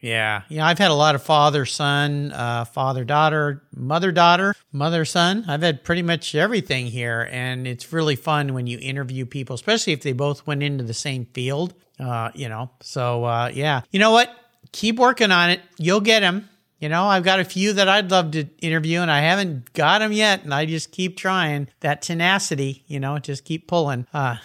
Yeah. 0.00 0.42
Yeah, 0.50 0.66
I've 0.66 0.78
had 0.78 0.90
a 0.90 0.94
lot 0.94 1.14
of 1.14 1.22
father 1.22 1.64
son, 1.64 2.32
uh, 2.32 2.66
father 2.66 3.04
daughter, 3.04 3.62
mother 3.74 4.12
daughter, 4.12 4.54
mother 4.72 5.06
son. 5.06 5.46
I've 5.48 5.62
had 5.62 5.84
pretty 5.84 6.02
much 6.02 6.34
everything 6.34 6.86
here. 6.86 7.26
And 7.32 7.66
it's 7.66 7.94
really 7.94 8.14
fun 8.14 8.52
when 8.52 8.66
you 8.66 8.78
interview 8.78 9.24
people, 9.24 9.54
especially 9.54 9.94
if 9.94 10.02
they 10.02 10.12
both 10.12 10.46
went 10.46 10.62
into 10.62 10.84
the 10.84 10.94
same 10.94 11.24
field, 11.32 11.72
uh, 11.98 12.30
you 12.34 12.50
know. 12.50 12.70
So, 12.80 13.24
uh, 13.24 13.50
yeah. 13.54 13.80
You 13.90 14.00
know 14.00 14.10
what? 14.10 14.36
Keep 14.72 14.98
working 14.98 15.32
on 15.32 15.48
it. 15.48 15.62
You'll 15.78 16.02
get 16.02 16.22
him. 16.22 16.46
You 16.78 16.88
know, 16.88 17.06
I've 17.06 17.24
got 17.24 17.40
a 17.40 17.44
few 17.44 17.72
that 17.72 17.88
I'd 17.88 18.10
love 18.10 18.30
to 18.32 18.44
interview 18.60 19.00
and 19.00 19.10
I 19.10 19.20
haven't 19.20 19.72
got 19.72 19.98
them 19.98 20.12
yet. 20.12 20.44
And 20.44 20.54
I 20.54 20.64
just 20.64 20.92
keep 20.92 21.16
trying 21.16 21.68
that 21.80 22.02
tenacity, 22.02 22.84
you 22.86 23.00
know, 23.00 23.18
just 23.18 23.44
keep 23.44 23.66
pulling, 23.66 24.06
uh, 24.14 24.36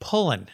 pulling. 0.00 0.48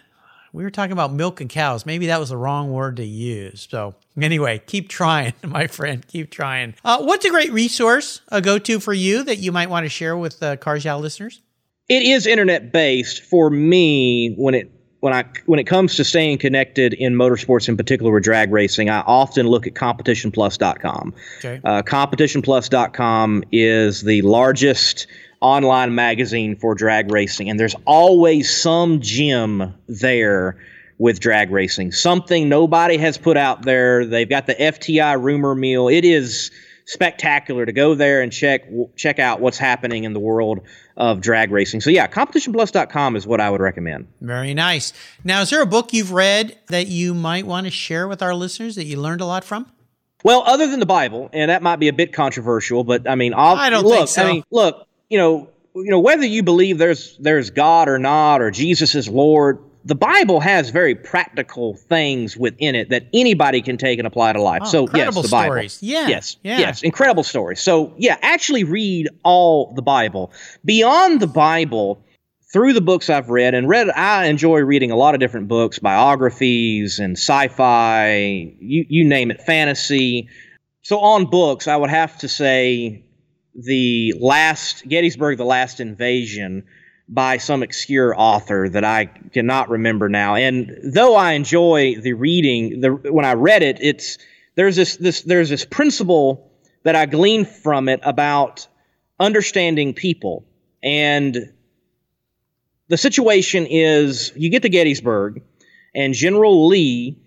We 0.53 0.65
were 0.65 0.71
talking 0.71 0.93
about 0.93 1.13
milk 1.13 1.41
and 1.41 1.49
cows. 1.49 1.87
Maybe 1.87 2.07
that 2.07 2.19
was 2.19 2.31
the 2.31 2.37
wrong 2.37 2.73
word 2.73 2.97
to 2.97 3.05
use. 3.05 3.69
So, 3.71 3.95
anyway, 4.21 4.61
keep 4.67 4.89
trying, 4.89 5.35
my 5.43 5.67
friend. 5.67 6.05
Keep 6.07 6.31
trying. 6.31 6.75
Uh, 6.85 7.03
what's 7.03 7.25
a 7.25 7.31
great 7.31 7.53
resource, 7.53 8.23
a 8.29 8.41
go 8.41 8.59
to 8.59 8.81
for 8.81 8.95
you 8.95 9.23
that 9.25 9.37
you 9.37 9.53
might 9.53 9.71
want 9.71 9.85
to 9.85 9.91
share 9.91 10.17
with 10.17 10.43
uh, 10.43 10.57
Cars 10.57 10.85
listeners? 10.85 11.43
It 11.89 12.03
is 12.03 12.27
internet 12.27 12.73
based 12.73 13.23
for 13.23 13.49
me 13.51 14.35
when 14.37 14.55
it 14.55 14.73
when 15.01 15.13
I 15.13 15.25
when 15.47 15.59
it 15.59 15.65
comes 15.65 15.95
to 15.97 16.05
staying 16.05 16.39
connected 16.39 16.93
in 16.95 17.15
motorsports, 17.15 17.69
in 17.69 17.77
particular 17.77 18.13
with 18.13 18.25
drag 18.25 18.53
racing, 18.53 18.91
I 18.91 19.01
often 19.01 19.47
look 19.47 19.67
at 19.67 19.75
CompetitionPlus.com. 19.75 21.15
Okay. 21.39 21.61
Uh, 21.65 21.83
CompetitionPlus.com 21.83 23.45
is 23.53 24.03
the 24.03 24.23
largest 24.23 25.07
online 25.41 25.95
magazine 25.95 26.57
for 26.57 26.75
drag 26.75 27.13
racing, 27.13 27.49
and 27.49 27.61
there's 27.61 27.77
always 27.85 28.55
some 28.55 29.01
gem 29.01 29.73
there 29.87 30.57
with 30.99 31.21
drag 31.21 31.51
racing. 31.53 31.93
Something 31.93 32.49
nobody 32.49 32.97
has 32.97 33.17
put 33.17 33.37
out 33.37 33.63
there. 33.63 34.05
They've 34.05 34.29
got 34.29 34.47
the 34.47 34.57
FTI 34.57 35.23
rumor 35.23 35.55
mill. 35.55 35.87
It 35.87 36.05
is 36.05 36.51
spectacular 36.89 37.67
to 37.67 37.73
go 37.73 37.95
there 37.95 38.23
and 38.23 38.33
check 38.33 38.65
check 38.97 39.19
out 39.19 39.41
what's 39.41 39.59
happening 39.59 40.05
in 40.05 40.15
the 40.15 40.19
world 40.19 40.61
of 40.97 41.21
drag 41.21 41.51
racing. 41.51 41.83
So 41.83 41.91
yeah, 41.91 42.07
competitionplus.com 42.07 43.15
is 43.15 43.27
what 43.27 43.43
I 43.43 43.51
would 43.51 43.61
recommend. 43.61 44.09
Very 44.23 44.55
nice. 44.55 44.95
Now, 45.23 45.43
is 45.43 45.51
there 45.51 45.61
a 45.61 45.67
book 45.67 45.93
you've 45.93 46.13
read 46.13 46.59
that 46.69 46.87
you 46.87 47.13
might 47.13 47.47
want 47.47 47.67
to 47.67 47.71
share 47.71 48.09
with 48.09 48.23
our 48.23 48.35
listeners 48.35 48.75
that 48.77 48.85
you 48.85 48.99
learned 48.99 49.21
a 49.21 49.27
lot 49.27 49.45
from? 49.45 49.71
Well, 50.25 50.43
other 50.47 50.67
than 50.67 50.81
the 50.81 50.87
Bible, 50.87 51.29
and 51.35 51.51
that 51.51 51.63
might 51.63 51.77
be 51.77 51.89
a 51.89 51.93
bit 51.93 52.15
controversial, 52.15 52.85
but 52.85 53.09
I 53.09 53.15
mean, 53.15 53.35
I'll, 53.35 53.55
I 53.55 53.69
don't 53.69 53.85
look, 53.85 53.95
think 53.95 54.09
so. 54.09 54.23
I 54.23 54.33
mean, 54.33 54.45
look, 54.51 54.89
you 55.11 55.19
know, 55.19 55.51
you 55.75 55.91
know, 55.91 56.01
whether 56.01 56.25
you 56.25 56.43
believe 56.43 56.79
there's 56.79 57.19
there's 57.19 57.51
God 57.51 57.89
or 57.89 57.99
not, 57.99 58.41
or 58.41 58.51
Jesus 58.51 58.95
is 58.95 59.09
Lord, 59.09 59.59
the 59.85 59.95
Bible 59.95 60.41
has 60.41 60.71
very 60.71 60.95
practical 60.95 61.75
things 61.75 62.37
within 62.37 62.75
it 62.75 62.91
that 62.91 63.07
anybody 63.15 63.63
can 63.63 63.77
take 63.77 63.99
and 63.99 64.07
apply 64.07 64.33
to 64.33 64.43
life. 64.43 64.63
Oh, 64.65 64.69
so 64.69 64.89
yes, 64.95 65.15
the 65.15 65.29
Bible. 65.29 65.53
Stories. 65.53 65.83
Yeah. 65.83 66.09
Yes. 66.09 66.37
Yeah. 66.43 66.59
Yes. 66.59 66.83
Incredible 66.83 67.23
stories. 67.23 67.61
So 67.61 67.95
yeah, 67.97 68.17
actually 68.21 68.65
read 68.65 69.09
all 69.25 69.73
the 69.75 69.83
Bible. 69.83 70.33
Beyond 70.65 71.21
the 71.21 71.27
Bible, 71.27 72.03
through 72.53 72.73
the 72.73 72.81
books 72.81 73.11
I've 73.11 73.29
read 73.29 73.55
and 73.55 73.69
read, 73.69 73.91
I 73.91 74.27
enjoy 74.27 74.61
reading 74.61 74.91
a 74.91 74.97
lot 74.97 75.15
of 75.15 75.21
different 75.21 75.49
books, 75.49 75.79
biographies 75.79 76.99
and 76.99 77.17
sci-fi, 77.17 78.55
you 78.59 78.87
you 78.89 79.05
name 79.07 79.31
it, 79.31 79.43
fantasy. 79.43 80.29
So 80.83 80.99
on 81.01 81.27
books, 81.27 81.69
I 81.69 81.77
would 81.77 81.91
have 81.91 82.19
to 82.19 82.29
say 82.29 83.05
the 83.55 84.15
last 84.19 84.87
Gettysburg, 84.89 85.37
the 85.37 85.45
Last 85.45 85.81
Invasion 85.81 86.65
by 87.09 87.39
some 87.39 87.63
obscure 87.63 88.15
author 88.19 88.69
that 88.69 88.85
I 88.85 89.07
cannot 89.07 89.71
remember 89.71 90.09
now. 90.09 90.35
And 90.35 90.77
though 90.83 91.15
I 91.15 91.33
enjoy 91.33 91.97
the 91.97 92.13
reading, 92.13 92.81
the 92.81 92.91
when 92.91 93.25
I 93.25 93.35
read 93.35 93.63
it, 93.63 93.79
it's 93.81 94.19
there's 94.57 94.77
this 94.77 94.97
this 94.97 95.23
there's 95.23 95.49
this 95.49 95.65
principle 95.65 96.51
that 96.83 96.95
I 96.95 97.07
glean 97.07 97.45
from 97.45 97.89
it 97.89 98.01
about 98.03 98.67
understanding 99.19 99.95
people. 99.95 100.45
And 100.83 101.53
the 102.89 102.97
situation 102.97 103.67
is 103.67 104.33
you 104.37 104.51
get 104.51 104.63
to 104.63 104.69
Gettysburg 104.69 105.43
and 105.95 106.15
General 106.15 106.67
Lee 106.67 107.19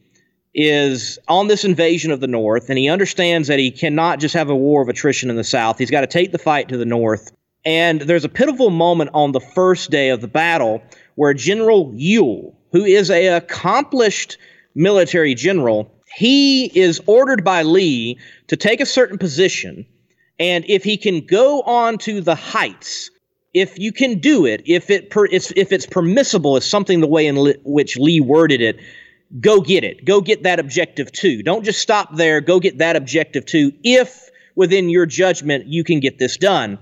is 0.54 1.18
on 1.28 1.48
this 1.48 1.64
invasion 1.64 2.12
of 2.12 2.20
the 2.20 2.28
North, 2.28 2.70
and 2.70 2.78
he 2.78 2.90
understands 2.90 3.48
that 3.48 3.60
he 3.60 3.72
cannot 3.72 4.20
just 4.20 4.34
have 4.36 4.50
a 4.50 4.56
war 4.56 4.82
of 4.82 4.90
attrition 4.90 5.30
in 5.30 5.36
the 5.36 5.44
South. 5.44 5.78
He's 5.78 5.92
got 5.92 6.02
to 6.02 6.08
take 6.08 6.32
the 6.32 6.38
fight 6.38 6.70
to 6.70 6.78
the 6.78 6.86
North. 6.86 7.32
And 7.66 8.02
there's 8.02 8.26
a 8.26 8.30
pitiful 8.30 8.70
moment 8.70 9.12
on 9.14 9.32
the 9.32 9.40
first 9.40 9.92
day 9.92 10.10
of 10.10 10.22
the 10.22 10.28
battle 10.28 10.82
where 11.16 11.34
General 11.34 11.92
Ewell, 11.96 12.58
who 12.72 12.84
is 12.84 13.12
a 13.12 13.28
accomplished 13.28 14.38
military 14.74 15.36
general, 15.36 15.92
he 16.16 16.66
is 16.78 17.02
ordered 17.06 17.44
by 17.44 17.64
Lee 17.64 18.20
to 18.48 18.58
take 18.58 18.82
a 18.82 18.86
certain 18.86 19.18
position. 19.18 19.86
And 20.40 20.66
if 20.68 20.84
he 20.84 20.98
can 20.98 21.26
go 21.26 21.62
on 21.62 21.98
to 22.00 22.22
the 22.22 22.36
heights, 22.36 23.12
if 23.54 23.78
you 23.78 23.92
can 23.92 24.20
do 24.20 24.46
it, 24.46 24.64
if 24.66 24.90
it 24.90 25.10
per, 25.10 25.26
if, 25.26 25.52
if 25.56 25.72
it's 25.72 25.86
permissible, 25.86 26.58
is 26.58 26.66
something 26.66 27.00
the 27.00 27.08
way 27.08 27.28
in 27.28 27.36
li- 27.36 27.58
which 27.64 27.98
Lee 27.98 28.22
worded 28.22 28.62
it, 28.62 28.80
go 29.40 29.62
get 29.62 29.84
it. 29.84 30.04
Go 30.04 30.22
get 30.22 30.44
that 30.44 30.60
objective 30.60 31.12
too. 31.12 31.44
Don't 31.44 31.64
just 31.64 31.80
stop 31.80 32.16
there. 32.16 32.42
Go 32.42 32.60
get 32.60 32.80
that 32.80 32.96
objective 32.96 33.46
too. 33.46 33.72
If 33.84 34.30
within 34.56 34.90
your 34.90 35.06
judgment 35.06 35.68
you 35.68 35.84
can 35.84 36.00
get 36.00 36.18
this 36.18 36.38
done. 36.38 36.80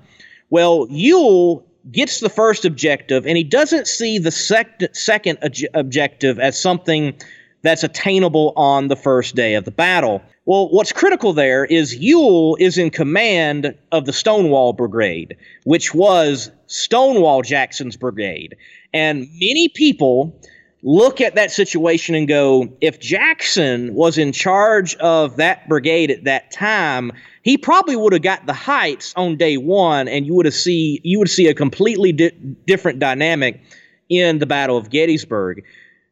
Well, 0.49 0.87
Ewell 0.89 1.65
gets 1.91 2.19
the 2.19 2.29
first 2.29 2.65
objective, 2.65 3.25
and 3.25 3.37
he 3.37 3.43
doesn't 3.43 3.87
see 3.87 4.17
the 4.17 4.31
sec- 4.31 4.95
second 4.95 5.39
objective 5.73 6.39
as 6.39 6.59
something 6.59 7.13
that's 7.61 7.83
attainable 7.83 8.53
on 8.55 8.87
the 8.87 8.95
first 8.95 9.35
day 9.35 9.55
of 9.55 9.65
the 9.65 9.71
battle. 9.71 10.21
Well, 10.45 10.69
what's 10.69 10.91
critical 10.91 11.33
there 11.33 11.65
is 11.65 11.95
Ewell 11.95 12.55
is 12.59 12.77
in 12.77 12.89
command 12.89 13.75
of 13.91 14.05
the 14.05 14.13
Stonewall 14.13 14.73
Brigade, 14.73 15.35
which 15.65 15.93
was 15.93 16.51
Stonewall 16.67 17.41
Jackson's 17.41 17.97
brigade. 17.97 18.55
And 18.93 19.27
many 19.33 19.69
people 19.69 20.39
look 20.81 21.19
at 21.19 21.35
that 21.35 21.51
situation 21.51 22.15
and 22.15 22.27
go, 22.27 22.69
if 22.81 22.99
Jackson 22.99 23.93
was 23.93 24.17
in 24.17 24.31
charge 24.31 24.95
of 24.95 25.35
that 25.35 25.67
brigade 25.67 26.09
at 26.09 26.23
that 26.23 26.51
time, 26.51 27.11
he 27.49 27.57
probably 27.57 27.95
would 27.95 28.13
have 28.13 28.21
got 28.21 28.45
the 28.45 28.53
heights 28.53 29.11
on 29.15 29.35
day 29.35 29.57
one, 29.57 30.07
and 30.07 30.23
you 30.23 30.35
would 30.35 30.45
have 30.45 30.53
see 30.53 31.01
you 31.03 31.17
would 31.17 31.31
see 31.31 31.47
a 31.47 31.55
completely 31.55 32.11
di- 32.11 32.29
different 32.67 32.99
dynamic 32.99 33.59
in 34.07 34.37
the 34.37 34.45
Battle 34.45 34.77
of 34.77 34.91
Gettysburg. 34.91 35.63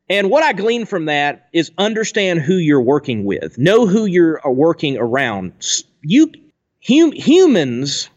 And 0.09 0.31
what 0.31 0.41
I 0.41 0.53
glean 0.53 0.87
from 0.87 1.05
that 1.05 1.47
is 1.53 1.69
understand 1.77 2.39
who 2.39 2.55
you're 2.55 2.81
working 2.81 3.23
with, 3.23 3.55
know 3.59 3.85
who 3.85 4.05
you're 4.05 4.41
uh, 4.43 4.49
working 4.49 4.97
around. 4.97 5.53
You 6.01 6.31
hum, 6.87 7.11
humans 7.11 8.09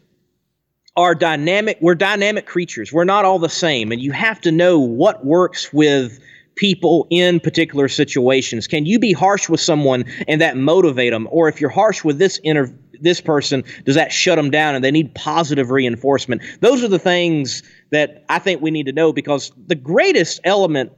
are 0.97 1.15
dynamic. 1.15 1.77
We're 1.83 1.97
dynamic 1.97 2.47
creatures. 2.47 2.91
We're 2.91 3.05
not 3.05 3.27
all 3.27 3.39
the 3.39 3.51
same, 3.51 3.93
and 3.93 4.01
you 4.01 4.13
have 4.13 4.41
to 4.41 4.51
know 4.51 4.79
what 4.79 5.27
works 5.27 5.71
with 5.75 6.19
people 6.57 7.07
in 7.11 7.41
particular 7.41 7.89
situations? 7.89 8.67
Can 8.67 8.85
you 8.85 8.99
be 8.99 9.13
harsh 9.13 9.49
with 9.49 9.61
someone 9.61 10.05
and 10.29 10.41
that 10.41 10.57
motivate 10.57 11.13
them? 11.13 11.27
Or 11.31 11.49
if 11.49 11.61
you're 11.61 11.71
harsh 11.71 12.05
with 12.05 12.19
this 12.19 12.39
inter- 12.45 12.75
this 13.01 13.21
person, 13.21 13.65
does 13.85 13.95
that 13.95 14.13
shut 14.13 14.37
them 14.37 14.51
down 14.51 14.75
and 14.75 14.85
they 14.85 14.91
need 14.91 15.15
positive 15.15 15.71
reinforcement? 15.71 16.43
Those 16.61 16.83
are 16.85 16.89
the 16.89 16.99
things 16.99 17.63
that 17.91 18.25
I 18.29 18.39
think 18.39 18.61
we 18.61 18.71
need 18.71 18.87
to 18.87 18.93
know 18.93 19.13
because 19.13 19.53
the 19.67 19.75
greatest 19.75 20.41
element 20.45 20.93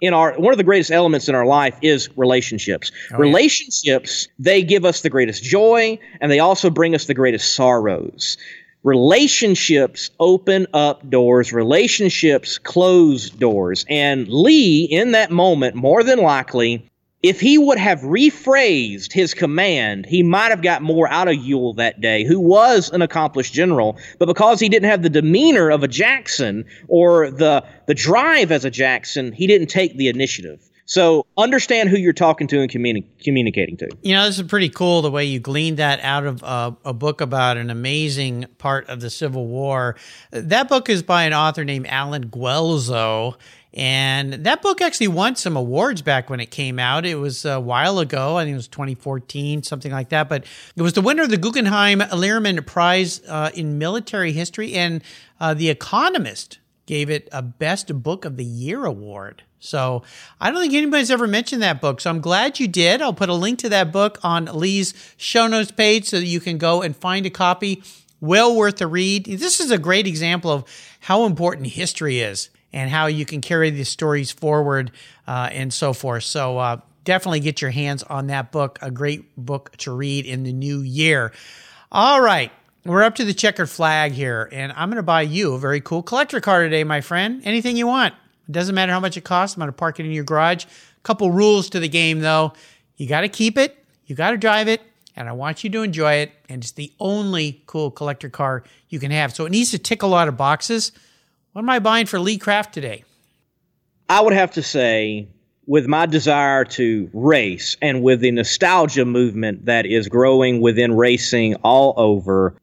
in 0.00 0.12
our 0.12 0.34
one 0.34 0.52
of 0.52 0.58
the 0.58 0.64
greatest 0.64 0.90
elements 0.90 1.28
in 1.28 1.34
our 1.34 1.46
life 1.46 1.78
is 1.80 2.08
relationships. 2.16 2.90
Oh, 3.12 3.18
relationships, 3.18 4.26
yeah. 4.26 4.32
they 4.38 4.62
give 4.62 4.84
us 4.84 5.02
the 5.02 5.10
greatest 5.10 5.42
joy 5.42 5.98
and 6.20 6.30
they 6.30 6.40
also 6.40 6.68
bring 6.68 6.94
us 6.94 7.06
the 7.06 7.14
greatest 7.14 7.54
sorrows 7.54 8.36
relationships 8.84 10.10
open 10.20 10.66
up 10.74 11.08
doors, 11.10 11.52
relationships 11.52 12.58
close 12.58 13.30
doors. 13.30 13.84
And 13.88 14.28
Lee, 14.28 14.84
in 14.84 15.12
that 15.12 15.30
moment, 15.30 15.74
more 15.74 16.04
than 16.04 16.18
likely, 16.18 16.86
if 17.24 17.40
he 17.40 17.56
would 17.56 17.78
have 17.78 18.00
rephrased 18.00 19.10
his 19.10 19.32
command, 19.32 20.04
he 20.04 20.22
might 20.22 20.50
have 20.50 20.60
got 20.60 20.82
more 20.82 21.08
out 21.08 21.26
of 21.26 21.36
Ewell 21.36 21.72
that 21.72 22.02
day, 22.02 22.22
who 22.22 22.38
was 22.38 22.90
an 22.90 23.00
accomplished 23.00 23.54
general. 23.54 23.96
But 24.18 24.26
because 24.26 24.60
he 24.60 24.68
didn't 24.68 24.90
have 24.90 25.02
the 25.02 25.08
demeanor 25.08 25.70
of 25.70 25.82
a 25.82 25.88
Jackson 25.88 26.66
or 26.86 27.30
the 27.30 27.64
the 27.86 27.94
drive 27.94 28.52
as 28.52 28.66
a 28.66 28.70
Jackson, 28.70 29.32
he 29.32 29.46
didn't 29.46 29.68
take 29.68 29.96
the 29.96 30.08
initiative. 30.08 30.60
So 30.84 31.24
understand 31.38 31.88
who 31.88 31.96
you're 31.96 32.12
talking 32.12 32.46
to 32.48 32.60
and 32.60 32.70
communi- 32.70 33.06
communicating 33.22 33.78
to. 33.78 33.88
You 34.02 34.12
know, 34.12 34.26
this 34.26 34.38
is 34.38 34.46
pretty 34.46 34.68
cool 34.68 35.00
the 35.00 35.10
way 35.10 35.24
you 35.24 35.40
gleaned 35.40 35.78
that 35.78 36.00
out 36.00 36.26
of 36.26 36.44
uh, 36.44 36.72
a 36.84 36.92
book 36.92 37.22
about 37.22 37.56
an 37.56 37.70
amazing 37.70 38.44
part 38.58 38.86
of 38.90 39.00
the 39.00 39.08
Civil 39.08 39.46
War. 39.46 39.96
That 40.30 40.68
book 40.68 40.90
is 40.90 41.02
by 41.02 41.24
an 41.24 41.32
author 41.32 41.64
named 41.64 41.86
Allen 41.88 42.28
Guelzo. 42.28 43.36
And 43.74 44.32
that 44.34 44.62
book 44.62 44.80
actually 44.80 45.08
won 45.08 45.34
some 45.34 45.56
awards 45.56 46.00
back 46.00 46.30
when 46.30 46.38
it 46.38 46.52
came 46.52 46.78
out. 46.78 47.04
It 47.04 47.16
was 47.16 47.44
a 47.44 47.58
while 47.58 47.98
ago. 47.98 48.36
I 48.36 48.44
think 48.44 48.54
it 48.54 48.56
was 48.56 48.68
2014, 48.68 49.64
something 49.64 49.90
like 49.90 50.10
that. 50.10 50.28
But 50.28 50.46
it 50.76 50.82
was 50.82 50.92
the 50.92 51.00
winner 51.00 51.24
of 51.24 51.30
the 51.30 51.36
Guggenheim 51.36 51.98
Lehrman 51.98 52.64
Prize 52.64 53.20
uh, 53.28 53.50
in 53.52 53.78
Military 53.78 54.30
History. 54.30 54.74
And 54.74 55.02
uh, 55.40 55.54
The 55.54 55.70
Economist 55.70 56.60
gave 56.86 57.10
it 57.10 57.28
a 57.32 57.42
Best 57.42 58.00
Book 58.00 58.24
of 58.24 58.36
the 58.36 58.44
Year 58.44 58.84
award. 58.84 59.42
So 59.58 60.04
I 60.40 60.50
don't 60.50 60.60
think 60.60 60.74
anybody's 60.74 61.10
ever 61.10 61.26
mentioned 61.26 61.62
that 61.62 61.80
book. 61.80 62.00
So 62.00 62.10
I'm 62.10 62.20
glad 62.20 62.60
you 62.60 62.68
did. 62.68 63.02
I'll 63.02 63.14
put 63.14 63.28
a 63.28 63.34
link 63.34 63.58
to 63.60 63.68
that 63.70 63.90
book 63.90 64.18
on 64.22 64.44
Lee's 64.44 64.94
show 65.16 65.48
notes 65.48 65.72
page 65.72 66.04
so 66.04 66.20
that 66.20 66.26
you 66.26 66.38
can 66.38 66.58
go 66.58 66.82
and 66.82 66.96
find 66.96 67.26
a 67.26 67.30
copy. 67.30 67.82
Well 68.20 68.54
worth 68.54 68.80
a 68.80 68.86
read. 68.86 69.24
This 69.24 69.58
is 69.58 69.70
a 69.70 69.78
great 69.78 70.06
example 70.06 70.50
of 70.50 70.64
how 71.00 71.24
important 71.24 71.68
history 71.68 72.20
is 72.20 72.50
and 72.74 72.90
how 72.90 73.06
you 73.06 73.24
can 73.24 73.40
carry 73.40 73.70
the 73.70 73.84
stories 73.84 74.32
forward 74.32 74.90
uh, 75.28 75.48
and 75.52 75.72
so 75.72 75.92
forth. 75.92 76.24
So 76.24 76.58
uh, 76.58 76.80
definitely 77.04 77.38
get 77.40 77.62
your 77.62 77.70
hands 77.70 78.02
on 78.02 78.26
that 78.26 78.50
book. 78.50 78.80
A 78.82 78.90
great 78.90 79.34
book 79.36 79.74
to 79.78 79.92
read 79.94 80.26
in 80.26 80.42
the 80.42 80.52
new 80.52 80.80
year. 80.80 81.32
All 81.92 82.20
right. 82.20 82.50
We're 82.84 83.04
up 83.04 83.14
to 83.14 83.24
the 83.24 83.32
checkered 83.32 83.70
flag 83.70 84.12
here, 84.12 84.46
and 84.52 84.70
I'm 84.72 84.90
going 84.90 84.96
to 84.96 85.02
buy 85.02 85.22
you 85.22 85.54
a 85.54 85.58
very 85.58 85.80
cool 85.80 86.02
collector 86.02 86.38
car 86.38 86.64
today, 86.64 86.84
my 86.84 87.00
friend. 87.00 87.40
Anything 87.44 87.78
you 87.78 87.86
want. 87.86 88.12
It 88.46 88.52
doesn't 88.52 88.74
matter 88.74 88.92
how 88.92 89.00
much 89.00 89.16
it 89.16 89.24
costs. 89.24 89.56
I'm 89.56 89.60
going 89.60 89.68
to 89.68 89.72
park 89.72 90.00
it 90.00 90.04
in 90.04 90.12
your 90.12 90.24
garage. 90.24 90.64
A 90.64 90.68
Couple 91.02 91.30
rules 91.30 91.70
to 91.70 91.80
the 91.80 91.88
game, 91.88 92.20
though. 92.20 92.52
You 92.98 93.06
got 93.06 93.22
to 93.22 93.30
keep 93.30 93.56
it, 93.56 93.82
you 94.04 94.14
got 94.14 94.32
to 94.32 94.36
drive 94.36 94.68
it, 94.68 94.82
and 95.16 95.30
I 95.30 95.32
want 95.32 95.64
you 95.64 95.70
to 95.70 95.82
enjoy 95.82 96.14
it. 96.14 96.32
And 96.50 96.62
it's 96.62 96.72
the 96.72 96.92
only 97.00 97.62
cool 97.66 97.90
collector 97.90 98.28
car 98.28 98.64
you 98.90 98.98
can 98.98 99.12
have. 99.12 99.34
So 99.34 99.46
it 99.46 99.50
needs 99.50 99.70
to 99.70 99.78
tick 99.78 100.02
a 100.02 100.06
lot 100.06 100.28
of 100.28 100.36
boxes. 100.36 100.92
What 101.54 101.62
am 101.62 101.70
I 101.70 101.78
buying 101.78 102.06
for 102.06 102.18
Lee 102.18 102.36
Kraft 102.36 102.74
today? 102.74 103.04
I 104.08 104.20
would 104.20 104.32
have 104.32 104.50
to 104.54 104.62
say, 104.62 105.28
with 105.66 105.86
my 105.86 106.04
desire 106.04 106.64
to 106.64 107.08
race 107.12 107.76
and 107.80 108.02
with 108.02 108.18
the 108.18 108.32
nostalgia 108.32 109.04
movement 109.04 109.66
that 109.66 109.86
is 109.86 110.08
growing 110.08 110.60
within 110.60 110.96
racing 110.96 111.54
all 111.62 111.94
over, 111.96 112.56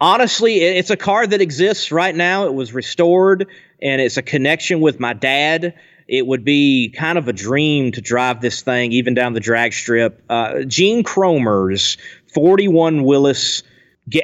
honestly, 0.00 0.58
it's 0.58 0.90
a 0.90 0.96
car 0.96 1.26
that 1.26 1.40
exists 1.40 1.90
right 1.90 2.14
now. 2.14 2.46
It 2.46 2.54
was 2.54 2.72
restored 2.72 3.48
and 3.82 4.00
it's 4.00 4.16
a 4.16 4.22
connection 4.22 4.80
with 4.80 5.00
my 5.00 5.12
dad. 5.12 5.74
It 6.06 6.28
would 6.28 6.44
be 6.44 6.94
kind 6.96 7.18
of 7.18 7.26
a 7.26 7.32
dream 7.32 7.90
to 7.90 8.00
drive 8.00 8.42
this 8.42 8.62
thing 8.62 8.92
even 8.92 9.12
down 9.12 9.32
the 9.32 9.40
drag 9.40 9.72
strip. 9.72 10.22
Uh, 10.30 10.62
Gene 10.62 11.02
Cromer's 11.02 11.96
41 12.32 13.02
Willys 13.02 13.64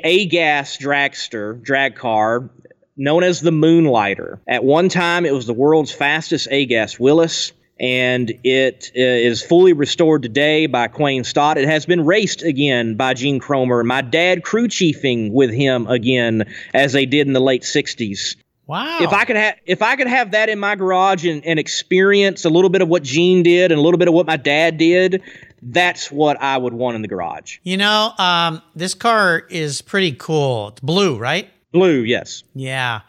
A 0.05 0.27
gas 0.27 0.77
dragster, 0.77 1.61
drag 1.61 1.97
car, 1.97 2.51
known 2.97 3.23
as 3.23 3.41
the 3.41 3.53
Moonlighter. 3.53 4.41
At 4.47 4.65
one 4.65 4.89
time, 4.89 5.25
it 5.25 5.33
was 5.33 5.47
the 5.47 5.53
world's 5.53 5.93
fastest 5.93 6.49
A 6.51 6.67
gas 6.67 6.99
Willys 6.99 7.53
and 7.83 8.33
it 8.45 8.93
uh, 8.97 9.01
is 9.01 9.43
fully 9.43 9.73
restored 9.73 10.23
today 10.23 10.67
by 10.67 10.87
Quayne 10.87 11.25
Stott. 11.25 11.59
It 11.59 11.69
has 11.69 11.85
been 11.85 12.07
raced 12.07 12.43
again 12.43 12.95
by 12.95 13.13
Gene 13.15 13.41
Cromer. 13.41 13.83
My 13.83 14.03
dad 14.03 14.45
crew 14.45 14.69
chiefing 14.69 15.33
with 15.33 15.51
him 15.51 15.89
again, 15.89 16.45
as 16.73 16.93
they 16.93 17.05
did 17.07 17.27
in 17.27 17.33
the 17.33 17.41
late 17.41 17.63
'60s. 17.63 18.37
Wow! 18.69 18.99
If 19.01 19.13
I 19.13 19.25
could 19.25 19.37
have, 19.37 19.57
if 19.67 19.83
I 19.83 19.97
could 19.97 20.07
have 20.07 20.31
that 20.31 20.49
in 20.49 20.61
my 20.61 20.77
garage 20.77 21.27
and, 21.27 21.45
and 21.45 21.59
experience 21.59 22.45
a 22.45 22.51
little 22.51 22.71
bit 22.71 22.81
of 22.81 22.89
what 22.89 23.03
Gene 23.03 23.43
did 23.43 23.73
and 23.73 23.79
a 23.79 23.83
little 23.83 23.99
bit 23.99 24.07
of 24.07 24.15
what 24.15 24.27
my 24.27 24.37
dad 24.37 24.79
did, 24.79 25.21
that's 25.61 26.13
what 26.13 26.41
I 26.41 26.57
would 26.57 26.73
want 26.73 26.95
in 26.95 27.03
the 27.03 27.09
garage. 27.09 27.59
You 27.65 27.77
know, 27.77 28.13
um, 28.19 28.63
this 28.77 28.95
car 28.95 29.43
is 29.51 29.83
pretty 29.83 30.13
cool. 30.13 30.69
It's 30.69 30.81
blue, 30.81 31.19
right? 31.19 31.51
Blue, 31.73 32.03
yes. 32.03 32.45
Yeah 32.55 33.01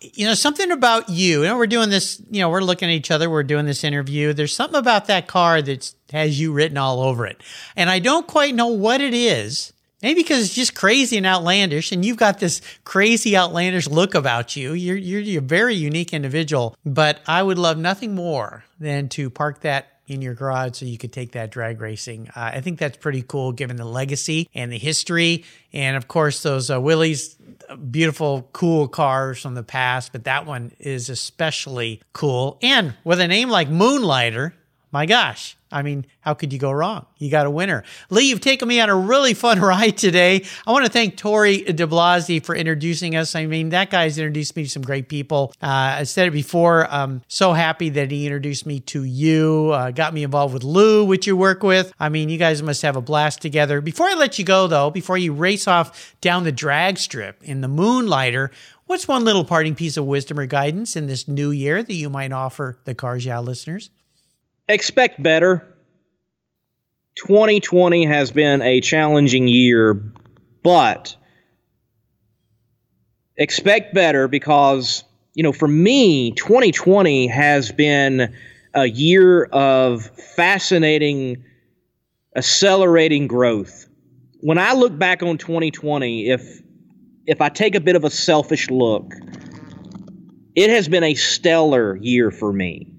you 0.00 0.26
know, 0.26 0.34
something 0.34 0.70
about 0.70 1.08
you. 1.08 1.42
You 1.42 1.48
know, 1.48 1.56
we're 1.56 1.66
doing 1.66 1.90
this. 1.90 2.22
You 2.30 2.40
know, 2.40 2.48
we're 2.48 2.62
looking 2.62 2.88
at 2.88 2.92
each 2.94 3.10
other. 3.10 3.28
We're 3.28 3.42
doing 3.42 3.66
this 3.66 3.84
interview. 3.84 4.32
There's 4.32 4.54
something 4.54 4.78
about 4.78 5.06
that 5.06 5.26
car 5.26 5.60
that 5.62 5.92
has 6.12 6.40
you 6.40 6.52
written 6.52 6.78
all 6.78 7.00
over 7.00 7.26
it, 7.26 7.40
and 7.76 7.90
I 7.90 7.98
don't 7.98 8.26
quite 8.26 8.54
know 8.54 8.68
what 8.68 9.00
it 9.00 9.14
is. 9.14 9.72
Maybe 10.02 10.22
because 10.22 10.46
it's 10.46 10.54
just 10.54 10.74
crazy 10.74 11.18
and 11.18 11.26
outlandish, 11.26 11.92
and 11.92 12.02
you've 12.02 12.16
got 12.16 12.38
this 12.38 12.62
crazy 12.84 13.36
outlandish 13.36 13.86
look 13.86 14.14
about 14.14 14.56
you. 14.56 14.72
You're, 14.72 14.96
you're, 14.96 15.20
you're 15.20 15.42
a 15.42 15.44
very 15.44 15.74
unique 15.74 16.14
individual, 16.14 16.74
but 16.86 17.20
I 17.26 17.42
would 17.42 17.58
love 17.58 17.76
nothing 17.76 18.14
more 18.14 18.64
than 18.78 19.10
to 19.10 19.28
park 19.28 19.60
that 19.60 19.99
in 20.10 20.20
your 20.20 20.34
garage 20.34 20.78
so 20.78 20.84
you 20.84 20.98
could 20.98 21.12
take 21.12 21.32
that 21.32 21.50
drag 21.50 21.80
racing. 21.80 22.28
Uh, 22.34 22.50
I 22.54 22.60
think 22.60 22.78
that's 22.78 22.96
pretty 22.96 23.22
cool 23.22 23.52
given 23.52 23.76
the 23.76 23.84
legacy 23.84 24.48
and 24.54 24.72
the 24.72 24.78
history. 24.78 25.44
And 25.72 25.96
of 25.96 26.08
course, 26.08 26.42
those 26.42 26.70
uh, 26.70 26.80
Willys, 26.80 27.36
beautiful, 27.90 28.48
cool 28.52 28.88
cars 28.88 29.40
from 29.40 29.54
the 29.54 29.62
past, 29.62 30.12
but 30.12 30.24
that 30.24 30.46
one 30.46 30.72
is 30.80 31.08
especially 31.08 32.02
cool. 32.12 32.58
And 32.60 32.94
with 33.04 33.20
a 33.20 33.28
name 33.28 33.48
like 33.48 33.68
Moonlighter, 33.68 34.52
my 34.90 35.06
gosh, 35.06 35.56
I 35.72 35.82
mean, 35.82 36.06
how 36.20 36.34
could 36.34 36.52
you 36.52 36.58
go 36.58 36.70
wrong? 36.70 37.06
You 37.18 37.30
got 37.30 37.46
a 37.46 37.50
winner. 37.50 37.84
Lee, 38.08 38.28
you've 38.28 38.40
taken 38.40 38.68
me 38.68 38.80
on 38.80 38.88
a 38.88 38.96
really 38.96 39.34
fun 39.40 39.60
ride 39.60 39.96
today. 39.96 40.44
I 40.66 40.72
want 40.72 40.84
to 40.84 40.90
thank 40.92 41.16
Tori 41.16 41.62
DeBlasi 41.62 42.44
for 42.44 42.54
introducing 42.54 43.16
us. 43.16 43.34
I 43.34 43.46
mean, 43.46 43.70
that 43.70 43.90
guy's 43.90 44.18
introduced 44.18 44.56
me 44.56 44.64
to 44.64 44.68
some 44.68 44.82
great 44.82 45.08
people. 45.08 45.52
Uh, 45.62 45.98
I 45.98 46.02
said 46.04 46.28
it 46.28 46.32
before. 46.32 46.86
I'm 46.90 47.22
so 47.28 47.52
happy 47.52 47.88
that 47.90 48.10
he 48.10 48.26
introduced 48.26 48.66
me 48.66 48.80
to 48.80 49.04
you, 49.04 49.70
uh, 49.72 49.90
got 49.90 50.14
me 50.14 50.24
involved 50.24 50.54
with 50.54 50.64
Lou, 50.64 51.04
which 51.04 51.26
you 51.26 51.36
work 51.36 51.62
with. 51.62 51.92
I 52.00 52.08
mean, 52.08 52.28
you 52.28 52.38
guys 52.38 52.62
must 52.62 52.82
have 52.82 52.96
a 52.96 53.00
blast 53.00 53.40
together. 53.40 53.80
Before 53.80 54.08
I 54.08 54.14
let 54.14 54.38
you 54.38 54.44
go, 54.44 54.66
though, 54.66 54.90
before 54.90 55.18
you 55.18 55.32
race 55.32 55.68
off 55.68 56.14
down 56.20 56.44
the 56.44 56.52
drag 56.52 56.98
strip 56.98 57.42
in 57.42 57.60
the 57.60 57.68
Moonlighter, 57.68 58.50
what's 58.86 59.06
one 59.06 59.24
little 59.24 59.44
parting 59.44 59.74
piece 59.74 59.96
of 59.96 60.04
wisdom 60.04 60.38
or 60.38 60.46
guidance 60.46 60.96
in 60.96 61.06
this 61.06 61.28
new 61.28 61.50
year 61.50 61.82
that 61.82 61.94
you 61.94 62.10
might 62.10 62.32
offer 62.32 62.78
the 62.84 62.94
Cars 62.94 63.26
listeners? 63.26 63.90
Expect 64.72 65.22
better. 65.22 65.66
2020 67.16 68.06
has 68.06 68.30
been 68.30 68.62
a 68.62 68.80
challenging 68.80 69.48
year, 69.48 69.94
but 70.62 71.16
expect 73.36 73.94
better 73.94 74.28
because, 74.28 75.04
you 75.34 75.42
know, 75.42 75.52
for 75.52 75.68
me, 75.68 76.32
2020 76.32 77.26
has 77.26 77.72
been 77.72 78.34
a 78.74 78.86
year 78.86 79.44
of 79.44 80.06
fascinating, 80.36 81.44
accelerating 82.36 83.26
growth. 83.26 83.86
When 84.40 84.58
I 84.58 84.72
look 84.74 84.96
back 84.96 85.22
on 85.22 85.38
2020, 85.38 86.28
if 86.28 86.62
if 87.26 87.40
I 87.40 87.48
take 87.48 87.74
a 87.74 87.80
bit 87.80 87.96
of 87.96 88.04
a 88.04 88.10
selfish 88.10 88.70
look, 88.70 89.12
it 90.54 90.70
has 90.70 90.88
been 90.88 91.04
a 91.04 91.14
stellar 91.14 91.96
year 91.96 92.30
for 92.30 92.52
me. 92.52 92.92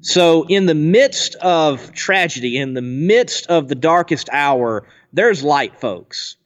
So, 0.00 0.46
in 0.48 0.66
the 0.66 0.74
midst 0.74 1.34
of 1.36 1.92
tragedy, 1.92 2.56
in 2.56 2.74
the 2.74 2.82
midst 2.82 3.48
of 3.48 3.68
the 3.68 3.74
darkest 3.74 4.28
hour, 4.32 4.86
there's 5.12 5.42
light, 5.42 5.80
folks. 5.80 6.36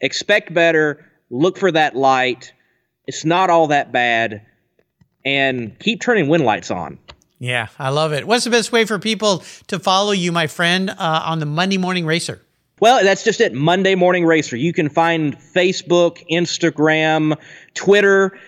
Expect 0.00 0.52
better, 0.52 1.06
look 1.30 1.56
for 1.56 1.70
that 1.70 1.94
light. 1.94 2.52
It's 3.06 3.24
not 3.24 3.50
all 3.50 3.68
that 3.68 3.92
bad, 3.92 4.44
and 5.24 5.78
keep 5.78 6.00
turning 6.00 6.28
wind 6.28 6.44
lights 6.44 6.70
on. 6.70 6.98
Yeah, 7.38 7.68
I 7.78 7.90
love 7.90 8.12
it. 8.12 8.26
What's 8.26 8.44
the 8.44 8.50
best 8.50 8.72
way 8.72 8.84
for 8.84 8.98
people 8.98 9.44
to 9.68 9.78
follow 9.78 10.12
you, 10.12 10.32
my 10.32 10.46
friend, 10.46 10.90
uh, 10.90 10.94
on 10.98 11.38
the 11.38 11.46
Monday 11.46 11.78
Morning 11.78 12.04
Racer? 12.04 12.42
Well, 12.80 13.02
that's 13.04 13.24
just 13.24 13.40
it. 13.40 13.52
Monday 13.52 13.94
Morning 13.94 14.24
Racer. 14.24 14.56
You 14.56 14.72
can 14.72 14.88
find 14.88 15.38
Facebook, 15.38 16.24
Instagram, 16.30 17.36
Twitter 17.74 18.38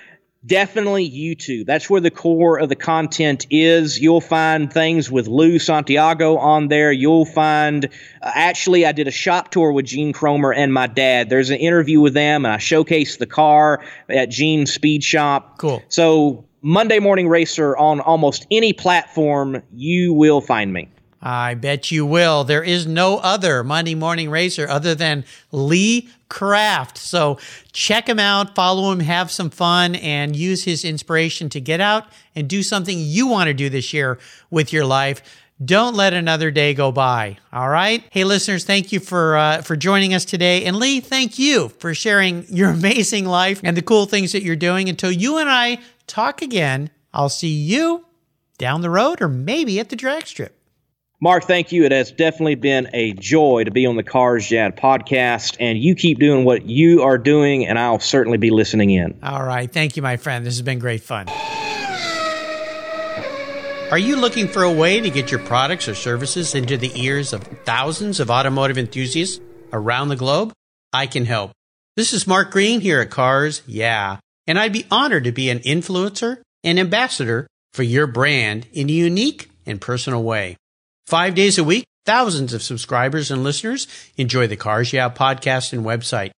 definitely 0.44 1.08
YouTube. 1.10 1.66
That's 1.66 1.88
where 1.88 2.00
the 2.00 2.10
core 2.10 2.58
of 2.58 2.68
the 2.68 2.76
content 2.76 3.46
is. 3.50 4.00
You'll 4.00 4.20
find 4.20 4.72
things 4.72 5.10
with 5.10 5.28
Lou 5.28 5.58
Santiago 5.58 6.36
on 6.36 6.68
there. 6.68 6.92
You'll 6.92 7.24
find, 7.24 7.86
uh, 7.86 8.30
actually, 8.34 8.84
I 8.86 8.92
did 8.92 9.08
a 9.08 9.12
shop 9.12 9.50
tour 9.50 9.72
with 9.72 9.86
Gene 9.86 10.12
Cromer 10.12 10.52
and 10.52 10.72
my 10.72 10.86
dad. 10.86 11.28
There's 11.30 11.50
an 11.50 11.58
interview 11.58 12.00
with 12.00 12.14
them, 12.14 12.44
and 12.44 12.52
I 12.52 12.58
showcased 12.58 13.18
the 13.18 13.26
car 13.26 13.84
at 14.08 14.30
Gene's 14.30 14.72
Speed 14.72 15.04
Shop. 15.04 15.58
Cool. 15.58 15.82
So, 15.88 16.44
Monday 16.64 17.00
Morning 17.00 17.28
Racer 17.28 17.76
on 17.76 18.00
almost 18.00 18.46
any 18.50 18.72
platform, 18.72 19.62
you 19.72 20.12
will 20.12 20.40
find 20.40 20.72
me. 20.72 20.88
I 21.22 21.54
bet 21.54 21.92
you 21.92 22.04
will. 22.04 22.42
There 22.42 22.64
is 22.64 22.86
no 22.86 23.18
other 23.18 23.62
Monday 23.62 23.94
morning 23.94 24.28
racer 24.28 24.68
other 24.68 24.94
than 24.94 25.24
Lee 25.52 26.08
Kraft. 26.32 26.96
So 26.96 27.38
check 27.72 28.08
him 28.08 28.18
out, 28.18 28.54
follow 28.54 28.90
him, 28.90 29.00
have 29.00 29.30
some 29.30 29.50
fun, 29.50 29.94
and 29.96 30.34
use 30.34 30.64
his 30.64 30.82
inspiration 30.82 31.50
to 31.50 31.60
get 31.60 31.78
out 31.78 32.06
and 32.34 32.48
do 32.48 32.62
something 32.62 32.96
you 32.98 33.26
want 33.26 33.48
to 33.48 33.54
do 33.54 33.68
this 33.68 33.92
year 33.92 34.18
with 34.50 34.72
your 34.72 34.86
life. 34.86 35.20
Don't 35.62 35.94
let 35.94 36.14
another 36.14 36.50
day 36.50 36.72
go 36.72 36.90
by. 36.90 37.36
All 37.52 37.68
right. 37.68 38.02
Hey, 38.08 38.24
listeners, 38.24 38.64
thank 38.64 38.92
you 38.92 38.98
for 38.98 39.36
uh, 39.36 39.60
for 39.60 39.76
joining 39.76 40.14
us 40.14 40.24
today, 40.24 40.64
and 40.64 40.78
Lee, 40.78 41.00
thank 41.00 41.38
you 41.38 41.68
for 41.68 41.92
sharing 41.92 42.46
your 42.48 42.70
amazing 42.70 43.26
life 43.26 43.60
and 43.62 43.76
the 43.76 43.82
cool 43.82 44.06
things 44.06 44.32
that 44.32 44.42
you're 44.42 44.56
doing. 44.56 44.88
Until 44.88 45.12
you 45.12 45.36
and 45.36 45.50
I 45.50 45.80
talk 46.06 46.40
again, 46.40 46.88
I'll 47.12 47.28
see 47.28 47.52
you 47.52 48.06
down 48.56 48.80
the 48.80 48.88
road 48.88 49.20
or 49.20 49.28
maybe 49.28 49.78
at 49.78 49.90
the 49.90 49.96
drag 49.96 50.26
strip. 50.26 50.58
Mark, 51.22 51.44
thank 51.44 51.70
you. 51.70 51.84
It 51.84 51.92
has 51.92 52.10
definitely 52.10 52.56
been 52.56 52.88
a 52.92 53.12
joy 53.12 53.62
to 53.62 53.70
be 53.70 53.86
on 53.86 53.94
the 53.94 54.02
Cars 54.02 54.50
Yeah 54.50 54.70
podcast, 54.70 55.56
and 55.60 55.78
you 55.78 55.94
keep 55.94 56.18
doing 56.18 56.44
what 56.44 56.66
you 56.66 57.02
are 57.02 57.16
doing, 57.16 57.64
and 57.64 57.78
I'll 57.78 58.00
certainly 58.00 58.38
be 58.38 58.50
listening 58.50 58.90
in. 58.90 59.20
All 59.22 59.44
right. 59.44 59.70
Thank 59.70 59.96
you, 59.96 60.02
my 60.02 60.16
friend. 60.16 60.44
This 60.44 60.54
has 60.54 60.62
been 60.62 60.80
great 60.80 61.00
fun. 61.00 61.28
Are 63.92 63.98
you 63.98 64.16
looking 64.16 64.48
for 64.48 64.64
a 64.64 64.72
way 64.72 65.00
to 65.00 65.10
get 65.10 65.30
your 65.30 65.38
products 65.38 65.86
or 65.86 65.94
services 65.94 66.56
into 66.56 66.76
the 66.76 66.90
ears 67.00 67.32
of 67.32 67.44
thousands 67.64 68.18
of 68.18 68.28
automotive 68.28 68.76
enthusiasts 68.76 69.38
around 69.72 70.08
the 70.08 70.16
globe? 70.16 70.52
I 70.92 71.06
can 71.06 71.24
help. 71.24 71.52
This 71.94 72.12
is 72.12 72.26
Mark 72.26 72.50
Green 72.50 72.80
here 72.80 73.00
at 73.00 73.10
Cars 73.10 73.62
Yeah, 73.68 74.18
and 74.48 74.58
I'd 74.58 74.72
be 74.72 74.86
honored 74.90 75.22
to 75.22 75.30
be 75.30 75.50
an 75.50 75.60
influencer 75.60 76.38
and 76.64 76.80
ambassador 76.80 77.46
for 77.74 77.84
your 77.84 78.08
brand 78.08 78.66
in 78.72 78.90
a 78.90 78.92
unique 78.92 79.50
and 79.64 79.80
personal 79.80 80.24
way. 80.24 80.56
Five 81.06 81.34
days 81.34 81.58
a 81.58 81.64
week, 81.64 81.84
thousands 82.06 82.54
of 82.54 82.62
subscribers 82.62 83.30
and 83.30 83.44
listeners 83.44 83.86
enjoy 84.16 84.46
the 84.46 84.56
Cars 84.56 84.92
Yeah 84.92 85.08
podcast 85.10 85.72
and 85.72 85.84
website. 85.84 86.30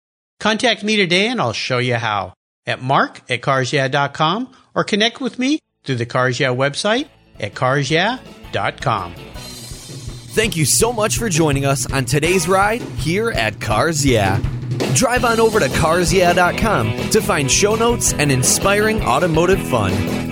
Contact 0.41 0.83
me 0.83 0.97
today 0.97 1.29
and 1.29 1.41
I'll 1.41 1.53
show 1.53 1.79
you 1.79 1.97
how 1.97 2.35
at 2.67 2.83
mark 2.83 3.21
at 3.31 3.43
carsyeah.com 3.43 4.53
or 4.75 4.85
connect 4.85 5.21
with 5.21 5.39
me 5.39 5.59
through 5.85 5.97
the 5.97 6.07
Cars 6.07 6.41
Yeah 6.41 6.49
website 6.49 7.09
at 7.39 7.55
carsyeah.com. 7.55 9.15
Thank 10.35 10.57
you 10.57 10.65
so 10.65 10.93
much 10.93 11.19
for 11.19 11.29
joining 11.29 11.67
us 11.67 11.91
on 11.93 12.07
today's 12.07 12.49
ride 12.49 12.81
here 12.81 13.31
at 13.31 13.61
Cars 13.61 14.05
Yeah. 14.07 14.41
Drive 14.95 15.25
on 15.25 15.39
over 15.41 15.61
to 15.61 15.67
carsyeah.com 15.67 17.11
to 17.11 17.21
find 17.21 17.51
show 17.51 17.75
notes 17.75 18.15
and 18.15 18.33
inspiring 18.33 19.03
automotive 19.03 19.61
fun. 19.69 20.32